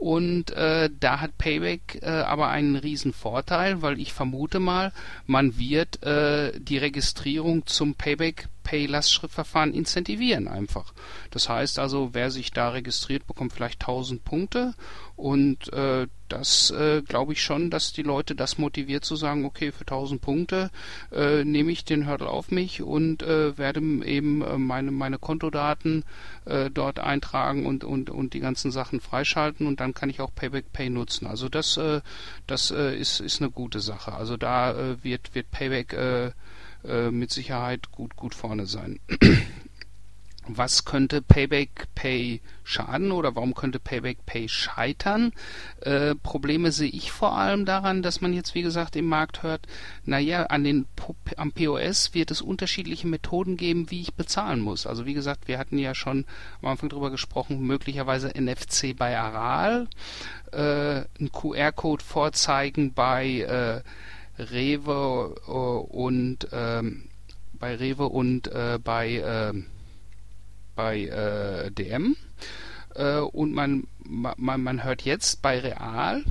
Und 0.00 0.50
äh, 0.52 0.88
da 0.98 1.20
hat 1.20 1.36
Payback 1.36 1.98
äh, 2.00 2.06
aber 2.06 2.48
einen 2.48 2.76
riesen 2.76 3.12
Vorteil, 3.12 3.82
weil 3.82 4.00
ich 4.00 4.14
vermute 4.14 4.58
mal, 4.58 4.94
man 5.26 5.58
wird 5.58 6.02
äh, 6.02 6.58
die 6.58 6.78
Registrierung 6.78 7.66
zum 7.66 7.94
Payback 7.96 8.48
Pay-Lastschriftverfahren 8.62 9.74
incentivieren 9.74 10.48
einfach. 10.48 10.94
Das 11.30 11.48
heißt 11.48 11.78
also, 11.78 12.10
wer 12.12 12.30
sich 12.30 12.52
da 12.52 12.70
registriert, 12.70 13.26
bekommt 13.26 13.52
vielleicht 13.52 13.82
1000 13.82 14.24
Punkte 14.24 14.74
und 15.16 15.72
äh, 15.72 16.06
das 16.28 16.70
äh, 16.70 17.02
glaube 17.02 17.32
ich 17.32 17.42
schon, 17.42 17.70
dass 17.70 17.92
die 17.92 18.02
Leute 18.02 18.34
das 18.34 18.58
motiviert 18.58 19.04
zu 19.04 19.16
sagen, 19.16 19.44
okay, 19.44 19.72
für 19.72 19.80
1000 19.80 20.20
Punkte 20.20 20.70
äh, 21.12 21.44
nehme 21.44 21.72
ich 21.72 21.84
den 21.84 22.08
Hurdle 22.08 22.28
auf 22.28 22.50
mich 22.50 22.82
und 22.82 23.22
äh, 23.22 23.58
werde 23.58 23.80
eben 24.04 24.42
äh, 24.42 24.56
meine, 24.56 24.92
meine 24.92 25.18
Kontodaten 25.18 26.04
äh, 26.44 26.70
dort 26.70 26.98
eintragen 26.98 27.66
und, 27.66 27.84
und, 27.84 28.10
und 28.10 28.34
die 28.34 28.40
ganzen 28.40 28.70
Sachen 28.70 29.00
freischalten 29.00 29.66
und 29.66 29.80
dann 29.80 29.94
kann 29.94 30.10
ich 30.10 30.20
auch 30.20 30.34
Payback 30.34 30.72
Pay 30.72 30.90
nutzen. 30.90 31.26
Also 31.26 31.48
das, 31.48 31.76
äh, 31.76 32.00
das 32.46 32.70
äh, 32.70 32.96
ist, 32.96 33.20
ist 33.20 33.40
eine 33.40 33.50
gute 33.50 33.80
Sache. 33.80 34.12
Also 34.12 34.36
da 34.36 34.72
äh, 34.72 35.04
wird, 35.04 35.34
wird 35.34 35.50
Payback 35.50 35.92
äh, 35.92 36.32
äh, 36.84 37.10
mit 37.10 37.30
Sicherheit 37.30 37.92
gut, 37.92 38.16
gut 38.16 38.34
vorne 38.34 38.66
sein. 38.66 39.00
Was 40.56 40.84
könnte 40.84 41.22
Payback 41.22 41.88
Pay 41.94 42.40
schaden 42.64 43.12
oder 43.12 43.34
warum 43.36 43.54
könnte 43.54 43.78
Payback 43.78 44.26
Pay 44.26 44.48
scheitern? 44.48 45.32
Äh, 45.80 46.14
Probleme 46.16 46.72
sehe 46.72 46.88
ich 46.88 47.12
vor 47.12 47.36
allem 47.36 47.64
daran, 47.64 48.02
dass 48.02 48.20
man 48.20 48.32
jetzt, 48.32 48.54
wie 48.54 48.62
gesagt, 48.62 48.96
im 48.96 49.06
Markt 49.06 49.42
hört, 49.42 49.66
naja, 50.04 50.44
an 50.46 50.64
den, 50.64 50.86
am 51.36 51.52
POS 51.52 52.14
wird 52.14 52.30
es 52.30 52.40
unterschiedliche 52.42 53.06
Methoden 53.06 53.56
geben, 53.56 53.90
wie 53.90 54.00
ich 54.00 54.14
bezahlen 54.14 54.60
muss. 54.60 54.86
Also 54.86 55.06
wie 55.06 55.14
gesagt, 55.14 55.46
wir 55.46 55.58
hatten 55.58 55.78
ja 55.78 55.94
schon 55.94 56.24
am 56.62 56.68
Anfang 56.68 56.88
darüber 56.88 57.10
gesprochen, 57.10 57.60
möglicherweise 57.60 58.28
NFC 58.28 58.96
bei 58.96 59.18
Aral, 59.18 59.88
äh, 60.52 61.04
ein 61.20 61.30
QR-Code 61.32 62.04
vorzeigen 62.04 62.92
bei 62.92 63.40
äh, 63.40 63.82
Rewe 64.42 65.34
äh, 65.46 65.50
und 65.50 66.48
ähm, 66.52 67.04
bei 67.52 67.76
Rewe 67.76 68.08
und 68.08 68.48
äh, 68.48 68.78
bei 68.82 69.16
äh, 69.16 69.52
bei 70.80 71.04
äh, 71.04 71.70
DM 71.70 72.16
äh, 72.94 73.18
und 73.18 73.52
man, 73.52 73.86
man 74.06 74.62
man 74.62 74.82
hört 74.82 75.02
jetzt 75.02 75.42
bei 75.42 75.60
Real 75.60 76.24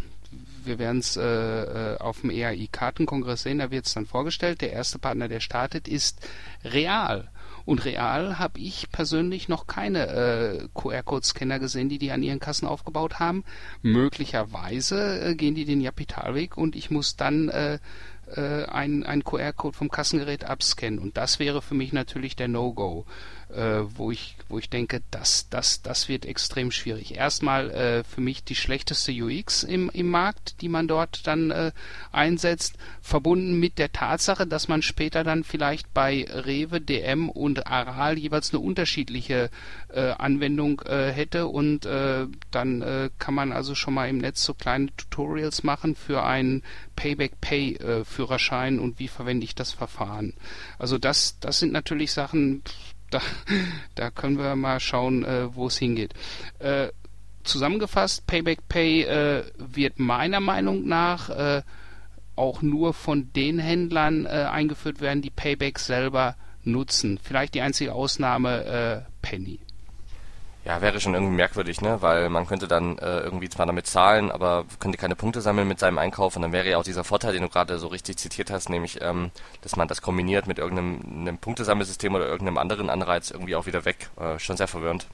wir 0.66 0.80
werden 0.80 1.00
es 1.00 1.18
äh, 1.18 1.96
auf 2.00 2.22
dem 2.22 2.32
EAI 2.32 2.68
Kartenkongress 2.72 3.44
sehen, 3.44 3.60
da 3.60 3.72
wird 3.72 3.86
es 3.86 3.94
dann 3.94 4.06
vorgestellt. 4.06 4.62
Der 4.62 4.74
erste 4.74 5.00
Partner, 5.00 5.28
der 5.28 5.40
startet, 5.40 5.88
ist 5.88 6.20
Real. 6.64 7.30
Und 7.66 7.86
real 7.86 8.40
habe 8.40 8.60
ich 8.60 8.92
persönlich 8.92 9.48
noch 9.48 9.68
keine 9.68 10.08
äh, 10.08 10.68
QR-Code-Scanner 10.74 11.60
gesehen, 11.60 11.88
die 11.88 11.98
die 11.98 12.12
an 12.12 12.24
ihren 12.24 12.40
Kassen 12.40 12.68
aufgebaut 12.68 13.20
haben. 13.20 13.44
Möglicherweise 13.82 15.22
äh, 15.22 15.36
gehen 15.36 15.56
die 15.56 15.66
den 15.66 15.82
Japitalweg 15.82 16.58
und 16.58 16.76
ich 16.76 16.92
muss 16.92 17.16
dann 17.16 17.50
äh, 17.50 17.80
äh, 18.36 18.66
einen 18.66 19.24
QR-Code 19.24 19.78
vom 19.78 19.90
Kassengerät 19.90 20.46
abscannen. 20.46 21.00
Und 21.00 21.18
das 21.18 21.40
wäre 21.40 21.62
für 21.62 21.76
mich 21.76 21.94
natürlich 21.94 22.36
der 22.36 22.48
No-Go 22.48 23.06
äh, 23.50 23.82
wo 23.96 24.12
ich 24.12 24.36
wo 24.48 24.58
ich 24.58 24.70
denke, 24.70 25.02
das 25.12 25.50
das 25.50 25.82
das 25.82 26.10
wird 26.10 26.26
extrem 26.26 26.72
schwierig. 26.72 27.16
Erstmal 27.16 27.70
äh, 27.72 28.04
für 28.04 28.22
mich 28.22 28.44
die 28.44 28.56
schlechteste 28.56 29.12
UX 29.12 29.64
im 29.64 29.90
im 29.92 30.10
Markt, 30.10 30.62
die 30.62 30.70
man 30.70 30.88
dort 30.88 31.26
dann 31.28 31.52
äh, 31.52 31.72
einsetzt, 32.12 32.76
verbunden 33.02 33.60
mit 33.60 33.78
der 33.78 33.92
Tatsache, 33.92 34.48
dass 34.48 34.68
man 34.68 34.82
später 34.82 35.24
dann 35.24 35.44
vielleicht 35.44 35.94
bei 35.94 36.26
Rewe, 36.30 36.82
DM 36.82 37.30
und 37.30 37.68
Aral 37.68 38.18
jeweils 38.18 38.54
eine 38.54 38.60
unterschiedliche 38.60 39.50
äh, 39.90 40.12
Anwendung 40.12 40.82
äh, 40.86 41.12
hätte 41.12 41.48
und 41.48 41.86
äh, 41.86 42.28
dann 42.52 42.82
äh, 42.82 43.10
kann 43.20 43.34
man 43.34 43.52
also 43.52 43.76
schon 43.76 43.94
mal 43.94 44.10
im 44.10 44.20
Netz 44.20 44.44
so 44.44 44.54
kleine 44.54 44.96
Tutorials 44.96 45.64
machen 45.64 45.96
für 45.96 46.24
einen 46.24 46.64
Payback 46.96 47.42
Pay 47.42 47.76
äh, 47.76 48.04
und 48.80 49.00
wie 49.00 49.08
verwende 49.08 49.44
ich 49.44 49.56
das 49.56 49.72
Verfahren. 49.72 50.34
Also 50.78 50.98
das 50.98 51.40
das 51.40 51.60
sind 51.60 51.72
natürlich 51.72 52.12
Sachen 52.12 52.64
da, 53.10 53.22
da 53.96 54.12
können 54.12 54.38
wir 54.38 54.56
mal 54.56 54.80
schauen, 54.80 55.24
äh, 55.24 55.54
wo 55.56 55.68
es 55.68 55.78
hingeht. 55.78 56.14
Äh, 56.60 56.90
zusammengefasst, 57.44 58.28
Payback 58.28 58.68
Pay 58.68 59.04
äh, 59.04 59.44
wird 59.58 60.00
meiner 60.00 60.40
Meinung 60.40 60.88
nach 60.88 61.30
äh, 61.30 61.62
auch 62.36 62.62
nur 62.62 62.94
von 62.94 63.32
den 63.34 63.60
Händlern 63.60 64.26
äh, 64.26 64.30
eingeführt 64.30 65.02
werden, 65.02 65.22
die 65.22 65.30
Payback 65.30 65.80
selber 65.80 66.36
nutzen. 66.64 67.20
Vielleicht 67.22 67.54
die 67.54 67.62
einzige 67.62 67.94
Ausnahme 67.94 68.66
äh, 68.66 69.12
Penny. 69.22 69.60
Ja, 70.66 70.82
wäre 70.82 71.00
schon 71.00 71.14
irgendwie 71.14 71.36
merkwürdig, 71.36 71.82
ne? 71.82 72.02
Weil 72.02 72.30
man 72.30 72.46
könnte 72.46 72.68
dann 72.68 72.98
äh, 72.98 73.20
irgendwie 73.20 73.50
zwar 73.50 73.66
damit 73.66 73.88
zahlen, 73.88 74.30
aber 74.30 74.66
könnte 74.80 74.98
keine 74.98 75.16
Punkte 75.16 75.42
sammeln 75.42 75.68
mit 75.68 75.80
seinem 75.80 75.98
Einkauf 75.98 76.36
und 76.36 76.42
dann 76.42 76.52
wäre 76.52 76.70
ja 76.70 76.78
auch 76.78 76.84
dieser 76.84 77.04
Vorteil, 77.06 77.34
den 77.34 77.44
du 77.44 77.50
gerade 77.50 77.80
so 77.80 77.88
richtig 77.88 78.18
zitiert 78.18 78.52
hast, 78.52 78.70
nämlich, 78.70 79.00
ähm, 79.02 79.32
dass 79.62 79.78
man 79.78 79.88
das 79.88 80.02
kombiniert 80.02 80.48
mit 80.48 80.60
irgendeinem 80.60 81.38
Punktesammelsystem 81.38 82.14
oder 82.14 82.28
irgendeinem 82.28 82.58
anderen 82.58 82.90
Anreiz 82.90 83.32
irgendwie 83.32 83.56
auch 83.56 83.66
wieder 83.68 83.86
weg. 83.86 84.10
Äh, 84.20 84.38
schon 84.38 84.58
sehr 84.58 84.68
verwirrend. 84.68 85.08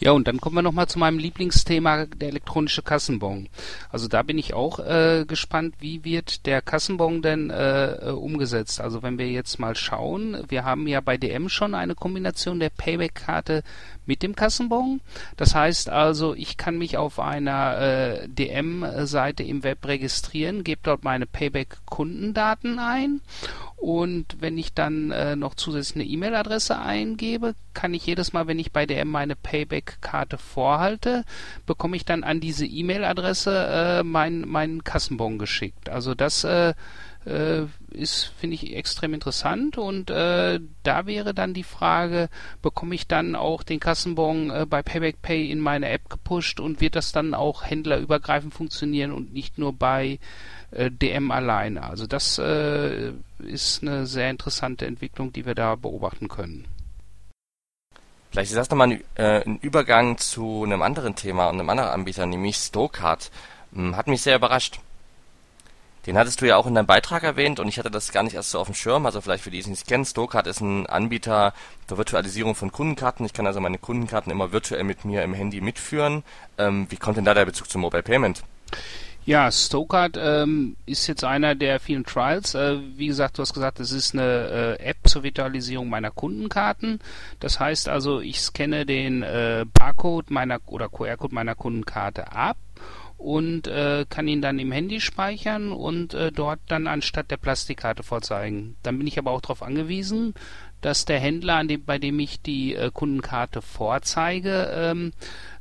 Ja, 0.00 0.12
und 0.12 0.28
dann 0.28 0.40
kommen 0.40 0.56
wir 0.56 0.62
nochmal 0.62 0.88
zu 0.88 0.98
meinem 0.98 1.18
Lieblingsthema, 1.18 2.06
der 2.06 2.28
elektronische 2.28 2.82
Kassenbon. 2.82 3.48
Also 3.90 4.08
da 4.08 4.22
bin 4.22 4.38
ich 4.38 4.52
auch 4.52 4.78
äh, 4.80 5.24
gespannt, 5.26 5.76
wie 5.78 6.04
wird 6.04 6.46
der 6.46 6.60
Kassenbon 6.60 7.22
denn 7.22 7.50
äh, 7.50 8.10
umgesetzt. 8.10 8.80
Also 8.80 9.02
wenn 9.02 9.18
wir 9.18 9.30
jetzt 9.30 9.58
mal 9.58 9.76
schauen, 9.76 10.44
wir 10.48 10.64
haben 10.64 10.86
ja 10.88 11.00
bei 11.00 11.16
DM 11.16 11.48
schon 11.48 11.74
eine 11.74 11.94
Kombination 11.94 12.60
der 12.60 12.70
Payback-Karte 12.70 13.62
mit 14.04 14.22
dem 14.22 14.34
Kassenbon. 14.34 15.00
Das 15.36 15.54
heißt 15.54 15.88
also, 15.88 16.34
ich 16.34 16.56
kann 16.56 16.76
mich 16.76 16.96
auf 16.96 17.18
einer 17.18 17.78
äh, 17.78 18.28
DM-Seite 18.28 19.42
im 19.42 19.62
Web 19.62 19.86
registrieren, 19.86 20.64
gebe 20.64 20.80
dort 20.82 21.04
meine 21.04 21.26
Payback-Kundendaten 21.26 22.78
ein 22.78 23.20
und 23.84 24.40
wenn 24.40 24.56
ich 24.56 24.72
dann 24.72 25.10
äh, 25.10 25.36
noch 25.36 25.54
zusätzlich 25.56 25.96
eine 25.96 26.10
E-Mail-Adresse 26.10 26.78
eingebe, 26.78 27.54
kann 27.74 27.92
ich 27.92 28.06
jedes 28.06 28.32
Mal, 28.32 28.46
wenn 28.46 28.58
ich 28.58 28.72
bei 28.72 28.86
DM 28.86 29.10
meine 29.10 29.36
Payback-Karte 29.36 30.38
vorhalte, 30.38 31.22
bekomme 31.66 31.96
ich 31.96 32.06
dann 32.06 32.24
an 32.24 32.40
diese 32.40 32.64
E-Mail-Adresse 32.64 33.98
äh, 34.00 34.02
meinen 34.02 34.48
mein 34.48 34.84
Kassenbon 34.84 35.38
geschickt. 35.38 35.90
Also 35.90 36.14
das 36.14 36.44
äh, 36.44 36.72
äh, 37.26 37.64
ist, 37.90 38.32
finde 38.38 38.54
ich, 38.54 38.74
extrem 38.74 39.12
interessant 39.12 39.76
und 39.76 40.08
äh, 40.08 40.60
da 40.82 41.06
wäre 41.06 41.34
dann 41.34 41.52
die 41.52 41.62
Frage, 41.62 42.30
bekomme 42.62 42.94
ich 42.94 43.06
dann 43.06 43.36
auch 43.36 43.62
den 43.62 43.80
Kassenbon 43.80 44.50
äh, 44.50 44.66
bei 44.66 44.82
Payback 44.82 45.20
Pay 45.20 45.50
in 45.50 45.60
meine 45.60 45.90
App 45.90 46.08
gepusht 46.08 46.58
und 46.58 46.80
wird 46.80 46.96
das 46.96 47.12
dann 47.12 47.34
auch 47.34 47.64
händlerübergreifend 47.64 48.54
funktionieren 48.54 49.12
und 49.12 49.34
nicht 49.34 49.58
nur 49.58 49.74
bei 49.74 50.18
äh, 50.74 50.90
DM 50.90 51.30
alleine? 51.30 51.84
Also 51.84 52.06
das 52.06 52.38
äh, 52.38 53.12
ist 53.38 53.82
eine 53.82 54.06
sehr 54.06 54.30
interessante 54.30 54.86
Entwicklung, 54.86 55.32
die 55.32 55.46
wir 55.46 55.54
da 55.54 55.76
beobachten 55.76 56.28
können. 56.28 56.66
Vielleicht 58.30 58.50
ist 58.50 58.56
das 58.56 58.70
nochmal 58.70 58.90
ein, 58.90 59.04
äh, 59.14 59.44
ein 59.44 59.58
Übergang 59.60 60.18
zu 60.18 60.64
einem 60.64 60.82
anderen 60.82 61.14
Thema 61.14 61.46
und 61.48 61.60
einem 61.60 61.70
anderen 61.70 61.90
Anbieter, 61.90 62.26
nämlich 62.26 62.56
Stokart. 62.56 63.30
Hm, 63.72 63.96
hat 63.96 64.08
mich 64.08 64.22
sehr 64.22 64.36
überrascht. 64.36 64.80
Den 66.06 66.18
hattest 66.18 66.40
du 66.40 66.46
ja 66.46 66.56
auch 66.56 66.66
in 66.66 66.74
deinem 66.74 66.86
Beitrag 66.86 67.22
erwähnt 67.22 67.60
und 67.60 67.68
ich 67.68 67.78
hatte 67.78 67.90
das 67.90 68.12
gar 68.12 68.24
nicht 68.24 68.34
erst 68.34 68.50
so 68.50 68.58
auf 68.58 68.66
dem 68.66 68.74
Schirm. 68.74 69.06
Also 69.06 69.20
vielleicht 69.20 69.44
für 69.44 69.50
die, 69.50 69.58
die 69.58 69.62
es 69.62 69.68
nicht 69.68 69.86
kennen, 69.86 70.04
Stokart 70.04 70.46
ist 70.46 70.60
ein 70.60 70.86
Anbieter 70.86 71.54
der 71.88 71.96
Virtualisierung 71.96 72.54
von 72.54 72.72
Kundenkarten. 72.72 73.24
Ich 73.24 73.32
kann 73.32 73.46
also 73.46 73.60
meine 73.60 73.78
Kundenkarten 73.78 74.30
immer 74.30 74.52
virtuell 74.52 74.84
mit 74.84 75.04
mir 75.04 75.22
im 75.22 75.32
Handy 75.32 75.60
mitführen. 75.60 76.24
Ähm, 76.58 76.86
wie 76.90 76.96
kommt 76.96 77.16
denn 77.16 77.24
da 77.24 77.32
der 77.32 77.46
Bezug 77.46 77.70
zum 77.70 77.80
Mobile 77.80 78.02
Payment? 78.02 78.42
Ja, 79.26 79.50
Stokart 79.50 80.18
ähm, 80.20 80.76
ist 80.84 81.06
jetzt 81.06 81.24
einer 81.24 81.54
der 81.54 81.80
vielen 81.80 82.04
Trials. 82.04 82.54
Äh, 82.54 82.76
wie 82.96 83.06
gesagt, 83.06 83.38
du 83.38 83.42
hast 83.42 83.54
gesagt, 83.54 83.80
es 83.80 83.90
ist 83.90 84.12
eine 84.12 84.76
äh, 84.78 84.82
App 84.82 84.98
zur 85.04 85.22
Virtualisierung 85.22 85.88
meiner 85.88 86.10
Kundenkarten. 86.10 86.98
Das 87.40 87.58
heißt 87.58 87.88
also, 87.88 88.20
ich 88.20 88.40
scanne 88.42 88.84
den 88.84 89.22
äh, 89.22 89.64
Barcode 89.72 90.30
meiner 90.30 90.60
oder 90.66 90.90
QR-Code 90.90 91.34
meiner 91.34 91.54
Kundenkarte 91.54 92.32
ab 92.32 92.58
und 93.16 93.66
äh, 93.66 94.04
kann 94.10 94.28
ihn 94.28 94.42
dann 94.42 94.58
im 94.58 94.72
Handy 94.72 95.00
speichern 95.00 95.72
und 95.72 96.12
äh, 96.12 96.30
dort 96.30 96.60
dann 96.68 96.86
anstatt 96.86 97.30
der 97.30 97.38
Plastikkarte 97.38 98.02
vorzeigen. 98.02 98.76
Dann 98.82 98.98
bin 98.98 99.06
ich 99.06 99.18
aber 99.18 99.30
auch 99.30 99.40
darauf 99.40 99.62
angewiesen, 99.62 100.34
dass 100.82 101.06
der 101.06 101.18
Händler, 101.18 101.56
an 101.56 101.68
dem, 101.68 101.82
bei 101.82 101.98
dem 101.98 102.20
ich 102.20 102.42
die 102.42 102.74
äh, 102.74 102.90
Kundenkarte 102.92 103.62
vorzeige, 103.62 104.70
ähm, 104.74 105.12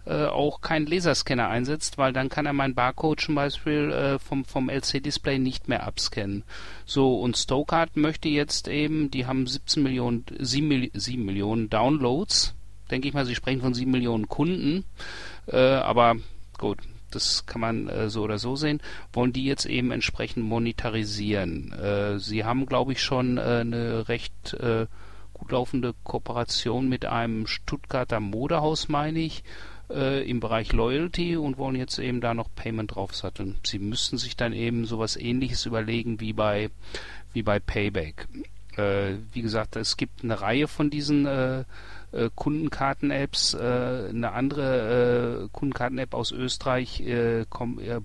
äh, 0.06 0.26
auch 0.26 0.62
keinen 0.62 0.86
Laserscanner 0.86 1.48
einsetzt, 1.48 1.98
weil 1.98 2.14
dann 2.14 2.30
kann 2.30 2.46
er 2.46 2.54
meinen 2.54 2.76
Barcode 2.76 3.22
zum 3.22 3.36
Beispiel 3.36 3.92
äh, 3.92 4.20
vom, 4.20 4.46
vom 4.46 4.70
LC-Display 4.70 5.40
nicht 5.40 5.70
mehr 5.70 5.86
abscannen. 5.86 6.44
So, 6.86 7.20
und 7.20 7.38
Stokart 7.38 7.96
möchte 7.96 8.30
jetzt 8.30 8.68
eben, 8.68 9.12
die 9.12 9.26
haben 9.26 9.48
17 9.48 9.82
Millionen, 9.82 10.26
7, 10.38 10.90
7 10.94 11.26
Millionen 11.26 11.70
Downloads. 11.70 12.54
Denke 12.92 13.08
ich 13.08 13.14
mal, 13.14 13.26
sie 13.26 13.36
sprechen 13.36 13.62
von 13.62 13.74
7 13.74 13.90
Millionen 13.90 14.28
Kunden. 14.28 14.86
Äh, 15.48 15.58
aber 15.58 16.16
gut, 16.58 16.80
das 17.12 17.46
kann 17.46 17.62
man 17.62 17.88
äh, 17.88 18.10
so 18.10 18.24
oder 18.24 18.40
so 18.40 18.56
sehen, 18.56 18.82
wollen 19.14 19.34
die 19.34 19.46
jetzt 19.46 19.66
eben 19.66 19.92
entsprechend 19.92 20.46
monetarisieren. 20.46 21.72
Äh, 21.74 22.20
sie 22.20 22.44
haben, 22.44 22.66
glaube 22.66 22.92
ich, 22.92 23.02
schon 23.02 23.38
äh, 23.38 23.42
eine 23.42 24.08
recht 24.10 24.54
äh, 24.56 24.88
gut 25.34 25.52
laufende 25.52 25.94
Kooperation 26.04 26.90
mit 26.90 27.06
einem 27.06 27.48
Stuttgarter 27.48 28.20
Modehaus, 28.20 28.88
meine 28.88 29.20
ich, 29.20 29.44
äh, 29.94 30.30
im 30.30 30.40
Bereich 30.40 30.74
Loyalty 30.74 31.38
und 31.38 31.58
wollen 31.58 31.76
jetzt 31.76 32.00
eben 32.00 32.22
da 32.22 32.34
noch 32.34 32.50
Payment 32.56 32.96
draufsatteln. 32.96 33.58
Sie 33.64 33.80
müssten 33.80 34.18
sich 34.18 34.36
dann 34.36 34.54
eben 34.54 34.86
sowas 34.86 35.16
ähnliches 35.16 35.66
überlegen 35.66 36.20
wie 36.20 36.34
bei, 36.34 36.70
wie 37.34 37.44
bei 37.44 37.60
Payback. 37.60 38.28
Äh, 38.76 39.16
wie 39.32 39.42
gesagt, 39.42 39.76
es 39.76 39.98
gibt 39.98 40.24
eine 40.24 40.42
Reihe 40.42 40.68
von 40.68 40.90
diesen 40.90 41.26
äh, 41.26 41.64
äh, 42.12 42.30
Kundenkarten-Apps. 42.36 43.54
Äh, 43.54 44.10
eine 44.10 44.32
andere 44.32 45.46
äh, 45.46 45.50
Kundenkarten-App 45.52 46.14
aus 46.14 46.32
Österreich, 46.32 47.04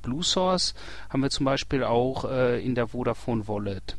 Blue 0.03 0.23
Source, 0.23 0.75
haben 1.11 1.23
wir 1.23 1.31
zum 1.31 1.47
Beispiel 1.47 1.85
auch 1.85 2.25
in 2.25 2.75
der 2.75 2.89
Vodafone 2.89 3.49
Wallet. 3.49 3.97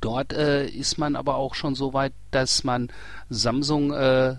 Dort 0.00 0.32
äh, 0.32 0.66
ist 0.66 0.98
man 0.98 1.16
aber 1.16 1.36
auch 1.36 1.54
schon 1.54 1.74
so 1.74 1.92
weit, 1.92 2.12
dass 2.30 2.64
man 2.64 2.88
Samsung 3.28 3.92
äh, 3.92 4.36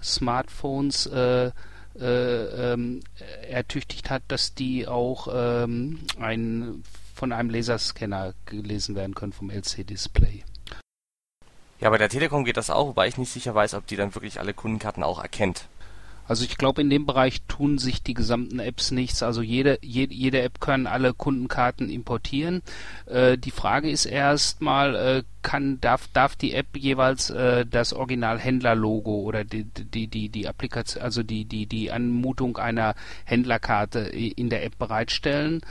äh, 1.99 2.03
äh, 2.03 2.73
ähm, 2.73 3.01
ertüchtigt 3.49 4.09
hat, 4.09 4.23
dass 4.27 4.55
die 4.55 4.87
auch 4.87 5.27
ähm, 5.31 5.99
ein, 6.19 6.83
von 7.13 7.31
einem 7.31 7.49
Laserscanner 7.49 8.33
gelesen 8.45 8.95
werden 8.95 9.13
können 9.13 9.33
vom 9.33 9.49
LC-Display. 9.49 10.43
Ja, 11.79 11.89
bei 11.89 11.97
der 11.97 12.09
Telekom 12.09 12.45
geht 12.45 12.57
das 12.57 12.69
auch, 12.69 12.87
wobei 12.87 13.07
ich 13.07 13.17
nicht 13.17 13.31
sicher 13.31 13.53
weiß, 13.53 13.73
ob 13.73 13.85
die 13.87 13.95
dann 13.95 14.15
wirklich 14.15 14.39
alle 14.39 14.53
Kundenkarten 14.53 15.03
auch 15.03 15.21
erkennt. 15.21 15.67
Also 16.27 16.45
ich 16.45 16.57
glaube, 16.57 16.81
in 16.81 16.89
dem 16.89 17.05
Bereich 17.05 17.41
tun 17.47 17.77
sich 17.77 18.01
die 18.01 18.13
gesamten 18.13 18.59
Apps 18.59 18.91
nichts. 18.91 19.23
Also 19.23 19.41
jede, 19.41 19.77
jede, 19.81 20.13
jede 20.13 20.41
App 20.41 20.59
kann 20.59 20.87
alle 20.87 21.13
Kundenkarten 21.13 21.89
importieren. 21.89 22.61
Äh, 23.05 23.37
die 23.37 23.51
Frage 23.51 23.89
ist 23.89 24.05
erstmal, 24.05 24.95
äh, 24.95 25.23
kann, 25.41 25.79
darf, 25.81 26.07
darf 26.13 26.35
die 26.35 26.53
App 26.53 26.77
jeweils 26.77 27.29
äh, 27.29 27.65
das 27.65 27.93
Original-Händler-Logo 27.93 29.21
oder 29.21 29.43
die, 29.43 29.65
die, 29.65 30.07
die, 30.07 30.29
die 30.29 30.47
Applikation, 30.47 31.03
also 31.03 31.21
die, 31.21 31.45
die, 31.45 31.65
die 31.65 31.91
Anmutung 31.91 32.57
einer 32.57 32.95
Händlerkarte 33.25 33.99
in 33.99 34.49
der 34.49 34.63
App 34.63 34.77
bereitstellen. 34.79 35.61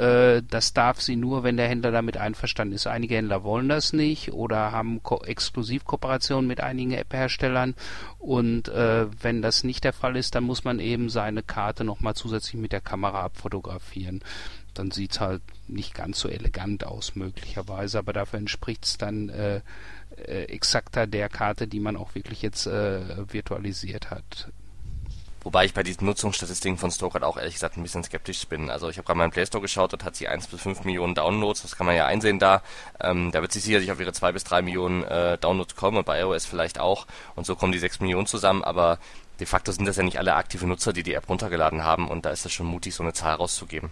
Äh, 0.00 0.42
das 0.48 0.72
darf 0.72 1.00
sie 1.00 1.16
nur, 1.16 1.42
wenn 1.42 1.56
der 1.56 1.68
Händler 1.68 1.90
damit 1.90 2.16
einverstanden 2.16 2.74
ist. 2.74 2.86
Einige 2.86 3.16
Händler 3.16 3.44
wollen 3.44 3.68
das 3.68 3.92
nicht 3.92 4.32
oder 4.32 4.72
haben 4.72 5.02
Ko 5.02 5.22
Exklusivkooperationen 5.22 6.46
mit 6.46 6.60
einigen 6.60 6.92
App-Herstellern 6.92 7.74
und 8.18 8.68
äh, 8.68 9.06
wenn 9.22 9.42
das 9.42 9.62
nicht 9.62 9.84
der 9.84 9.92
Fall 9.92 10.16
ist, 10.16 10.34
dann 10.34 10.44
muss 10.44 10.64
man 10.64 10.78
eben 10.78 11.10
seine 11.10 11.42
Karte 11.42 11.84
nochmal 11.84 12.14
zusätzlich 12.14 12.60
mit 12.60 12.72
der 12.72 12.80
Kamera 12.80 13.22
abfotografieren 13.22 14.22
dann 14.72 14.92
sieht 14.92 15.12
es 15.12 15.20
halt 15.20 15.42
nicht 15.66 15.94
ganz 15.94 16.20
so 16.20 16.28
elegant 16.28 16.84
aus 16.84 17.16
möglicherweise, 17.16 17.98
aber 17.98 18.12
dafür 18.12 18.38
entspricht 18.38 18.84
es 18.84 18.98
dann 18.98 19.28
äh, 19.28 19.60
äh, 20.16 20.44
exakter 20.44 21.06
der 21.08 21.28
Karte, 21.28 21.66
die 21.66 21.80
man 21.80 21.96
auch 21.96 22.14
wirklich 22.14 22.40
jetzt 22.40 22.66
äh, 22.66 23.32
virtualisiert 23.32 24.10
hat. 24.10 24.52
Wobei 25.42 25.64
ich 25.64 25.72
bei 25.72 25.82
diesen 25.82 26.06
Nutzungsstatistiken 26.06 26.76
von 26.76 26.90
Stokart 26.90 27.24
auch 27.24 27.38
ehrlich 27.38 27.54
gesagt 27.54 27.76
ein 27.76 27.82
bisschen 27.82 28.04
skeptisch 28.04 28.46
bin. 28.46 28.68
Also 28.68 28.90
ich 28.90 28.98
habe 28.98 29.06
gerade 29.06 29.18
mal 29.18 29.24
im 29.24 29.30
Play 29.30 29.46
Store 29.46 29.62
geschaut, 29.62 29.92
dort 29.92 30.04
hat 30.04 30.14
sie 30.16 30.28
1 30.28 30.48
bis 30.48 30.60
5 30.60 30.84
Millionen 30.84 31.14
Downloads, 31.14 31.62
das 31.62 31.76
kann 31.76 31.86
man 31.86 31.96
ja 31.96 32.06
einsehen 32.06 32.38
da. 32.38 32.62
Ähm, 33.00 33.30
da 33.32 33.40
wird 33.40 33.52
sie 33.52 33.60
sicherlich 33.60 33.90
auf 33.90 34.00
ihre 34.00 34.12
2 34.12 34.32
bis 34.32 34.44
3 34.44 34.62
Millionen 34.62 35.02
äh, 35.04 35.38
Downloads 35.38 35.76
kommen 35.76 35.96
und 35.96 36.04
bei 36.04 36.20
iOS 36.20 36.44
vielleicht 36.44 36.78
auch. 36.78 37.06
Und 37.36 37.46
so 37.46 37.56
kommen 37.56 37.72
die 37.72 37.78
6 37.78 38.00
Millionen 38.00 38.26
zusammen, 38.26 38.62
aber 38.62 38.98
de 39.38 39.46
facto 39.46 39.72
sind 39.72 39.86
das 39.86 39.96
ja 39.96 40.02
nicht 40.02 40.18
alle 40.18 40.34
aktive 40.34 40.66
Nutzer, 40.66 40.92
die 40.92 41.02
die 41.02 41.14
App 41.14 41.28
runtergeladen 41.28 41.84
haben 41.84 42.08
und 42.08 42.26
da 42.26 42.30
ist 42.30 42.44
es 42.44 42.52
schon 42.52 42.66
mutig, 42.66 42.94
so 42.94 43.02
eine 43.02 43.14
Zahl 43.14 43.36
rauszugeben. 43.36 43.90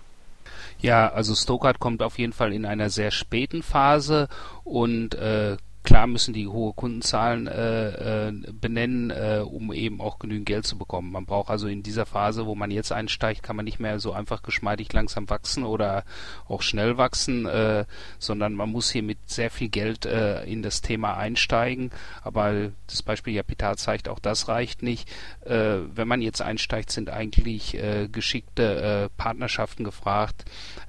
Ja, 0.81 1.09
also 1.09 1.35
Stokart 1.35 1.81
kommt 1.81 2.03
auf 2.03 2.19
jeden 2.19 2.33
Fall 2.33 2.53
in 2.53 2.65
einer 2.65 2.91
sehr 2.91 3.11
späten 3.11 3.63
Phase 3.63 4.29
und 4.65 5.15
äh, 5.15 5.57
Klar 5.85 6.07
müssen 6.07 6.35
die 6.35 6.47
hohe 6.47 6.73
Kundenzahlen 6.75 7.47
äh, 7.47 8.29
äh, 8.29 8.33
benennen, 8.53 9.11
äh, 9.11 9.43
um 9.45 9.73
eben 9.73 10.01
auch 10.01 10.19
genügend 10.19 10.47
Geld 10.47 10.67
zu 10.67 10.77
bekommen. 10.77 11.13
Man 11.13 11.25
braucht 11.25 11.51
also 11.51 11.67
in 11.69 11.83
dieser 11.83 12.05
Phase, 12.05 12.47
wo 12.47 12.55
man 12.55 12.71
jetzt 12.71 12.93
einsteigt, 12.93 13.43
kann 13.43 13.57
man 13.57 13.65
nicht 13.65 13.81
mehr 13.81 13.99
so 14.01 14.13
einfach 14.13 14.43
geschmeidig 14.43 14.93
langsam 14.93 15.31
wachsen 15.31 15.65
oder 15.65 16.05
auch 16.47 16.63
schnell 16.63 16.99
wachsen, 16.99 17.47
äh, 17.47 17.85
sondern 18.19 18.55
man 18.55 18.71
muss 18.71 18.91
hier 18.91 19.03
mit 19.03 19.19
sehr 19.27 19.51
viel 19.51 19.69
Geld 19.69 20.05
äh, 20.05 20.45
in 20.45 20.63
das 20.63 20.83
Thema 20.83 21.17
einsteigen. 21.17 21.91
Aber 22.23 22.71
das 22.87 23.03
Beispiel 23.03 23.35
Japital 23.35 23.77
zeigt, 23.77 24.09
auch 24.09 24.19
das 24.19 24.49
reicht 24.49 24.83
nicht. 24.83 25.09
Äh, 25.45 25.79
wenn 25.95 26.09
man 26.09 26.23
jetzt 26.23 26.43
einsteigt, 26.43 26.91
sind 26.91 27.09
eigentlich 27.09 27.75
äh, 27.75 28.09
geschickte 28.09 29.09
äh, 29.09 29.09
Partnerschaften 29.17 29.85
gefragt. 29.85 30.45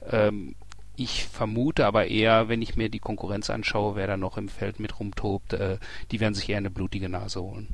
Ähm, 0.10 0.56
ich 1.00 1.26
vermute 1.26 1.86
aber 1.86 2.08
eher, 2.08 2.50
wenn 2.50 2.62
ich 2.62 2.76
mir 2.76 2.90
die 2.90 3.00
Konkurrenz 3.00 3.50
anschaue, 3.50 3.96
wer 3.96 4.08
da 4.08 4.18
noch 4.18 4.38
im 4.38 4.50
Feld 4.50 4.80
mit 4.80 5.00
rumtobt, 5.00 5.54
äh, 5.54 5.78
die 6.12 6.20
werden 6.20 6.34
sich 6.34 6.50
eher 6.50 6.58
eine 6.58 6.70
blutige 6.70 7.10
Nase 7.10 7.42
holen. 7.42 7.70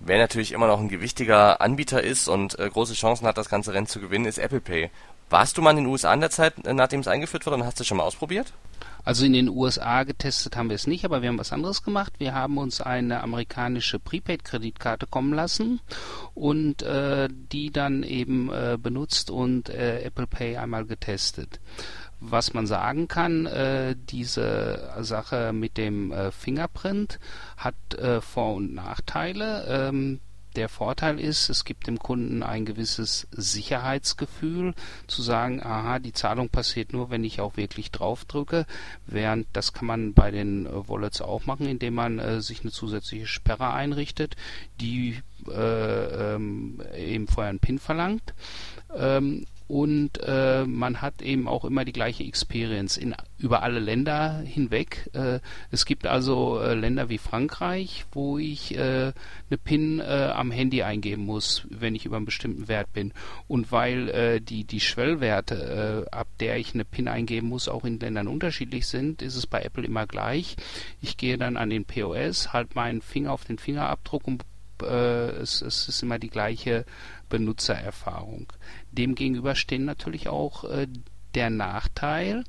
Wer 0.00 0.18
natürlich 0.18 0.52
immer 0.52 0.66
noch 0.66 0.80
ein 0.80 0.88
gewichtiger 0.88 1.60
Anbieter 1.60 2.02
ist 2.02 2.28
und 2.28 2.58
äh, 2.58 2.68
große 2.68 2.94
Chancen 2.94 3.26
hat, 3.26 3.36
das 3.36 3.50
ganze 3.50 3.74
Rennen 3.74 3.86
zu 3.86 4.00
gewinnen, 4.00 4.24
ist 4.24 4.38
Apple 4.38 4.60
Pay. 4.60 4.90
Warst 5.28 5.56
du 5.56 5.62
mal 5.62 5.70
in 5.70 5.76
den 5.76 5.86
USA 5.86 6.12
in 6.12 6.20
der 6.20 6.30
Zeit, 6.30 6.54
äh, 6.66 6.72
nachdem 6.72 7.00
es 7.00 7.08
eingeführt 7.08 7.46
wurde 7.46 7.56
und 7.56 7.64
hast 7.64 7.78
du 7.80 7.84
schon 7.84 7.98
mal 7.98 8.04
ausprobiert? 8.04 8.52
Also 9.04 9.24
in 9.24 9.32
den 9.32 9.48
USA 9.48 10.04
getestet 10.04 10.56
haben 10.56 10.68
wir 10.68 10.74
es 10.74 10.86
nicht, 10.86 11.04
aber 11.04 11.22
wir 11.22 11.28
haben 11.28 11.38
was 11.38 11.52
anderes 11.52 11.82
gemacht. 11.82 12.14
Wir 12.18 12.34
haben 12.34 12.58
uns 12.58 12.80
eine 12.80 13.22
amerikanische 13.22 13.98
Prepaid-Kreditkarte 13.98 15.06
kommen 15.06 15.32
lassen 15.32 15.80
und 16.34 16.82
äh, 16.82 17.28
die 17.30 17.70
dann 17.70 18.02
eben 18.02 18.50
äh, 18.52 18.76
benutzt 18.80 19.30
und 19.30 19.70
äh, 19.70 20.02
Apple 20.02 20.26
Pay 20.26 20.56
einmal 20.56 20.84
getestet. 20.84 21.60
Was 22.20 22.52
man 22.52 22.66
sagen 22.66 23.08
kann, 23.08 23.46
äh, 23.46 23.96
diese 23.96 24.92
Sache 25.00 25.52
mit 25.52 25.78
dem 25.78 26.12
äh, 26.12 26.30
Fingerprint 26.30 27.18
hat 27.56 27.74
äh, 27.94 28.20
Vor- 28.20 28.54
und 28.56 28.74
Nachteile. 28.74 29.64
Ähm, 29.66 30.20
der 30.56 30.68
Vorteil 30.68 31.20
ist, 31.20 31.48
es 31.48 31.64
gibt 31.64 31.86
dem 31.86 31.98
Kunden 31.98 32.42
ein 32.42 32.64
gewisses 32.64 33.28
Sicherheitsgefühl, 33.30 34.74
zu 35.06 35.22
sagen, 35.22 35.62
aha, 35.62 36.00
die 36.00 36.12
Zahlung 36.12 36.48
passiert 36.48 36.92
nur, 36.92 37.10
wenn 37.10 37.22
ich 37.22 37.40
auch 37.40 37.56
wirklich 37.56 37.90
draufdrücke, 37.92 38.66
während 39.06 39.46
das 39.52 39.72
kann 39.72 39.86
man 39.86 40.12
bei 40.12 40.30
den 40.30 40.66
äh, 40.66 40.88
Wallets 40.88 41.20
auch 41.20 41.46
machen, 41.46 41.66
indem 41.66 41.94
man 41.94 42.18
äh, 42.18 42.40
sich 42.40 42.62
eine 42.62 42.72
zusätzliche 42.72 43.26
Sperre 43.26 43.72
einrichtet, 43.72 44.36
die 44.80 45.20
äh, 45.48 46.34
ähm, 46.34 46.82
eben 46.96 47.28
vorher 47.28 47.50
einen 47.50 47.60
PIN 47.60 47.78
verlangt. 47.78 48.34
Ähm, 48.94 49.46
und 49.70 50.18
äh, 50.26 50.64
man 50.66 51.00
hat 51.00 51.22
eben 51.22 51.46
auch 51.46 51.64
immer 51.64 51.84
die 51.84 51.92
gleiche 51.92 52.24
Experience 52.24 52.96
in, 52.96 53.14
über 53.38 53.62
alle 53.62 53.78
Länder 53.78 54.40
hinweg. 54.40 55.08
Äh, 55.12 55.38
es 55.70 55.86
gibt 55.86 56.08
also 56.08 56.58
äh, 56.58 56.74
Länder 56.74 57.08
wie 57.08 57.18
Frankreich, 57.18 58.04
wo 58.10 58.36
ich 58.36 58.76
äh, 58.76 59.12
eine 59.48 59.58
PIN 59.62 60.00
äh, 60.00 60.32
am 60.34 60.50
Handy 60.50 60.82
eingeben 60.82 61.24
muss, 61.24 61.68
wenn 61.70 61.94
ich 61.94 62.04
über 62.04 62.16
einen 62.16 62.26
bestimmten 62.26 62.66
Wert 62.66 62.92
bin. 62.92 63.12
Und 63.46 63.70
weil 63.70 64.08
äh, 64.08 64.40
die, 64.40 64.64
die 64.64 64.80
Schwellwerte, 64.80 66.08
ab 66.10 66.26
der 66.40 66.56
ich 66.56 66.74
eine 66.74 66.84
PIN 66.84 67.06
eingeben 67.06 67.48
muss, 67.48 67.68
auch 67.68 67.84
in 67.84 68.00
Ländern 68.00 68.26
unterschiedlich 68.26 68.88
sind, 68.88 69.22
ist 69.22 69.36
es 69.36 69.46
bei 69.46 69.62
Apple 69.62 69.84
immer 69.84 70.08
gleich. 70.08 70.56
Ich 71.00 71.16
gehe 71.16 71.38
dann 71.38 71.56
an 71.56 71.70
den 71.70 71.84
POS, 71.84 72.52
halt 72.52 72.74
meinen 72.74 73.02
Finger 73.02 73.32
auf 73.32 73.44
den 73.44 73.58
Fingerabdruck 73.58 74.26
und 74.26 74.42
es, 74.82 75.62
es 75.62 75.88
ist 75.88 76.02
immer 76.02 76.18
die 76.18 76.30
gleiche 76.30 76.84
Benutzererfahrung. 77.28 78.52
Demgegenüber 78.90 79.54
stehen 79.54 79.84
natürlich 79.84 80.28
auch 80.28 80.64
äh, 80.64 80.86
der 81.34 81.50
Nachteil, 81.50 82.44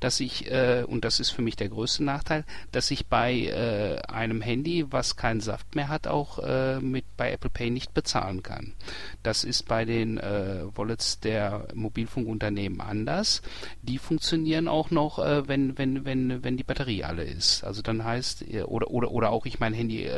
dass 0.00 0.20
ich, 0.20 0.50
äh, 0.50 0.84
und 0.86 1.04
das 1.04 1.20
ist 1.20 1.30
für 1.30 1.42
mich 1.42 1.56
der 1.56 1.68
größte 1.68 2.04
Nachteil, 2.04 2.44
dass 2.72 2.90
ich 2.90 3.06
bei 3.06 3.34
äh, 3.34 3.98
einem 4.08 4.40
Handy, 4.40 4.84
was 4.90 5.16
keinen 5.16 5.40
Saft 5.40 5.74
mehr 5.74 5.88
hat, 5.88 6.06
auch 6.06 6.38
äh, 6.38 6.80
mit 6.80 7.04
bei 7.16 7.32
Apple 7.32 7.50
Pay 7.50 7.70
nicht 7.70 7.94
bezahlen 7.94 8.42
kann. 8.42 8.74
Das 9.22 9.44
ist 9.44 9.68
bei 9.68 9.84
den 9.84 10.18
äh, 10.18 10.64
Wallets 10.74 11.20
der 11.20 11.68
Mobilfunkunternehmen 11.74 12.80
anders. 12.80 13.42
Die 13.82 13.98
funktionieren 13.98 14.68
auch 14.68 14.90
noch, 14.90 15.18
äh, 15.18 15.48
wenn, 15.48 15.78
wenn, 15.78 16.04
wenn, 16.04 16.44
wenn 16.44 16.56
die 16.56 16.64
Batterie 16.64 17.04
alle 17.04 17.24
ist. 17.24 17.64
Also 17.64 17.82
dann 17.82 18.04
heißt, 18.04 18.42
äh, 18.42 18.62
oder, 18.62 18.90
oder, 18.90 19.10
oder 19.10 19.30
auch 19.30 19.46
ich 19.46 19.60
mein 19.60 19.74
Handy 19.74 20.08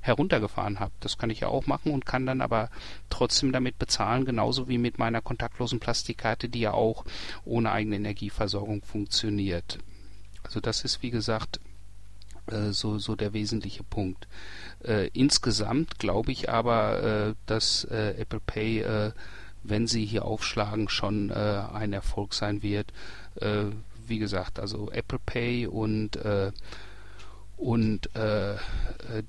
heruntergefahren 0.00 0.80
habe. 0.80 0.92
Das 1.00 1.18
kann 1.18 1.30
ich 1.30 1.40
ja 1.40 1.48
auch 1.48 1.66
machen 1.66 1.92
und 1.92 2.06
kann 2.06 2.26
dann 2.26 2.40
aber 2.40 2.70
trotzdem 3.10 3.52
damit 3.52 3.78
bezahlen, 3.78 4.24
genauso 4.24 4.68
wie 4.68 4.78
mit 4.78 4.98
meiner 4.98 5.20
kontaktlosen 5.20 5.80
Plastikkarte, 5.80 6.48
die 6.48 6.60
ja 6.60 6.72
auch 6.72 7.04
ohne 7.44 7.61
ohne 7.62 7.72
eigene 7.72 7.96
Energieversorgung 7.96 8.82
funktioniert. 8.82 9.78
Also 10.42 10.60
das 10.60 10.84
ist 10.84 11.02
wie 11.02 11.10
gesagt 11.10 11.60
äh, 12.48 12.72
so, 12.72 12.98
so 12.98 13.14
der 13.14 13.32
wesentliche 13.32 13.84
Punkt. 13.84 14.26
Äh, 14.82 15.08
insgesamt 15.12 16.00
glaube 16.00 16.32
ich 16.32 16.50
aber, 16.50 17.02
äh, 17.02 17.34
dass 17.46 17.84
Apple 17.84 18.40
Pay, 18.44 19.12
wenn 19.62 19.86
sie 19.86 20.04
hier 20.04 20.24
aufschlagen, 20.24 20.88
schon 20.88 21.30
ein 21.30 21.92
Erfolg 21.92 22.34
sein 22.34 22.62
wird. 22.62 22.92
wie 24.06 24.18
gesagt, 24.18 24.58
also 24.58 24.90
Apple 24.90 25.20
Pay 25.24 25.68
und 25.68 26.18
und 27.56 28.08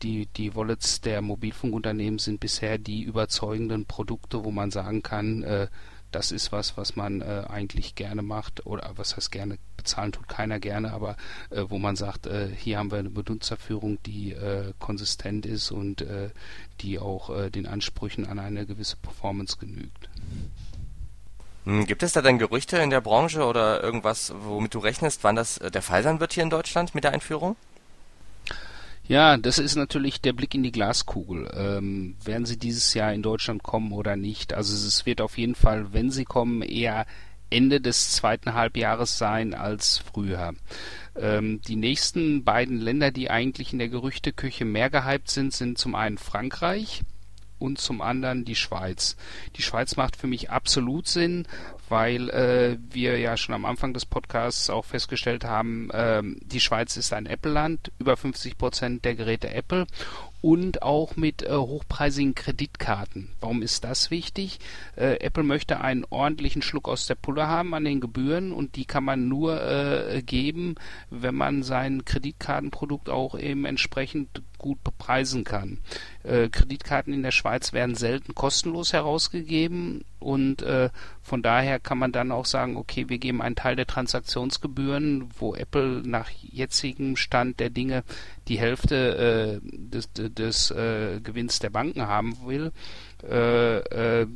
die, 0.01 0.25
die 0.25 0.55
Wallets 0.55 1.01
der 1.01 1.21
Mobilfunkunternehmen 1.21 2.17
sind 2.17 2.39
bisher 2.39 2.79
die 2.79 3.03
überzeugenden 3.03 3.86
Produkte, 3.86 4.43
wo 4.43 4.49
man 4.49 4.71
sagen 4.71 5.03
kann, 5.03 5.69
das 6.16 6.32
ist 6.32 6.51
was, 6.51 6.78
was 6.78 6.95
man 6.95 7.22
äh, 7.22 7.43
eigentlich 7.49 7.95
gerne 7.95 8.22
macht 8.22 8.66
oder 8.66 8.91
was 8.95 9.16
heißt 9.16 9.32
gerne, 9.32 9.57
bezahlen 9.78 10.11
tut 10.11 10.28
keiner 10.28 10.59
gerne, 10.59 10.93
aber 10.93 11.18
äh, 11.49 11.64
wo 11.68 11.80
man 11.80 11.95
sagt, 11.95 12.28
äh, 12.28 12.49
hier 12.55 12.78
haben 12.78 12.91
wir 12.91 12.99
eine 12.99 13.09
Benutzerführung, 13.09 14.01
die 14.03 14.34
äh, 14.34 14.74
konsistent 14.80 15.45
ist 15.45 15.72
und 15.72 16.01
äh, 16.01 16.30
die 16.82 16.99
auch 16.99 17.30
äh, 17.30 17.49
den 17.49 17.66
Ansprüchen 17.66 18.26
an 18.26 18.39
eine 18.39 18.66
gewisse 18.66 18.97
Performance 18.97 19.57
genügt. 19.57 20.09
Hm, 21.66 21.86
gibt 21.86 22.03
es 22.03 22.14
da 22.14 22.22
denn 22.22 22.39
Gerüchte 22.39 22.78
in 22.78 22.89
der 22.89 23.01
Branche 23.01 23.45
oder 23.45 23.82
irgendwas, 23.82 24.34
womit 24.43 24.74
du 24.74 24.80
rechnest, 24.80 25.24
wann 25.24 25.36
das 25.36 25.55
der 25.55 25.82
Fall 25.82 26.03
sein 26.03 26.20
wird 26.20 26.34
hier 26.34 26.43
in 26.43 26.49
Deutschland 26.49 26.93
mit 26.93 27.03
der 27.03 27.14
Einführung? 27.14 27.55
Ja, 29.08 29.36
das 29.38 29.60
ist 29.60 29.76
natürlich 29.76 30.22
der 30.22 30.34
Blick 30.34 30.56
in 30.56 30.64
die 30.64 30.72
Glaskugel. 30.72 31.51
Ähm, 31.54 32.16
werden 32.24 32.45
sie 32.45 32.58
dieses 32.58 32.93
Jahr 32.93 33.14
in 33.14 33.22
Deutschland 33.22 33.62
kommen 33.62 33.91
oder 33.91 34.16
nicht? 34.16 34.54
Also 34.54 34.74
es 34.74 35.06
wird 35.06 35.20
auf 35.20 35.38
jeden 35.38 35.56
Fall, 35.56 35.91
wenn 35.93 36.10
sie 36.10 36.24
kommen, 36.24 36.62
eher 36.62 37.06
Ende 37.49 37.82
des 37.82 38.12
zweiten 38.12 38.54
Halbjahres 38.54 39.18
sein 39.18 39.54
als 39.54 39.97
früher. 39.97 40.54
Ähm, 41.16 41.62
die 41.68 41.76
nächsten 41.76 42.43
beiden 42.43 42.80
Länder, 42.80 43.12
die 43.12 43.30
eigentlich 43.30 43.74
in 43.74 43.80
der 43.80 43.89
Gerüchteküche 43.89 44.66
mehr 44.66 44.89
gehypt 44.89 45.30
sind, 45.30 45.54
sind 45.54 45.78
zum 45.78 45.95
einen 45.95 46.18
Frankreich 46.18 47.04
und 47.60 47.80
zum 47.80 48.01
anderen 48.01 48.45
die 48.45 48.56
Schweiz. 48.56 49.16
Die 49.56 49.62
Schweiz 49.62 49.95
macht 49.95 50.16
für 50.16 50.28
mich 50.28 50.49
absolut 50.49 51.08
Sinn, 51.08 51.47
weil 51.89 52.30
äh, 52.30 52.78
wir 52.91 53.18
ja 53.20 53.38
schon 53.38 53.56
am 53.56 53.66
Anfang 53.66 53.93
des 53.93 54.06
Podcasts 54.06 54.70
auch 54.70 54.86
festgestellt 54.86 55.45
haben, 55.45 55.89
äh, 55.91 56.22
die 56.24 56.60
Schweiz 56.60 56.97
ist 56.97 57.14
ein 57.14 57.26
Apple-Land, 57.26 57.91
über 57.99 58.18
50 58.18 58.58
Prozent 58.58 59.06
der 59.06 59.16
Geräte 59.16 59.54
Apple 59.54 59.86
und 60.43 60.82
auch 60.82 61.16
mit 61.16 61.41
äh, 61.43 61.56
hochpreisigen 61.56 62.36
Kreditkarten. 62.36 63.30
Warum 63.39 63.62
ist 63.62 63.86
das 63.86 64.12
wichtig? 64.12 64.60
Äh, 64.97 65.20
Apple 65.22 65.43
möchte 65.43 65.80
einen 65.80 66.06
ordentlichen 66.10 66.62
Schluck 66.62 66.89
aus 66.89 67.08
der 67.08 67.16
Pulle 67.16 67.47
haben 67.47 67.74
an 67.74 67.86
den 67.86 68.01
Gebühren 68.01 68.51
und 68.51 68.76
die 68.76 68.84
kann 68.84 69.06
man 69.06 69.30
nur 69.30 69.62
äh, 69.62 70.22
geben, 70.22 70.76
wenn 71.10 71.36
man 71.36 71.64
sein 71.64 72.04
Kreditkartenprodukt 72.04 73.10
auch 73.10 73.39
eben 73.39 73.64
entsprechend 73.64 74.41
gut 74.64 74.82
bepreisen 74.82 75.43
kann. 75.43 75.80
Äh, 76.24 76.47
Kreditkarten 76.47 77.14
in 77.14 77.22
der 77.22 77.32
Schweiz 77.32 77.74
werden 77.74 77.95
selten 77.95 78.34
kostenlos 78.34 78.93
herausgegeben 78.93 80.05
und 80.20 80.61
äh, 80.61 80.89
von 81.22 81.41
daher 81.41 81.82
kann 81.82 81.97
man 81.97 82.14
dann 82.14 82.32
auch 82.32 82.45
sagen, 82.45 82.78
okay, 82.78 83.09
wir 83.09 83.18
geben 83.18 83.41
einen 83.41 83.57
Teil 83.57 83.76
der 83.76 83.86
Transaktionsgebühren, 83.86 85.30
wo 85.38 85.53
Apple 85.53 86.01
nach 86.05 86.30
jetzigem 86.30 87.18
Stand 87.18 87.59
der 87.59 87.70
Dinge 87.70 88.05
die 88.47 88.57
Hälfte 88.57 89.59
äh, 89.61 89.70
des, 89.70 90.09
des 90.14 90.72
äh, 90.72 91.20
Gewinns 91.22 91.59
der 91.59 91.70
Banken 91.70 92.07
haben 92.07 92.38
will, 92.45 92.72
äh, 93.30 93.80
äh, 94.22 94.28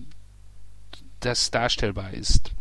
das 1.21 1.51
darstellbar 1.51 2.13
ist. 2.13 2.51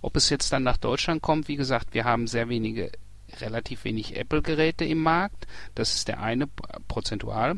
Ob 0.00 0.14
es 0.14 0.30
jetzt 0.30 0.52
dann 0.52 0.62
nach 0.62 0.76
Deutschland 0.76 1.22
kommt, 1.22 1.48
wie 1.48 1.56
gesagt, 1.56 1.92
wir 1.92 2.04
haben 2.04 2.28
sehr 2.28 2.48
wenige 2.48 2.92
relativ 3.40 3.84
wenig 3.84 4.16
Apple-Geräte 4.16 4.84
im 4.84 4.98
Markt. 4.98 5.46
Das 5.74 5.94
ist 5.94 6.08
der 6.08 6.20
eine 6.20 6.46
prozentual. 6.88 7.56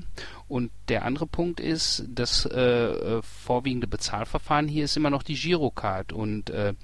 Und 0.48 0.70
der 0.88 1.04
andere 1.04 1.26
Punkt 1.26 1.60
ist, 1.60 2.04
das 2.08 2.46
äh, 2.46 2.58
äh, 2.58 3.22
vorwiegende 3.22 3.86
Bezahlverfahren 3.86 4.66
hier 4.68 4.84
ist 4.84 4.96
immer 4.96 5.10
noch 5.10 5.22
die 5.22 5.34
Girocard. 5.34 6.12
Und 6.12 6.50
äh, 6.50 6.74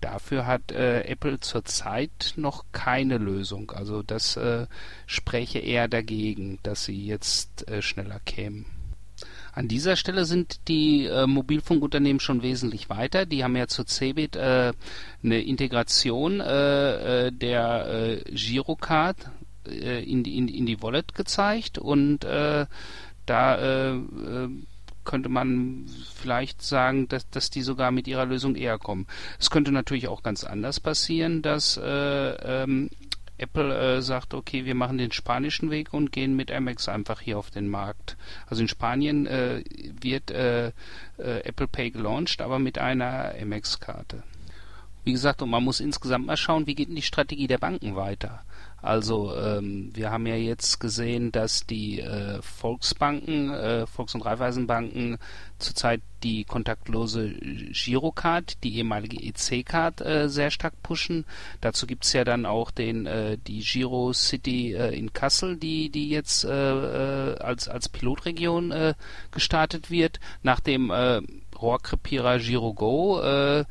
dafür 0.00 0.46
hat 0.46 0.72
äh, 0.72 1.02
Apple 1.02 1.40
zurzeit 1.40 2.34
noch 2.36 2.64
keine 2.72 3.18
Lösung. 3.18 3.70
Also 3.70 4.02
das 4.02 4.36
äh, 4.36 4.66
spräche 5.06 5.58
eher 5.58 5.88
dagegen, 5.88 6.58
dass 6.62 6.84
sie 6.84 7.06
jetzt 7.06 7.66
äh, 7.68 7.80
schneller 7.80 8.20
kämen. 8.20 8.66
An 9.54 9.68
dieser 9.68 9.94
Stelle 9.94 10.24
sind 10.24 10.68
die 10.68 11.06
äh, 11.06 11.26
Mobilfunkunternehmen 11.26 12.20
schon 12.20 12.42
wesentlich 12.42 12.90
weiter. 12.90 13.24
Die 13.24 13.44
haben 13.44 13.56
ja 13.56 13.68
zur 13.68 13.86
CeBIT 13.86 14.34
äh, 14.36 14.72
eine 15.22 15.42
Integration 15.42 16.40
äh, 16.40 17.26
äh 17.26 17.32
der 17.32 17.86
äh, 17.86 18.34
Girocard 18.34 19.16
äh, 19.66 20.02
in, 20.02 20.24
die, 20.24 20.36
in, 20.36 20.48
in 20.48 20.66
die 20.66 20.82
Wallet 20.82 21.14
gezeigt 21.14 21.78
und 21.78 22.24
da 23.26 23.98
könnte 25.04 25.28
man 25.28 25.86
vielleicht 26.14 26.62
sagen, 26.62 27.08
dass, 27.08 27.28
dass 27.30 27.50
die 27.50 27.62
sogar 27.62 27.90
mit 27.90 28.08
ihrer 28.08 28.26
Lösung 28.26 28.56
eher 28.56 28.78
kommen. 28.78 29.06
Es 29.38 29.50
könnte 29.50 29.70
natürlich 29.70 30.08
auch 30.08 30.22
ganz 30.22 30.44
anders 30.44 30.80
passieren, 30.80 31.42
dass 31.42 31.76
äh, 31.76 31.82
ähm, 31.82 32.90
Apple 33.36 33.96
äh, 33.96 34.02
sagt, 34.02 34.32
okay, 34.32 34.64
wir 34.64 34.74
machen 34.74 34.98
den 34.98 35.12
spanischen 35.12 35.70
Weg 35.70 35.92
und 35.92 36.12
gehen 36.12 36.36
mit 36.36 36.52
Amex 36.52 36.88
einfach 36.88 37.20
hier 37.20 37.38
auf 37.38 37.50
den 37.50 37.68
Markt. 37.68 38.16
Also 38.46 38.62
in 38.62 38.68
Spanien 38.68 39.26
äh, 39.26 39.64
wird 40.00 40.30
äh, 40.30 40.68
äh 41.18 41.40
Apple 41.44 41.66
Pay 41.66 41.90
gelauncht, 41.90 42.40
aber 42.40 42.58
mit 42.58 42.78
einer 42.78 43.34
Amex-Karte. 43.40 44.22
Wie 45.04 45.12
gesagt, 45.12 45.42
und 45.42 45.50
man 45.50 45.64
muss 45.64 45.80
insgesamt 45.80 46.26
mal 46.26 46.36
schauen, 46.36 46.66
wie 46.66 46.74
geht 46.74 46.88
denn 46.88 46.96
die 46.96 47.02
Strategie 47.02 47.46
der 47.46 47.58
Banken 47.58 47.96
weiter. 47.96 48.42
Also 48.84 49.34
ähm, 49.34 49.90
wir 49.94 50.10
haben 50.10 50.26
ja 50.26 50.36
jetzt 50.36 50.78
gesehen, 50.78 51.32
dass 51.32 51.66
die 51.66 52.00
äh, 52.00 52.42
Volksbanken, 52.42 53.50
äh, 53.50 53.86
Volks- 53.86 54.14
und 54.14 54.20
Raiffeisenbanken 54.20 55.16
zurzeit 55.58 56.02
die 56.22 56.44
kontaktlose 56.44 57.30
Girocard, 57.72 58.62
die 58.62 58.76
ehemalige 58.76 59.16
EC-Card, 59.22 60.00
äh, 60.02 60.28
sehr 60.28 60.50
stark 60.50 60.74
pushen. 60.82 61.24
Dazu 61.62 61.86
gibt's 61.86 62.12
ja 62.12 62.24
dann 62.24 62.44
auch 62.44 62.70
den 62.70 63.06
äh, 63.06 63.38
die 63.38 63.60
Giro 63.60 64.12
City 64.12 64.74
äh, 64.74 64.94
in 64.96 65.12
Kassel, 65.14 65.56
die 65.56 65.88
die 65.88 66.10
jetzt 66.10 66.44
äh, 66.44 66.50
äh, 66.50 67.38
als 67.38 67.68
als 67.68 67.88
Pilotregion 67.88 68.70
äh, 68.70 68.94
gestartet 69.30 69.90
wird, 69.90 70.20
nach 70.42 70.60
dem 70.60 70.90
äh, 70.90 71.22
Rohrkrepierer 71.58 72.38
Giro 72.38 72.74
Go. 72.74 73.20
Äh, 73.22 73.64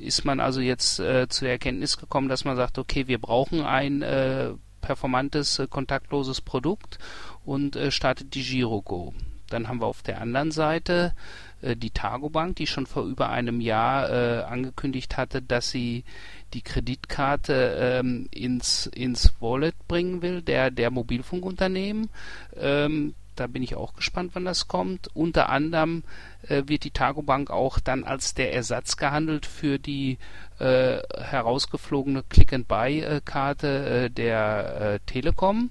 ist 0.00 0.24
man 0.24 0.40
also 0.40 0.60
jetzt 0.60 1.00
äh, 1.00 1.28
zu 1.28 1.44
der 1.44 1.52
Erkenntnis 1.52 1.96
gekommen, 1.98 2.28
dass 2.28 2.44
man 2.44 2.56
sagt, 2.56 2.78
okay, 2.78 3.06
wir 3.06 3.18
brauchen 3.18 3.62
ein 3.64 4.02
äh, 4.02 4.50
performantes, 4.80 5.58
äh, 5.58 5.66
kontaktloses 5.68 6.40
Produkt 6.40 6.98
und 7.44 7.76
äh, 7.76 7.90
startet 7.90 8.34
die 8.34 8.42
GiroGo. 8.42 9.14
Dann 9.48 9.68
haben 9.68 9.80
wir 9.80 9.86
auf 9.86 10.02
der 10.02 10.20
anderen 10.20 10.50
Seite 10.50 11.14
äh, 11.62 11.76
die 11.76 11.90
Targobank, 11.90 12.56
die 12.56 12.66
schon 12.66 12.86
vor 12.86 13.04
über 13.04 13.30
einem 13.30 13.60
Jahr 13.60 14.10
äh, 14.10 14.42
angekündigt 14.42 15.16
hatte, 15.16 15.42
dass 15.42 15.70
sie 15.70 16.04
die 16.54 16.62
Kreditkarte 16.62 17.76
ähm, 18.00 18.28
ins, 18.30 18.86
ins 18.86 19.34
Wallet 19.40 19.74
bringen 19.86 20.22
will, 20.22 20.42
der, 20.42 20.70
der 20.70 20.90
Mobilfunkunternehmen. 20.90 22.08
Ähm, 22.56 23.14
da 23.38 23.46
bin 23.46 23.62
ich 23.62 23.74
auch 23.74 23.94
gespannt, 23.94 24.32
wann 24.34 24.44
das 24.44 24.68
kommt. 24.68 25.08
Unter 25.14 25.48
anderem 25.48 26.02
äh, 26.48 26.62
wird 26.66 26.84
die 26.84 26.90
Targobank 26.90 27.50
auch 27.50 27.78
dann 27.80 28.04
als 28.04 28.34
der 28.34 28.52
Ersatz 28.52 28.96
gehandelt 28.96 29.46
für 29.46 29.78
die 29.78 30.18
äh, 30.58 30.98
herausgeflogene 31.16 32.24
Click-and-Buy-Karte 32.28 34.06
äh, 34.06 34.10
der 34.10 34.80
äh, 34.80 35.00
Telekom. 35.06 35.70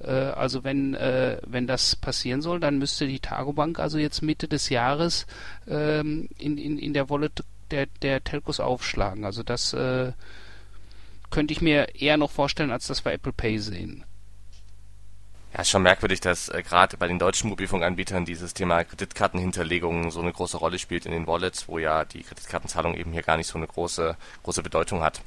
Äh, 0.00 0.10
also 0.10 0.64
wenn 0.64 0.94
äh, 0.94 1.38
wenn 1.46 1.66
das 1.66 1.96
passieren 1.96 2.42
soll, 2.42 2.60
dann 2.60 2.78
müsste 2.78 3.06
die 3.06 3.20
Targobank 3.20 3.78
also 3.78 3.98
jetzt 3.98 4.22
Mitte 4.22 4.48
des 4.48 4.68
Jahres 4.68 5.26
ähm, 5.66 6.28
in, 6.38 6.58
in, 6.58 6.78
in 6.78 6.94
der 6.94 7.10
Wallet 7.10 7.44
der, 7.70 7.86
der 8.02 8.22
Telcos 8.24 8.60
aufschlagen. 8.60 9.24
Also 9.24 9.42
das 9.42 9.76
könnte 11.30 11.52
ich 11.52 11.60
mir 11.60 11.94
eher 11.94 12.16
noch 12.16 12.30
vorstellen, 12.30 12.70
als 12.70 12.86
dass 12.86 13.04
wir 13.04 13.12
Apple 13.12 13.34
Pay 13.34 13.58
sehen. 13.58 14.04
Ja, 15.54 15.60
ist 15.62 15.70
schon 15.70 15.82
merkwürdig, 15.82 16.20
dass 16.20 16.48
äh, 16.50 16.62
gerade 16.62 16.96
bei 16.96 17.08
den 17.08 17.18
deutschen 17.18 17.48
Mobilfunkanbietern 17.48 18.24
dieses 18.24 18.52
Thema 18.52 18.84
Kreditkartenhinterlegung 18.84 20.10
so 20.10 20.20
eine 20.20 20.32
große 20.32 20.58
Rolle 20.58 20.78
spielt 20.78 21.06
in 21.06 21.12
den 21.12 21.26
Wallets, 21.26 21.68
wo 21.68 21.78
ja 21.78 22.04
die 22.04 22.22
Kreditkartenzahlung 22.22 22.94
eben 22.94 23.12
hier 23.12 23.22
gar 23.22 23.36
nicht 23.36 23.46
so 23.46 23.56
eine 23.56 23.66
große, 23.66 24.16
große 24.42 24.62
Bedeutung 24.62 25.02
hat. 25.02 25.22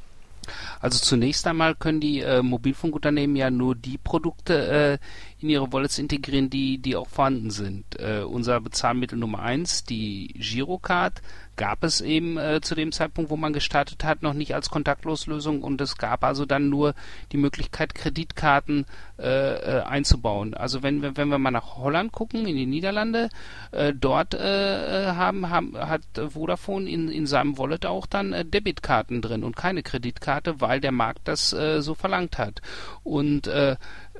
Also 0.79 0.99
zunächst 0.99 1.45
einmal 1.45 1.75
können 1.75 1.99
die 1.99 2.21
äh, 2.21 2.41
Mobilfunkunternehmen 2.41 3.35
ja 3.35 3.51
nur 3.51 3.75
die 3.75 3.97
Produkte 3.97 4.99
äh, 4.99 5.43
in 5.43 5.49
ihre 5.49 5.71
Wallets 5.71 5.99
integrieren, 5.99 6.49
die, 6.49 6.79
die 6.79 6.95
auch 6.95 7.07
vorhanden 7.07 7.51
sind. 7.51 7.99
Äh, 7.99 8.23
unser 8.23 8.59
Bezahlmittel 8.59 9.17
Nummer 9.17 9.39
eins, 9.39 9.83
die 9.83 10.33
Girocard, 10.39 11.21
gab 11.61 11.83
es 11.83 12.01
eben 12.01 12.39
äh, 12.39 12.59
zu 12.59 12.73
dem 12.73 12.91
Zeitpunkt, 12.91 13.29
wo 13.29 13.37
man 13.37 13.53
gestartet 13.53 14.03
hat, 14.03 14.23
noch 14.23 14.33
nicht 14.33 14.55
als 14.55 14.71
Kontaktloslösung 14.71 15.61
und 15.61 15.79
es 15.79 15.95
gab 15.95 16.23
also 16.23 16.47
dann 16.47 16.69
nur 16.69 16.95
die 17.31 17.37
Möglichkeit, 17.37 17.93
Kreditkarten 17.93 18.87
äh, 19.19 19.27
äh, 19.27 19.81
einzubauen. 19.83 20.55
Also 20.55 20.81
wenn 20.81 21.03
wir, 21.03 21.17
wenn 21.17 21.27
wir 21.27 21.37
mal 21.37 21.51
nach 21.51 21.77
Holland 21.77 22.13
gucken, 22.13 22.47
in 22.47 22.55
die 22.55 22.65
Niederlande, 22.65 23.29
äh, 23.69 23.93
dort 23.93 24.33
äh, 24.33 25.11
haben, 25.11 25.51
haben, 25.51 25.77
hat 25.77 26.01
Vodafone 26.29 26.89
in, 26.89 27.09
in 27.09 27.27
seinem 27.27 27.59
Wallet 27.59 27.85
auch 27.85 28.07
dann 28.07 28.33
äh, 28.33 28.43
Debitkarten 28.43 29.21
drin 29.21 29.43
und 29.43 29.55
keine 29.55 29.83
Kreditkarte, 29.83 30.61
weil 30.61 30.81
der 30.81 30.91
Markt 30.91 31.27
das 31.27 31.53
äh, 31.53 31.83
so 31.83 31.93
verlangt 31.93 32.39
hat. 32.39 32.63
Und 33.03 33.47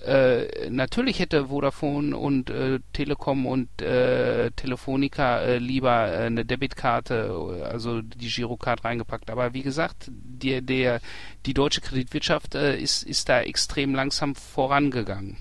äh, 0.06 0.32
äh, 0.32 0.70
natürlich 0.70 1.20
hätte 1.20 1.48
Vodafone 1.48 2.16
und 2.16 2.50
äh, 2.50 2.80
Telekom 2.94 3.46
und 3.46 3.82
äh, 3.82 4.52
Telefonica 4.52 5.40
äh, 5.40 5.58
lieber 5.58 6.12
äh, 6.12 6.26
eine 6.26 6.46
Debitkarte, 6.46 7.34
also 7.64 8.02
die 8.02 8.28
Girocard 8.28 8.84
reingepackt. 8.84 9.30
Aber 9.30 9.54
wie 9.54 9.62
gesagt, 9.62 10.10
der, 10.10 10.62
der, 10.62 11.02
die 11.46 11.54
deutsche 11.54 11.82
Kreditwirtschaft 11.82 12.56
äh, 12.56 12.78
ist, 12.78 13.04
ist 13.04 13.30
da 13.30 13.42
extrem 13.42 13.96
langsam 13.96 14.36
vorangegangen. 14.36 15.38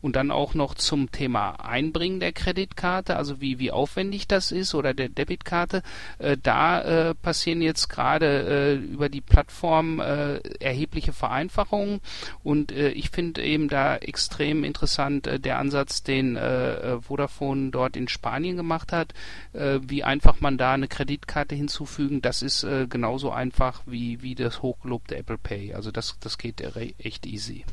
Und 0.00 0.16
dann 0.16 0.30
auch 0.30 0.54
noch 0.54 0.74
zum 0.74 1.10
Thema 1.10 1.52
Einbringen 1.64 2.20
der 2.20 2.32
Kreditkarte, 2.32 3.16
also 3.16 3.40
wie, 3.40 3.58
wie 3.58 3.70
aufwendig 3.70 4.28
das 4.28 4.52
ist 4.52 4.74
oder 4.74 4.94
der 4.94 5.08
Debitkarte. 5.08 5.82
Äh, 6.18 6.36
da 6.42 7.10
äh, 7.10 7.14
passieren 7.14 7.62
jetzt 7.62 7.88
gerade 7.88 8.26
äh, 8.26 8.74
über 8.74 9.08
die 9.08 9.20
Plattform 9.20 10.00
äh, 10.00 10.38
erhebliche 10.60 11.12
Vereinfachungen 11.12 12.00
und 12.42 12.72
äh, 12.72 12.90
ich 12.90 13.10
finde 13.10 13.42
eben 13.42 13.68
da 13.68 13.95
extrem 14.02 14.64
interessant 14.64 15.26
äh, 15.26 15.40
der 15.40 15.58
Ansatz, 15.58 16.02
den 16.02 16.36
äh, 16.36 16.74
äh, 16.74 17.00
Vodafone 17.00 17.70
dort 17.70 17.96
in 17.96 18.08
Spanien 18.08 18.56
gemacht 18.56 18.92
hat. 18.92 19.14
Wie 19.52 20.04
einfach 20.04 20.40
man 20.40 20.58
da 20.58 20.72
eine 20.72 20.88
Kreditkarte 20.88 21.54
hinzufügen, 21.54 22.20
das 22.20 22.42
ist 22.42 22.66
genauso 22.90 23.30
einfach 23.30 23.82
wie, 23.86 24.22
wie 24.22 24.34
das 24.34 24.60
hochgelobte 24.60 25.16
Apple 25.16 25.38
Pay. 25.38 25.74
Also 25.74 25.90
das, 25.90 26.16
das 26.20 26.36
geht 26.36 26.60
echt 26.98 27.26
easy. 27.26 27.64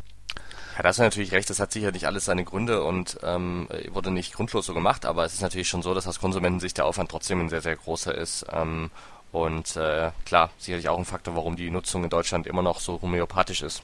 Ja, 0.75 0.83
da 0.83 0.89
hast 0.89 0.99
du 0.99 1.03
natürlich 1.03 1.31
recht, 1.33 1.49
das 1.49 1.59
hat 1.59 1.71
sicherlich 1.71 2.07
alles 2.07 2.25
seine 2.25 2.45
Gründe 2.45 2.83
und 2.83 3.19
ähm, 3.23 3.67
wurde 3.91 4.11
nicht 4.11 4.33
grundlos 4.33 4.65
so 4.65 4.73
gemacht, 4.73 5.05
aber 5.05 5.25
es 5.25 5.33
ist 5.33 5.41
natürlich 5.41 5.67
schon 5.67 5.81
so, 5.81 5.93
dass 5.93 6.07
aus 6.07 6.19
Konsumentensicht 6.19 6.77
der 6.77 6.85
Aufwand 6.85 7.11
trotzdem 7.11 7.41
ein 7.41 7.49
sehr, 7.49 7.61
sehr 7.61 7.75
großer 7.75 8.15
ist. 8.15 8.45
Ähm, 8.51 8.89
und 9.31 9.75
äh, 9.75 10.11
klar, 10.25 10.51
sicherlich 10.57 10.89
auch 10.89 10.97
ein 10.97 11.05
Faktor, 11.05 11.35
warum 11.35 11.55
die 11.55 11.71
Nutzung 11.71 12.03
in 12.03 12.09
Deutschland 12.09 12.47
immer 12.47 12.61
noch 12.61 12.79
so 12.79 13.01
homöopathisch 13.01 13.63
ist. 13.63 13.83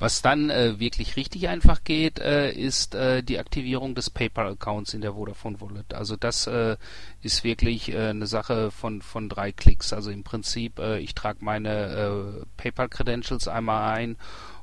Was 0.00 0.22
dann 0.22 0.48
äh, 0.48 0.78
wirklich 0.78 1.16
richtig 1.16 1.48
einfach 1.48 1.82
geht, 1.82 2.20
äh, 2.20 2.52
ist 2.52 2.94
äh, 2.94 3.20
die 3.22 3.40
Aktivierung 3.40 3.96
des 3.96 4.10
PayPal-Accounts 4.10 4.94
in 4.94 5.00
der 5.00 5.14
Vodafone 5.14 5.60
Wallet. 5.60 5.92
Also 5.92 6.14
das 6.14 6.46
äh, 6.46 6.76
ist 7.20 7.42
wirklich 7.42 7.92
äh, 7.92 8.10
eine 8.10 8.28
Sache 8.28 8.70
von 8.70 9.02
von 9.02 9.28
drei 9.28 9.50
Klicks. 9.50 9.92
Also 9.92 10.12
im 10.12 10.22
Prinzip, 10.22 10.78
äh, 10.78 10.98
ich 10.98 11.16
trage 11.16 11.44
meine 11.44 12.46
PayPal-Credentials 12.56 13.48
einmal 13.48 13.96
ein 13.96 14.16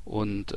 und 0.04 0.54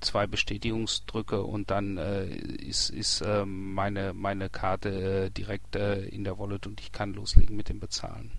zwei 0.00 0.26
Bestätigungsdrücke 0.26 1.42
und 1.42 1.70
dann 1.70 1.98
ist, 1.98 2.90
ist 2.90 3.22
meine 3.44 4.14
meine 4.14 4.48
Karte 4.48 5.30
direkt 5.30 5.76
in 5.76 6.24
der 6.24 6.38
Wallet 6.38 6.66
und 6.66 6.80
ich 6.80 6.92
kann 6.92 7.12
loslegen 7.12 7.56
mit 7.56 7.68
dem 7.68 7.78
Bezahlen. 7.78 8.32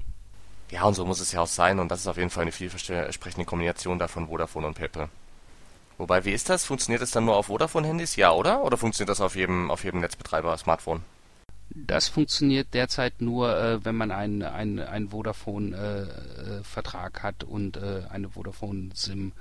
Ja, 0.71 0.83
und 0.83 0.95
so 0.95 1.05
muss 1.05 1.19
es 1.19 1.31
ja 1.31 1.41
auch 1.41 1.47
sein 1.47 1.79
und 1.79 1.89
das 1.89 2.01
ist 2.01 2.07
auf 2.07 2.17
jeden 2.17 2.29
Fall 2.29 2.41
eine 2.43 2.51
vielversprechende 2.51 3.45
Kombination 3.45 3.99
davon 3.99 4.27
Vodafone 4.27 4.67
und 4.67 4.73
PayPal. 4.73 5.09
Wobei, 5.97 6.25
wie 6.25 6.31
ist 6.31 6.49
das? 6.49 6.63
Funktioniert 6.63 7.01
das 7.01 7.11
dann 7.11 7.25
nur 7.25 7.35
auf 7.35 7.47
Vodafone-Handys? 7.47 8.15
Ja, 8.15 8.31
oder? 8.31 8.63
Oder 8.63 8.77
funktioniert 8.77 9.09
das 9.09 9.19
auf 9.19 9.35
jedem, 9.35 9.71
auf 9.71 9.83
jedem 9.83 9.99
Netzbetreiber-Smartphone? 10.01 11.01
Das 11.69 12.07
funktioniert 12.07 12.73
derzeit 12.73 13.19
nur, 13.19 13.57
äh, 13.57 13.83
wenn 13.83 13.95
man 13.95 14.11
einen, 14.11 14.43
einen, 14.43 14.79
einen 14.79 15.09
Vodafone-Vertrag 15.09 17.17
äh, 17.17 17.21
hat 17.21 17.43
und 17.43 17.75
äh, 17.77 18.03
eine 18.09 18.29
Vodafone-SIM 18.29 19.33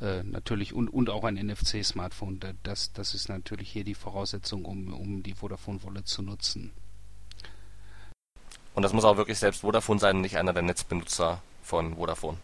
äh, 0.00 0.24
natürlich 0.24 0.74
und, 0.74 0.88
und 0.88 1.08
auch 1.08 1.22
ein 1.24 1.36
NFC-Smartphone. 1.36 2.40
Das, 2.62 2.92
das 2.92 3.14
ist 3.14 3.28
natürlich 3.28 3.70
hier 3.70 3.84
die 3.84 3.94
Voraussetzung, 3.94 4.64
um, 4.64 4.92
um 4.92 5.22
die 5.22 5.34
Vodafone-Wallet 5.34 6.08
zu 6.08 6.22
nutzen. 6.22 6.72
Und 8.74 8.82
das 8.82 8.92
muss 8.92 9.04
auch 9.04 9.16
wirklich 9.16 9.38
selbst 9.38 9.60
Vodafone 9.60 10.00
sein 10.00 10.16
und 10.16 10.22
nicht 10.22 10.36
einer 10.36 10.52
der 10.52 10.62
Netzbenutzer 10.62 11.40
von 11.62 11.94
Vodafone 11.94 12.38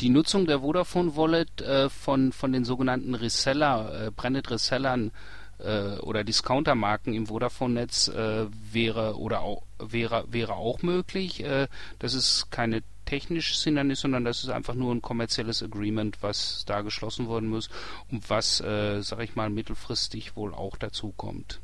die 0.00 0.10
Nutzung 0.10 0.46
der 0.46 0.60
Vodafone 0.60 1.16
Wallet 1.16 1.60
äh, 1.60 1.88
von, 1.88 2.32
von 2.32 2.52
den 2.52 2.64
sogenannten 2.64 3.14
Reseller, 3.14 4.06
äh, 4.06 4.10
Branded 4.10 4.50
Resellern 4.50 5.10
äh, 5.58 5.98
oder 5.98 6.24
Discounter-Marken 6.24 7.14
im 7.14 7.26
Vodafone-Netz 7.26 8.08
äh, 8.08 8.46
wäre 8.72 9.18
oder 9.18 9.40
auch, 9.40 9.62
wäre, 9.78 10.24
wäre 10.30 10.54
auch 10.54 10.82
möglich. 10.82 11.42
Äh, 11.42 11.68
das 11.98 12.14
ist 12.14 12.50
keine 12.50 12.82
technisches 13.06 13.64
Hindernis, 13.64 14.00
sondern 14.00 14.24
das 14.24 14.44
ist 14.44 14.50
einfach 14.50 14.74
nur 14.74 14.94
ein 14.94 15.02
kommerzielles 15.02 15.62
Agreement, 15.62 16.18
was 16.22 16.64
da 16.66 16.82
geschlossen 16.82 17.26
worden 17.26 17.48
muss 17.48 17.70
und 18.10 18.28
was, 18.28 18.60
äh, 18.60 19.00
sag 19.00 19.20
ich 19.20 19.34
mal, 19.34 19.50
mittelfristig 19.50 20.36
wohl 20.36 20.54
auch 20.54 20.76
dazu 20.76 21.12
kommt. 21.16 21.60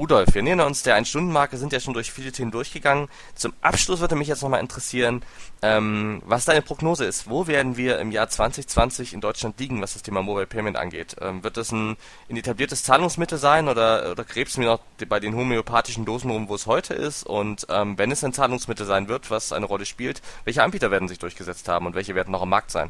Rudolf, 0.00 0.34
wir 0.34 0.42
nähern 0.42 0.60
uns 0.60 0.82
der 0.82 0.94
Ein-Stunden-Marke, 0.94 1.58
sind 1.58 1.74
ja 1.74 1.78
schon 1.78 1.92
durch 1.92 2.10
viele 2.10 2.32
Themen 2.32 2.50
durchgegangen. 2.50 3.08
Zum 3.34 3.52
Abschluss 3.60 4.00
würde 4.00 4.16
mich 4.16 4.28
jetzt 4.28 4.40
nochmal 4.40 4.60
interessieren, 4.60 5.22
ähm, 5.60 6.22
was 6.24 6.46
deine 6.46 6.62
Prognose 6.62 7.04
ist. 7.04 7.28
Wo 7.28 7.46
werden 7.46 7.76
wir 7.76 7.98
im 7.98 8.10
Jahr 8.10 8.30
2020 8.30 9.12
in 9.12 9.20
Deutschland 9.20 9.60
liegen, 9.60 9.82
was 9.82 9.92
das 9.92 10.02
Thema 10.02 10.22
Mobile 10.22 10.46
Payment 10.46 10.78
angeht? 10.78 11.16
Ähm, 11.20 11.44
wird 11.44 11.58
das 11.58 11.70
ein, 11.70 11.98
ein, 12.30 12.36
etabliertes 12.38 12.82
Zahlungsmittel 12.82 13.36
sein 13.36 13.68
oder, 13.68 14.12
oder 14.12 14.24
krebsen 14.24 14.62
wir 14.62 14.70
noch 14.70 14.80
bei 15.06 15.20
den 15.20 15.34
homöopathischen 15.36 16.06
Dosen 16.06 16.30
rum, 16.30 16.48
wo 16.48 16.54
es 16.54 16.66
heute 16.66 16.94
ist? 16.94 17.22
Und 17.24 17.66
ähm, 17.68 17.98
wenn 17.98 18.10
es 18.10 18.24
ein 18.24 18.32
Zahlungsmittel 18.32 18.86
sein 18.86 19.06
wird, 19.06 19.30
was 19.30 19.52
eine 19.52 19.66
Rolle 19.66 19.84
spielt, 19.84 20.22
welche 20.44 20.62
Anbieter 20.62 20.90
werden 20.90 21.08
sich 21.08 21.18
durchgesetzt 21.18 21.68
haben 21.68 21.84
und 21.84 21.94
welche 21.94 22.14
werden 22.14 22.30
noch 22.30 22.40
am 22.40 22.48
Markt 22.48 22.70
sein? 22.70 22.88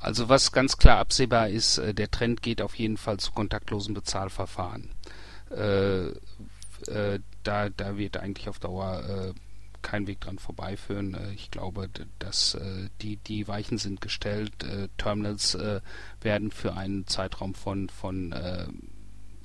Also 0.00 0.28
was 0.28 0.50
ganz 0.50 0.76
klar 0.76 0.98
absehbar 0.98 1.50
ist, 1.50 1.78
äh, 1.78 1.94
der 1.94 2.10
Trend 2.10 2.42
geht 2.42 2.62
auf 2.62 2.74
jeden 2.74 2.96
Fall 2.96 3.18
zu 3.18 3.30
kontaktlosen 3.30 3.94
Bezahlverfahren. 3.94 4.90
Äh, 5.50 6.08
äh, 6.86 7.20
da, 7.42 7.68
da 7.68 7.96
wird 7.96 8.16
eigentlich 8.16 8.48
auf 8.48 8.58
Dauer 8.58 9.02
äh, 9.08 9.34
kein 9.82 10.06
Weg 10.06 10.20
dran 10.20 10.38
vorbeiführen. 10.38 11.16
Ich 11.34 11.50
glaube, 11.50 11.88
dass 12.18 12.54
die, 13.00 13.16
die 13.16 13.48
Weichen 13.48 13.78
sind 13.78 14.02
gestellt. 14.02 14.52
Terminals 14.98 15.56
werden 16.20 16.50
für 16.50 16.74
einen 16.74 17.06
Zeitraum 17.06 17.54
von, 17.54 17.88
von 17.88 18.34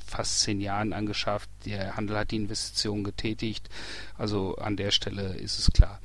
fast 0.06 0.42
zehn 0.42 0.60
Jahren 0.60 0.92
angeschafft. 0.92 1.50
Der 1.66 1.96
Handel 1.96 2.18
hat 2.18 2.32
die 2.32 2.36
Investition 2.36 3.06
getätigt. 3.06 3.70
Also 4.18 4.56
an 4.56 4.76
der 4.76 4.92
Stelle 4.92 5.36
ist 5.36 5.58
es 5.58 5.72
klar. 5.72 6.02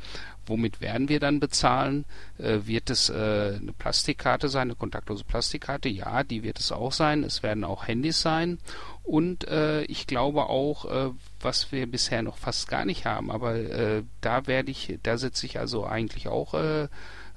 Womit 0.47 0.81
werden 0.81 1.09
wir 1.09 1.21
dann 1.21 1.41
bezahlen? 1.41 2.05
Äh, 2.39 2.61
wird 2.65 2.91
es 2.91 3.09
äh, 3.11 3.59
eine 3.61 3.73
Plastikkarte 3.77 4.49
sein, 4.49 4.63
eine 4.63 4.75
kontaktlose 4.75 5.25
Plastikkarte? 5.25 5.89
Ja, 5.89 6.25
die 6.25 6.43
wird 6.43 6.59
es 6.59 6.73
auch 6.73 6.93
sein. 6.93 7.25
Es 7.25 7.43
werden 7.43 7.65
auch 7.65 7.87
Handys 7.87 8.21
sein. 8.21 8.59
Und 9.03 9.49
äh, 9.49 9.83
ich 9.83 10.07
glaube 10.07 10.47
auch, 10.47 10.85
äh, 10.85 11.11
was 11.41 11.73
wir 11.73 11.91
bisher 11.91 12.23
noch 12.23 12.39
fast 12.39 12.69
gar 12.69 12.85
nicht 12.85 13.07
haben, 13.07 13.31
aber 13.31 13.57
äh, 13.57 14.03
da 14.21 14.47
werde 14.47 14.71
ich, 14.71 14.99
da 15.03 15.19
setze 15.19 15.47
ich 15.47 15.59
also 15.59 15.85
eigentlich 15.85 16.29
auch 16.29 16.55
äh, 16.55 16.89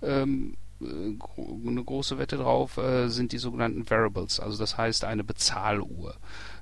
ähm, 0.02 0.56
eine 0.82 1.84
große 1.84 2.18
Wette 2.18 2.36
drauf, 2.36 2.78
sind 3.06 3.32
die 3.32 3.38
sogenannten 3.38 3.90
Variables, 3.90 4.42
also 4.42 4.58
das 4.58 4.78
heißt 4.78 5.06
eine 5.06 5.24
Bezahluhr. 5.24 6.16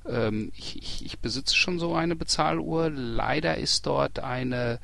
Ähm, 0.08 0.52
ich, 0.56 0.78
ich, 0.78 1.06
ich 1.06 1.20
besitze 1.20 1.56
schon 1.56 1.80
so 1.80 1.94
eine 1.94 2.16
Bezahluhr. 2.16 2.90
Leider 2.90 3.58
ist 3.58 3.86
dort 3.86 4.20
eine 4.20 4.80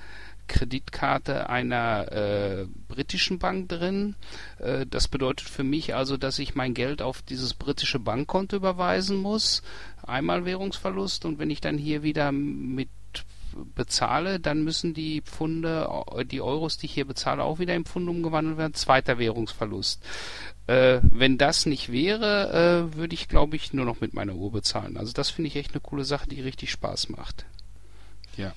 Kreditkarte 0.47 1.49
einer 1.49 2.11
äh, 2.11 2.65
britischen 2.87 3.39
Bank 3.39 3.69
drin. 3.69 4.15
Äh, 4.59 4.85
das 4.85 5.07
bedeutet 5.07 5.49
für 5.49 5.63
mich 5.63 5.95
also, 5.95 6.17
dass 6.17 6.39
ich 6.39 6.55
mein 6.55 6.73
Geld 6.73 7.01
auf 7.01 7.21
dieses 7.21 7.53
britische 7.53 7.99
Bankkonto 7.99 8.55
überweisen 8.55 9.17
muss. 9.17 9.61
Einmal 10.05 10.45
Währungsverlust 10.45 11.25
und 11.25 11.39
wenn 11.39 11.49
ich 11.49 11.61
dann 11.61 11.77
hier 11.77 12.03
wieder 12.03 12.31
mit 12.31 12.89
bezahle, 13.75 14.39
dann 14.39 14.63
müssen 14.63 14.93
die 14.93 15.21
Pfunde, 15.21 15.89
die 16.29 16.41
Euros, 16.41 16.77
die 16.77 16.85
ich 16.85 16.93
hier 16.93 17.05
bezahle, 17.05 17.43
auch 17.43 17.59
wieder 17.59 17.75
in 17.75 17.85
Pfund 17.85 18.07
umgewandelt 18.07 18.57
werden. 18.57 18.73
Zweiter 18.73 19.17
Währungsverlust. 19.17 20.03
Äh, 20.67 20.99
wenn 21.01 21.37
das 21.37 21.65
nicht 21.65 21.91
wäre, 21.91 22.89
äh, 22.91 22.95
würde 22.95 23.13
ich, 23.13 23.27
glaube 23.27 23.55
ich, 23.55 23.73
nur 23.73 23.85
noch 23.85 24.01
mit 24.01 24.13
meiner 24.13 24.35
Uhr 24.35 24.51
bezahlen. 24.51 24.97
Also 24.97 25.13
das 25.13 25.29
finde 25.29 25.47
ich 25.47 25.55
echt 25.55 25.71
eine 25.71 25.81
coole 25.81 26.03
Sache, 26.03 26.27
die 26.27 26.41
richtig 26.41 26.71
Spaß 26.71 27.09
macht. 27.09 27.45
Ja. 28.35 28.53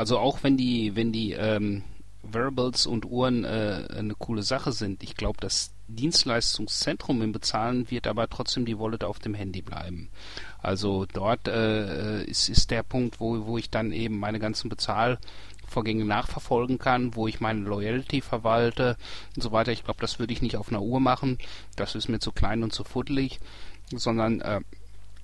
Also 0.00 0.18
auch 0.18 0.42
wenn 0.42 0.56
die, 0.56 0.96
wenn 0.96 1.12
die 1.12 1.32
ähm, 1.32 1.82
Wearables 2.22 2.86
und 2.86 3.04
Uhren 3.04 3.44
äh, 3.44 3.86
eine 3.94 4.14
coole 4.14 4.42
Sache 4.42 4.72
sind, 4.72 5.02
ich 5.02 5.14
glaube, 5.14 5.36
das 5.42 5.74
Dienstleistungszentrum 5.88 7.20
im 7.20 7.32
Bezahlen 7.32 7.90
wird 7.90 8.06
aber 8.06 8.26
trotzdem 8.30 8.64
die 8.64 8.78
Wallet 8.78 9.04
auf 9.04 9.18
dem 9.18 9.34
Handy 9.34 9.60
bleiben. 9.60 10.08
Also 10.62 11.04
dort 11.04 11.48
äh, 11.48 12.24
ist, 12.24 12.48
ist 12.48 12.70
der 12.70 12.82
Punkt, 12.82 13.20
wo, 13.20 13.44
wo 13.44 13.58
ich 13.58 13.68
dann 13.68 13.92
eben 13.92 14.18
meine 14.18 14.38
ganzen 14.38 14.70
Bezahlvorgänge 14.70 16.06
nachverfolgen 16.06 16.78
kann, 16.78 17.14
wo 17.14 17.28
ich 17.28 17.40
meine 17.40 17.60
Loyalty 17.60 18.22
verwalte 18.22 18.96
und 19.36 19.42
so 19.42 19.52
weiter. 19.52 19.70
Ich 19.70 19.84
glaube, 19.84 20.00
das 20.00 20.18
würde 20.18 20.32
ich 20.32 20.40
nicht 20.40 20.56
auf 20.56 20.70
einer 20.70 20.80
Uhr 20.80 21.00
machen. 21.00 21.36
Das 21.76 21.94
ist 21.94 22.08
mir 22.08 22.20
zu 22.20 22.32
klein 22.32 22.62
und 22.62 22.72
zu 22.72 22.84
fuddelig, 22.84 23.38
sondern 23.94 24.40
äh, 24.40 24.62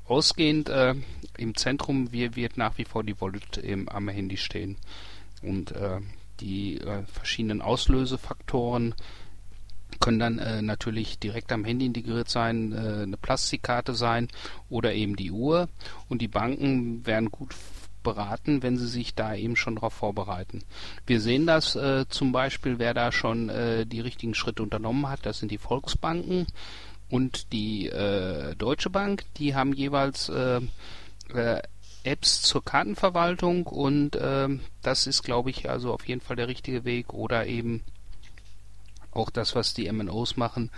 ausgehend 0.08 0.68
äh, 0.68 0.94
im 1.36 1.54
Zentrum 1.54 2.12
wird 2.12 2.56
nach 2.56 2.78
wie 2.78 2.84
vor 2.84 3.04
die 3.04 3.20
Wallet 3.20 3.58
im, 3.58 3.88
am 3.88 4.08
Handy 4.08 4.36
stehen. 4.36 4.76
Und 5.42 5.72
äh, 5.72 6.00
die 6.40 6.80
äh, 6.80 7.02
verschiedenen 7.04 7.62
Auslösefaktoren 7.62 8.94
können 10.00 10.18
dann 10.18 10.38
äh, 10.38 10.62
natürlich 10.62 11.18
direkt 11.18 11.52
am 11.52 11.64
Handy 11.64 11.86
integriert 11.86 12.28
sein, 12.28 12.72
äh, 12.72 13.02
eine 13.02 13.16
Plastikkarte 13.16 13.94
sein 13.94 14.28
oder 14.68 14.94
eben 14.94 15.16
die 15.16 15.30
Uhr. 15.30 15.68
Und 16.08 16.22
die 16.22 16.28
Banken 16.28 17.06
werden 17.06 17.30
gut 17.30 17.54
beraten, 18.02 18.62
wenn 18.62 18.78
sie 18.78 18.86
sich 18.86 19.14
da 19.14 19.34
eben 19.34 19.56
schon 19.56 19.76
darauf 19.76 19.92
vorbereiten. 19.92 20.62
Wir 21.06 21.20
sehen 21.20 21.46
das 21.46 21.74
äh, 21.74 22.04
zum 22.08 22.30
Beispiel, 22.30 22.78
wer 22.78 22.94
da 22.94 23.10
schon 23.10 23.48
äh, 23.48 23.84
die 23.84 24.00
richtigen 24.00 24.34
Schritte 24.34 24.62
unternommen 24.62 25.08
hat, 25.08 25.26
das 25.26 25.38
sind 25.38 25.50
die 25.50 25.58
Volksbanken 25.58 26.46
und 27.08 27.52
die 27.52 27.88
äh, 27.88 28.54
Deutsche 28.56 28.90
Bank, 28.90 29.24
die 29.36 29.54
haben 29.54 29.72
jeweils 29.72 30.28
äh, 30.28 30.60
äh, 31.34 31.62
Apps 32.04 32.42
zur 32.42 32.64
Kartenverwaltung 32.64 33.66
und 33.66 34.16
äh, 34.16 34.48
das 34.82 35.06
ist, 35.06 35.22
glaube 35.22 35.50
ich, 35.50 35.68
also 35.68 35.92
auf 35.92 36.06
jeden 36.06 36.20
Fall 36.20 36.36
der 36.36 36.48
richtige 36.48 36.84
Weg 36.84 37.12
oder 37.12 37.46
eben 37.46 37.82
auch 39.12 39.30
das, 39.30 39.54
was 39.54 39.74
die 39.74 39.90
MNOs 39.90 40.36
machen, 40.36 40.70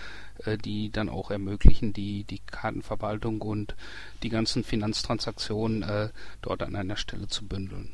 äh, 0.45 0.57
die 0.57 0.91
dann 0.91 1.09
auch 1.09 1.31
ermöglichen, 1.31 1.93
die, 1.93 2.25
die 2.25 2.39
Kartenverwaltung 2.39 3.43
und 3.43 3.75
die 4.23 4.29
ganzen 4.29 4.65
Finanztransaktionen 4.65 5.83
äh, 5.83 6.09
dort 6.41 6.63
an 6.63 6.77
einer 6.77 6.97
Stelle 6.97 7.27
zu 7.29 7.47
bündeln. 7.47 7.91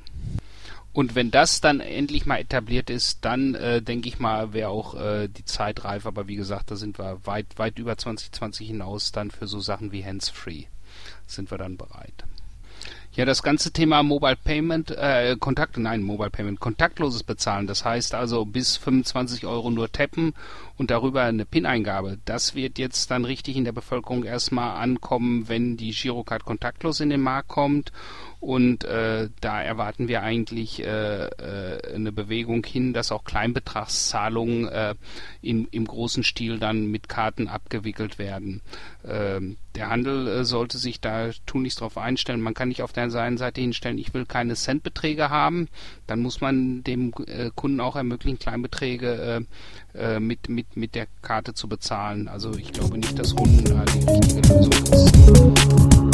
Und 0.94 1.16
wenn 1.16 1.32
das 1.32 1.60
dann 1.60 1.80
endlich 1.80 2.24
mal 2.24 2.38
etabliert 2.38 2.88
ist, 2.88 3.24
dann 3.24 3.56
äh, 3.56 3.82
denke 3.82 4.08
ich 4.08 4.20
mal, 4.20 4.52
wäre 4.52 4.68
auch 4.68 4.94
äh, 4.94 5.28
die 5.28 5.44
Zeit 5.44 5.84
reif. 5.84 6.06
Aber 6.06 6.28
wie 6.28 6.36
gesagt, 6.36 6.70
da 6.70 6.76
sind 6.76 6.98
wir 6.98 7.18
weit, 7.24 7.46
weit 7.56 7.80
über 7.80 7.98
2020 7.98 8.68
hinaus 8.68 9.10
dann 9.10 9.32
für 9.32 9.48
so 9.48 9.58
Sachen 9.58 9.90
wie 9.90 10.04
Hands-Free 10.04 10.66
sind 11.26 11.50
wir 11.50 11.58
dann 11.58 11.76
bereit. 11.76 12.24
Ja, 13.16 13.24
das 13.24 13.44
ganze 13.44 13.70
Thema 13.70 14.02
Mobile 14.02 14.36
Payment, 14.36 14.90
äh, 14.90 15.36
Kontakt, 15.38 15.78
nein, 15.78 16.02
Mobile 16.02 16.30
Payment, 16.30 16.58
kontaktloses 16.58 17.22
Bezahlen, 17.22 17.68
das 17.68 17.84
heißt 17.84 18.12
also 18.12 18.44
bis 18.44 18.76
25 18.76 19.46
Euro 19.46 19.70
nur 19.70 19.90
tappen 19.90 20.34
und 20.78 20.90
darüber 20.90 21.22
eine 21.22 21.44
PIN-Eingabe. 21.44 22.18
Das 22.24 22.56
wird 22.56 22.76
jetzt 22.76 23.12
dann 23.12 23.24
richtig 23.24 23.56
in 23.56 23.62
der 23.62 23.70
Bevölkerung 23.70 24.24
erstmal 24.24 24.76
ankommen, 24.82 25.48
wenn 25.48 25.76
die 25.76 25.92
Girocard 25.92 26.44
kontaktlos 26.44 26.98
in 26.98 27.10
den 27.10 27.20
Markt 27.20 27.48
kommt 27.48 27.92
und 28.44 28.84
äh, 28.84 29.30
da 29.40 29.62
erwarten 29.62 30.06
wir 30.06 30.22
eigentlich 30.22 30.84
äh, 30.84 31.28
äh, 31.28 31.94
eine 31.94 32.12
Bewegung 32.12 32.62
hin, 32.62 32.92
dass 32.92 33.10
auch 33.10 33.24
Kleinbetragszahlungen 33.24 34.68
äh, 34.68 34.94
in, 35.40 35.66
im 35.70 35.86
großen 35.86 36.22
Stil 36.22 36.58
dann 36.58 36.90
mit 36.90 37.08
Karten 37.08 37.48
abgewickelt 37.48 38.18
werden. 38.18 38.60
Ähm, 39.02 39.56
der 39.74 39.88
Handel 39.88 40.28
äh, 40.28 40.44
sollte 40.44 40.76
sich 40.76 41.00
da 41.00 41.30
tunlichst 41.46 41.80
darauf 41.80 41.96
einstellen. 41.96 42.42
Man 42.42 42.52
kann 42.52 42.68
nicht 42.68 42.82
auf 42.82 42.92
der 42.92 43.04
einen 43.04 43.38
Seite 43.38 43.62
hinstellen, 43.62 43.96
ich 43.96 44.12
will 44.12 44.26
keine 44.26 44.56
Centbeträge 44.56 45.30
haben. 45.30 45.68
Dann 46.06 46.20
muss 46.20 46.42
man 46.42 46.84
dem 46.84 47.14
äh, 47.26 47.50
Kunden 47.54 47.80
auch 47.80 47.96
ermöglichen, 47.96 48.38
Kleinbeträge 48.38 49.46
äh, 49.94 50.16
äh, 50.16 50.20
mit, 50.20 50.50
mit, 50.50 50.76
mit 50.76 50.94
der 50.94 51.06
Karte 51.22 51.54
zu 51.54 51.66
bezahlen. 51.66 52.28
Also 52.28 52.54
ich 52.58 52.72
glaube 52.72 52.98
nicht, 52.98 53.18
dass 53.18 53.34
Runden 53.34 53.64
da 53.64 53.84
die 53.86 54.04
richtige 54.04 54.54
Lösung 54.54 54.72
ist. 54.92 56.13